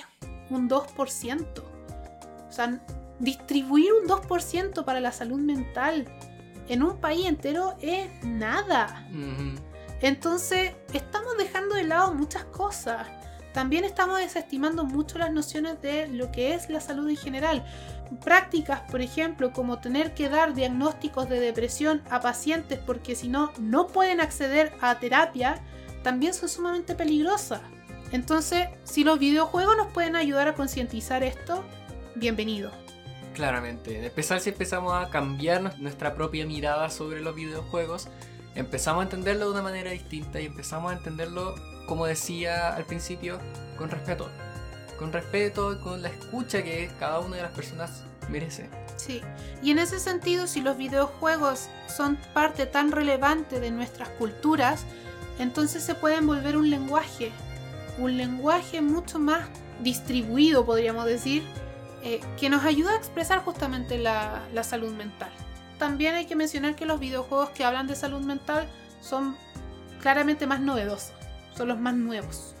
un 0.50 0.68
2%. 0.68 1.62
O 2.48 2.52
sea, 2.52 2.84
distribuir 3.18 3.92
un 3.92 4.08
2% 4.08 4.84
para 4.84 5.00
la 5.00 5.12
salud 5.12 5.40
mental 5.40 6.06
en 6.68 6.82
un 6.82 6.98
país 6.98 7.26
entero 7.26 7.74
es 7.80 8.08
nada. 8.22 9.06
Entonces, 10.02 10.72
estamos 10.92 11.38
dejando 11.38 11.76
de 11.76 11.84
lado 11.84 12.12
muchas 12.12 12.44
cosas. 12.44 13.06
También 13.54 13.84
estamos 13.84 14.18
desestimando 14.18 14.84
mucho 14.84 15.16
las 15.16 15.32
nociones 15.32 15.80
de 15.80 16.08
lo 16.08 16.30
que 16.30 16.52
es 16.52 16.68
la 16.68 16.80
salud 16.80 17.08
en 17.08 17.16
general. 17.16 17.64
Prácticas, 18.24 18.80
por 18.90 19.00
ejemplo, 19.00 19.52
como 19.52 19.78
tener 19.78 20.14
que 20.14 20.28
dar 20.28 20.54
diagnósticos 20.54 21.28
de 21.28 21.40
depresión 21.40 22.02
a 22.10 22.20
pacientes 22.20 22.78
porque 22.84 23.14
si 23.14 23.28
no, 23.28 23.52
no 23.58 23.88
pueden 23.88 24.20
acceder 24.20 24.72
a 24.80 24.98
terapia, 24.98 25.62
también 26.02 26.34
son 26.34 26.48
sumamente 26.48 26.94
peligrosas. 26.94 27.60
Entonces, 28.12 28.68
si 28.84 29.02
los 29.02 29.18
videojuegos 29.18 29.76
nos 29.76 29.92
pueden 29.92 30.14
ayudar 30.14 30.48
a 30.48 30.54
concientizar 30.54 31.22
esto, 31.22 31.64
bienvenido. 32.14 32.70
Claramente, 33.34 33.98
en 33.98 34.04
especial 34.04 34.40
si 34.40 34.50
empezamos 34.50 34.94
a 34.94 35.10
cambiar 35.10 35.78
nuestra 35.78 36.14
propia 36.14 36.46
mirada 36.46 36.88
sobre 36.90 37.20
los 37.20 37.34
videojuegos, 37.34 38.08
empezamos 38.54 39.00
a 39.00 39.04
entenderlo 39.04 39.46
de 39.46 39.50
una 39.52 39.62
manera 39.62 39.90
distinta 39.90 40.40
y 40.40 40.46
empezamos 40.46 40.92
a 40.92 40.96
entenderlo, 40.96 41.54
como 41.86 42.06
decía 42.06 42.74
al 42.74 42.84
principio, 42.84 43.38
con 43.76 43.90
respeto. 43.90 44.30
Con 44.98 45.12
respeto 45.12 45.80
con 45.80 46.02
la 46.02 46.08
escucha 46.08 46.62
que 46.62 46.90
cada 46.98 47.20
una 47.20 47.36
de 47.36 47.42
las 47.42 47.52
personas 47.52 48.02
merece. 48.28 48.68
Sí, 48.96 49.20
y 49.62 49.70
en 49.70 49.78
ese 49.78 50.00
sentido, 50.00 50.46
si 50.46 50.60
los 50.60 50.76
videojuegos 50.76 51.68
son 51.94 52.16
parte 52.32 52.66
tan 52.66 52.92
relevante 52.92 53.60
de 53.60 53.70
nuestras 53.70 54.08
culturas, 54.10 54.84
entonces 55.38 55.82
se 55.82 55.94
pueden 55.94 56.26
volver 56.26 56.56
un 56.56 56.70
lenguaje, 56.70 57.30
un 57.98 58.16
lenguaje 58.16 58.80
mucho 58.80 59.18
más 59.18 59.48
distribuido, 59.82 60.64
podríamos 60.64 61.04
decir, 61.04 61.42
eh, 62.02 62.20
que 62.38 62.48
nos 62.48 62.64
ayuda 62.64 62.92
a 62.92 62.96
expresar 62.96 63.44
justamente 63.44 63.98
la, 63.98 64.42
salud 64.62 64.92
mental. 64.92 65.30
También 65.78 66.14
hay 66.14 66.26
que 66.26 66.36
mencionar 66.36 66.74
que 66.74 66.86
los 66.86 66.98
videojuegos 66.98 67.50
que 67.50 67.64
hablan 67.64 67.86
de 67.86 67.96
salud 67.96 68.20
mental 68.20 68.66
son 69.00 69.36
claramente 70.00 70.46
más 70.46 70.60
novedosos, 70.60 71.12
son 71.54 71.68
los 71.68 71.78
más 71.78 71.94
nuevos. 71.94 72.55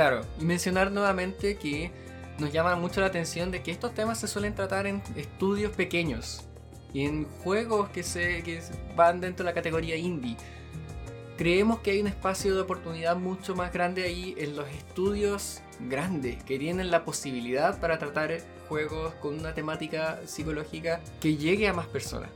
Claro, 0.00 0.22
y 0.40 0.46
mencionar 0.46 0.90
nuevamente 0.90 1.58
que 1.58 1.90
nos 2.38 2.50
llama 2.50 2.74
mucho 2.74 3.02
la 3.02 3.08
atención 3.08 3.50
de 3.50 3.62
que 3.62 3.70
estos 3.70 3.92
temas 3.92 4.18
se 4.18 4.28
suelen 4.28 4.54
tratar 4.54 4.86
en 4.86 5.02
estudios 5.14 5.72
pequeños 5.72 6.40
y 6.94 7.04
en 7.04 7.26
juegos 7.26 7.90
que, 7.90 8.02
se, 8.02 8.42
que 8.42 8.62
van 8.96 9.20
dentro 9.20 9.44
de 9.44 9.50
la 9.50 9.54
categoría 9.54 9.96
indie. 9.96 10.38
Creemos 11.36 11.80
que 11.80 11.90
hay 11.90 12.00
un 12.00 12.06
espacio 12.06 12.54
de 12.54 12.62
oportunidad 12.62 13.14
mucho 13.16 13.54
más 13.54 13.74
grande 13.74 14.04
ahí 14.04 14.34
en 14.38 14.56
los 14.56 14.66
estudios 14.70 15.60
grandes 15.80 16.42
que 16.44 16.58
tienen 16.58 16.90
la 16.90 17.04
posibilidad 17.04 17.78
para 17.78 17.98
tratar 17.98 18.38
juegos 18.70 19.12
con 19.16 19.38
una 19.38 19.52
temática 19.52 20.18
psicológica 20.24 21.02
que 21.20 21.36
llegue 21.36 21.68
a 21.68 21.74
más 21.74 21.88
personas, 21.88 22.30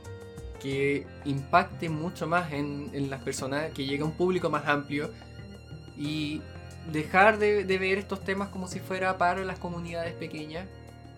que 0.61 1.07
impacte 1.25 1.89
mucho 1.89 2.27
más 2.27 2.53
en, 2.53 3.09
las 3.09 3.23
personas, 3.23 3.71
que 3.71 3.85
llegue 3.87 4.03
a 4.03 4.05
un 4.05 4.15
público 4.15 4.51
más 4.51 4.67
amplio 4.67 5.09
y 5.97 6.43
dejar 6.91 7.39
de, 7.39 7.63
ver 7.63 7.97
estos 7.97 8.23
temas 8.23 8.49
como 8.49 8.67
si 8.67 8.79
fuera 8.79 9.17
para 9.17 9.43
las 9.43 9.59
comunidades 9.59 10.13
pequeñas 10.13 10.67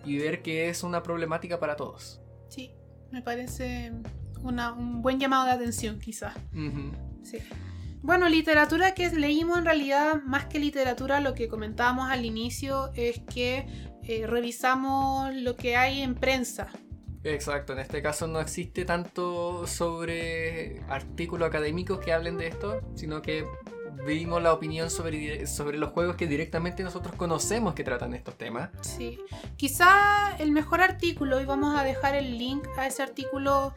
y 0.06 0.18
ver 0.18 0.42
que 0.42 0.70
es 0.70 0.84
una 0.84 1.04
problemática 1.04 1.60
para 1.60 1.76
todos. 1.76 2.22
Sí, 2.50 2.72
me 3.12 3.22
parece 3.22 3.92
un 4.42 5.02
buen 5.02 5.20
llamado 5.20 5.46
de 5.46 5.52
atención 5.52 6.00
quizás. 6.00 6.36
Sí. 7.24 7.40
Bueno, 8.02 8.30
literatura 8.30 8.94
que 8.94 9.10
leímos 9.10 9.58
en 9.58 9.66
realidad, 9.66 10.22
más 10.24 10.46
que 10.46 10.60
literatura, 10.60 11.20
lo 11.20 11.34
que 11.34 11.48
comentábamos 11.48 12.10
al 12.10 12.26
inicio 12.26 12.92
es 12.94 13.20
que 13.20 13.68
eh, 14.04 14.26
revisamos 14.28 15.34
lo 15.34 15.56
que 15.56 15.76
hay 15.76 16.02
en 16.02 16.16
prensa. 16.16 16.70
Exacto, 17.24 17.74
en 17.74 17.80
este 17.80 18.02
caso 18.02 18.28
no 18.28 18.40
existe 18.40 18.86
tanto 18.86 19.68
sobre 19.68 20.82
artículos 20.88 21.50
académicos 21.50 22.00
que 22.00 22.14
hablen 22.14 22.38
de 22.38 22.48
esto, 22.48 22.80
sino 22.96 23.22
que 23.22 23.46
vimos 24.06 24.42
la 24.42 24.54
opinión 24.54 24.90
sobre, 24.90 25.48
sobre 25.48 25.78
los 25.78 25.92
juegos 25.92 26.16
que 26.16 26.28
directamente 26.28 26.84
nosotros 26.84 27.16
conocemos 27.16 27.74
que 27.74 27.84
tratan 27.84 28.14
estos 28.14 28.36
temas. 28.38 28.70
Sí, 28.82 29.20
quizá 29.56 30.36
el 30.38 30.52
mejor 30.52 30.82
artículo, 30.82 31.42
y 31.42 31.46
vamos 31.46 31.78
a 31.78 31.84
dejar 31.84 32.16
el 32.16 32.38
link 32.38 32.68
a 32.78 32.88
ese 32.88 33.04
artículo 33.04 33.74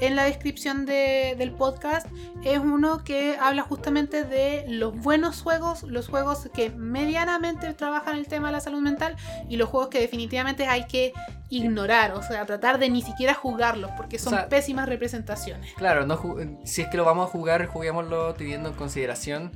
en 0.00 0.16
la 0.16 0.24
descripción 0.24 0.86
del 0.86 1.52
podcast 1.52 2.06
es 2.44 2.58
uno 2.58 3.02
que 3.02 3.36
habla 3.40 3.62
justamente 3.62 4.24
de 4.24 4.64
los 4.68 4.96
buenos 4.96 5.42
juegos, 5.42 5.82
los 5.84 6.08
juegos 6.08 6.48
que 6.54 6.70
medianamente 6.70 7.72
trabajan 7.74 8.16
el 8.16 8.26
tema 8.26 8.48
de 8.48 8.52
la 8.52 8.60
salud 8.60 8.80
mental 8.80 9.16
y 9.48 9.56
los 9.56 9.68
juegos 9.68 9.88
que 9.88 10.00
definitivamente 10.00 10.66
hay 10.66 10.86
que 10.86 11.12
ignorar, 11.48 12.12
o 12.12 12.22
sea, 12.22 12.44
tratar 12.44 12.78
de 12.78 12.90
ni 12.90 13.02
siquiera 13.02 13.34
jugarlos 13.34 13.90
porque 13.96 14.18
son 14.18 14.36
pésimas 14.48 14.88
representaciones. 14.88 15.72
Claro, 15.74 16.06
no 16.06 16.20
si 16.64 16.82
es 16.82 16.88
que 16.88 16.96
lo 16.96 17.04
vamos 17.04 17.28
a 17.28 17.30
jugar, 17.30 17.66
juguémoslo 17.66 18.34
teniendo 18.34 18.68
en 18.68 18.74
consideración 18.74 19.52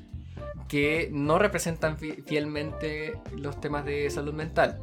que 0.69 1.09
no 1.13 1.39
representan 1.39 1.99
fielmente 1.99 3.19
los 3.37 3.61
temas 3.61 3.85
de 3.85 4.09
salud 4.09 4.33
mental 4.33 4.79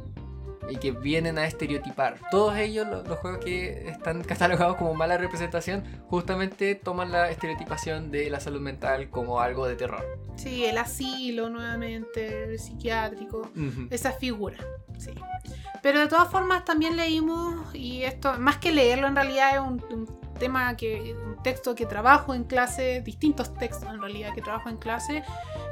y 0.68 0.76
que 0.76 0.92
vienen 0.92 1.38
a 1.38 1.46
estereotipar. 1.46 2.18
Todos 2.30 2.56
ellos, 2.56 2.86
los, 2.86 3.18
juegos 3.18 3.44
que 3.44 3.88
están 3.88 4.22
catalogados 4.24 4.76
como 4.76 4.94
mala 4.94 5.18
representación, 5.18 5.84
justamente 6.08 6.74
toman 6.74 7.10
la 7.12 7.30
estereotipación 7.30 8.10
de 8.10 8.30
la 8.30 8.40
salud 8.40 8.60
mental 8.60 9.10
como 9.10 9.40
algo 9.40 9.66
de 9.66 9.76
terror. 9.76 10.04
Sí, 10.36 10.64
el 10.64 10.78
asilo 10.78 11.50
nuevamente, 11.50 12.44
el 12.44 12.58
psiquiátrico, 12.58 13.50
esa 13.90 14.12
figura. 14.12 14.58
Sí. 14.98 15.10
Pero 15.82 16.00
de 16.00 16.08
todas 16.08 16.28
formas 16.30 16.64
también 16.64 16.96
leímos, 16.96 17.74
y 17.74 18.02
esto, 18.02 18.38
más 18.38 18.58
que 18.58 18.72
leerlo 18.72 19.06
en 19.06 19.16
realidad 19.16 19.54
es 19.54 19.60
un, 19.60 20.18
tema 20.38 20.76
que, 20.76 21.14
un 21.14 21.42
texto 21.42 21.74
que 21.74 21.86
trabajo 21.86 22.34
en 22.34 22.44
clase, 22.44 23.02
distintos 23.02 23.54
textos 23.54 23.88
en 23.88 24.00
realidad 24.00 24.34
que 24.34 24.42
trabajo 24.42 24.68
en 24.68 24.76
clase, 24.76 25.22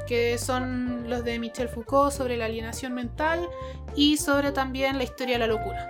que 0.07 0.37
son 0.37 1.09
los 1.09 1.23
de 1.23 1.39
Michel 1.39 1.69
Foucault 1.69 2.11
sobre 2.11 2.37
la 2.37 2.45
alienación 2.45 2.93
mental 2.93 3.47
y 3.95 4.17
sobre 4.17 4.51
también 4.51 4.97
la 4.97 5.03
historia 5.03 5.35
de 5.35 5.39
la 5.39 5.47
locura. 5.47 5.89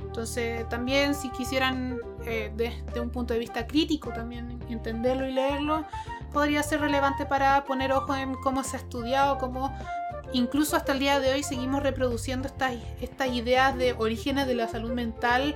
Entonces, 0.00 0.68
también 0.68 1.14
si 1.14 1.30
quisieran 1.30 1.98
eh, 2.24 2.52
desde 2.56 3.00
un 3.00 3.10
punto 3.10 3.32
de 3.32 3.40
vista 3.40 3.66
crítico 3.66 4.10
también 4.10 4.60
entenderlo 4.68 5.26
y 5.26 5.32
leerlo, 5.32 5.84
podría 6.32 6.62
ser 6.62 6.80
relevante 6.80 7.26
para 7.26 7.64
poner 7.64 7.92
ojo 7.92 8.14
en 8.14 8.34
cómo 8.34 8.64
se 8.64 8.76
ha 8.76 8.80
estudiado, 8.80 9.38
cómo 9.38 9.72
incluso 10.32 10.76
hasta 10.76 10.92
el 10.92 10.98
día 10.98 11.20
de 11.20 11.32
hoy 11.32 11.42
seguimos 11.42 11.82
reproduciendo 11.82 12.46
estas, 12.46 12.74
estas 13.00 13.28
ideas 13.28 13.76
de 13.76 13.92
orígenes 13.92 14.46
de 14.46 14.54
la 14.54 14.68
salud 14.68 14.92
mental 14.92 15.54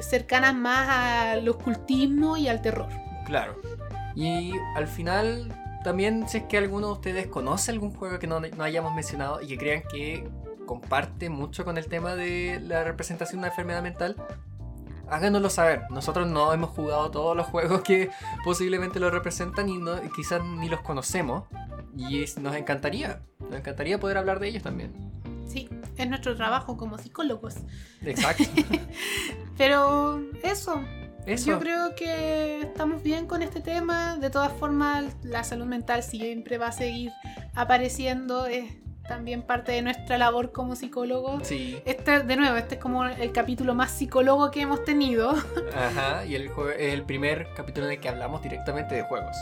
cercanas 0.00 0.54
más 0.54 0.88
al 0.88 1.48
ocultismo 1.48 2.36
y 2.36 2.48
al 2.48 2.62
terror. 2.62 2.88
Claro. 3.26 3.60
Y 4.14 4.52
al 4.76 4.86
final 4.86 5.52
también 5.82 6.28
si 6.28 6.38
es 6.38 6.44
que 6.44 6.58
alguno 6.58 6.88
de 6.88 6.92
ustedes 6.94 7.26
conoce 7.26 7.70
algún 7.70 7.92
juego 7.92 8.18
que 8.18 8.26
no, 8.26 8.40
hayamos 8.60 8.94
mencionado 8.94 9.40
y 9.42 9.48
que 9.48 9.58
crean 9.58 9.82
que 9.90 10.28
comparte 10.66 11.28
mucho 11.28 11.64
con 11.64 11.76
el 11.76 11.86
tema 11.86 12.14
de 12.14 12.60
la 12.62 12.84
representación 12.84 13.40
de 13.40 13.46
una 13.46 13.48
enfermedad 13.48 13.82
mental, 13.82 14.16
háganoslo 15.10 15.50
saber. 15.50 15.82
Nosotros 15.90 16.28
no 16.28 16.52
hemos 16.52 16.70
jugado 16.70 17.10
todos 17.10 17.36
los 17.36 17.46
juegos 17.46 17.82
que 17.82 18.10
posiblemente 18.44 19.00
lo 19.00 19.10
representan 19.10 19.68
y 19.68 19.78
no, 19.78 20.00
quizás 20.14 20.42
ni 20.44 20.68
los 20.68 20.80
conocemos. 20.80 21.44
Y 21.96 22.24
nos 22.40 22.54
encantaría, 22.54 23.20
nos 23.38 23.54
encantaría 23.54 24.00
poder 24.00 24.18
hablar 24.18 24.38
de 24.38 24.48
ellos 24.48 24.62
también. 24.62 24.92
Sí, 25.52 25.68
es 25.96 26.08
nuestro 26.08 26.34
trabajo 26.34 26.76
como 26.76 26.96
psicólogos. 26.96 27.56
Exacto. 28.00 28.44
Pero 29.58 30.22
eso, 30.42 30.82
yo 31.44 31.58
creo 31.60 31.94
que 31.94 32.62
estamos 32.62 33.02
bien 33.02 33.26
con 33.26 33.42
este 33.42 33.60
tema. 33.60 34.16
De 34.16 34.30
todas 34.30 34.52
formas, 34.52 35.14
la 35.22 35.44
salud 35.44 35.66
mental 35.66 36.02
siempre 36.02 36.56
va 36.56 36.68
a 36.68 36.72
seguir 36.72 37.12
apareciendo. 37.54 38.46
Es 38.46 38.72
también 39.06 39.42
parte 39.42 39.72
de 39.72 39.82
nuestra 39.82 40.16
labor 40.16 40.52
como 40.52 40.74
psicólogos. 40.74 41.46
Sí. 41.46 41.78
Este, 41.84 42.22
de 42.22 42.36
nuevo, 42.36 42.56
este 42.56 42.76
es 42.76 42.80
como 42.80 43.04
el 43.04 43.32
capítulo 43.32 43.74
más 43.74 43.90
psicólogo 43.90 44.50
que 44.50 44.62
hemos 44.62 44.84
tenido. 44.84 45.34
Ajá, 45.76 46.24
y 46.24 46.34
el, 46.34 46.46
es 46.78 46.94
el 46.94 47.02
primer 47.02 47.48
capítulo 47.54 47.86
en 47.86 47.92
el 47.92 48.00
que 48.00 48.08
hablamos 48.08 48.42
directamente 48.42 48.94
de 48.94 49.02
juegos. 49.02 49.36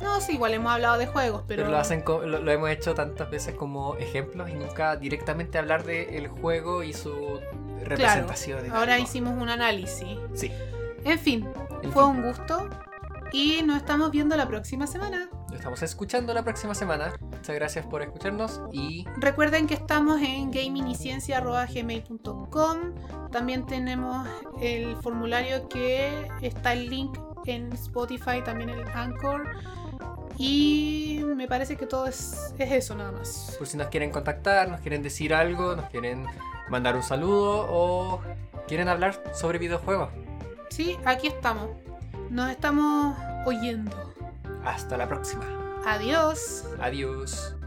No, 0.00 0.20
sí, 0.20 0.34
igual 0.34 0.54
hemos 0.54 0.72
hablado 0.72 0.98
de 0.98 1.06
juegos, 1.06 1.42
pero... 1.46 1.62
pero 1.62 1.72
lo, 1.72 1.78
hacen 1.78 2.04
lo, 2.06 2.50
hemos 2.50 2.70
hecho 2.70 2.94
tantas 2.94 3.30
veces 3.30 3.54
como 3.54 3.96
ejemplos 3.96 4.48
y 4.48 4.54
nunca 4.54 4.96
directamente 4.96 5.58
hablar 5.58 5.84
del 5.84 6.28
juego 6.28 6.82
y 6.82 6.92
su 6.92 7.40
representación. 7.84 8.60
Claro, 8.60 8.76
ahora 8.76 8.98
hicimos 8.98 9.40
un 9.40 9.48
análisis. 9.48 10.18
Sí. 10.34 10.52
En 11.04 11.18
fin, 11.18 11.48
fue 11.92 12.04
un 12.04 12.22
gusto 12.22 12.68
y 13.32 13.62
nos 13.62 13.78
estamos 13.78 14.10
viendo 14.10 14.36
la 14.36 14.46
próxima 14.46 14.86
semana. 14.86 15.30
Nos 15.48 15.56
estamos 15.56 15.82
escuchando 15.82 16.34
la 16.34 16.42
próxima 16.42 16.74
semana. 16.74 17.14
Muchas 17.20 17.54
gracias 17.54 17.86
por 17.86 18.02
escucharnos 18.02 18.60
y 18.72 19.06
recuerden 19.16 19.66
que 19.66 19.74
estamos 19.74 20.20
en 20.20 20.50
gamingyciencia.gmail.com. 20.50 22.78
También 23.30 23.66
tenemos 23.66 24.26
el 24.60 24.96
formulario 24.96 25.68
que 25.68 26.28
está 26.42 26.72
el 26.72 26.88
link 26.88 27.16
en 27.46 27.72
Spotify, 27.72 28.42
también 28.44 28.70
el 28.70 28.82
Anchor 28.88 29.44
Y 30.38 31.20
me 31.36 31.48
parece 31.48 31.76
que 31.76 31.86
todo 31.86 32.06
es, 32.06 32.54
es 32.58 32.72
eso 32.72 32.94
nada 32.94 33.12
más. 33.12 33.56
Por 33.58 33.66
si 33.66 33.76
nos 33.76 33.88
quieren 33.88 34.10
contactar, 34.10 34.68
nos 34.68 34.80
quieren 34.80 35.02
decir 35.02 35.34
algo, 35.34 35.74
nos 35.74 35.90
quieren 35.90 36.26
mandar 36.70 36.94
un 36.96 37.02
saludo 37.02 37.66
o 37.68 38.20
quieren 38.68 38.88
hablar 38.88 39.22
sobre 39.34 39.58
videojuegos. 39.58 40.10
Sí, 40.70 40.96
aquí 41.04 41.26
estamos. 41.26 41.68
Nos 42.30 42.50
estamos 42.50 43.16
oyendo. 43.46 44.14
Hasta 44.64 44.96
la 44.96 45.08
próxima. 45.08 45.44
Adiós. 45.86 46.64
Adiós. 46.80 47.57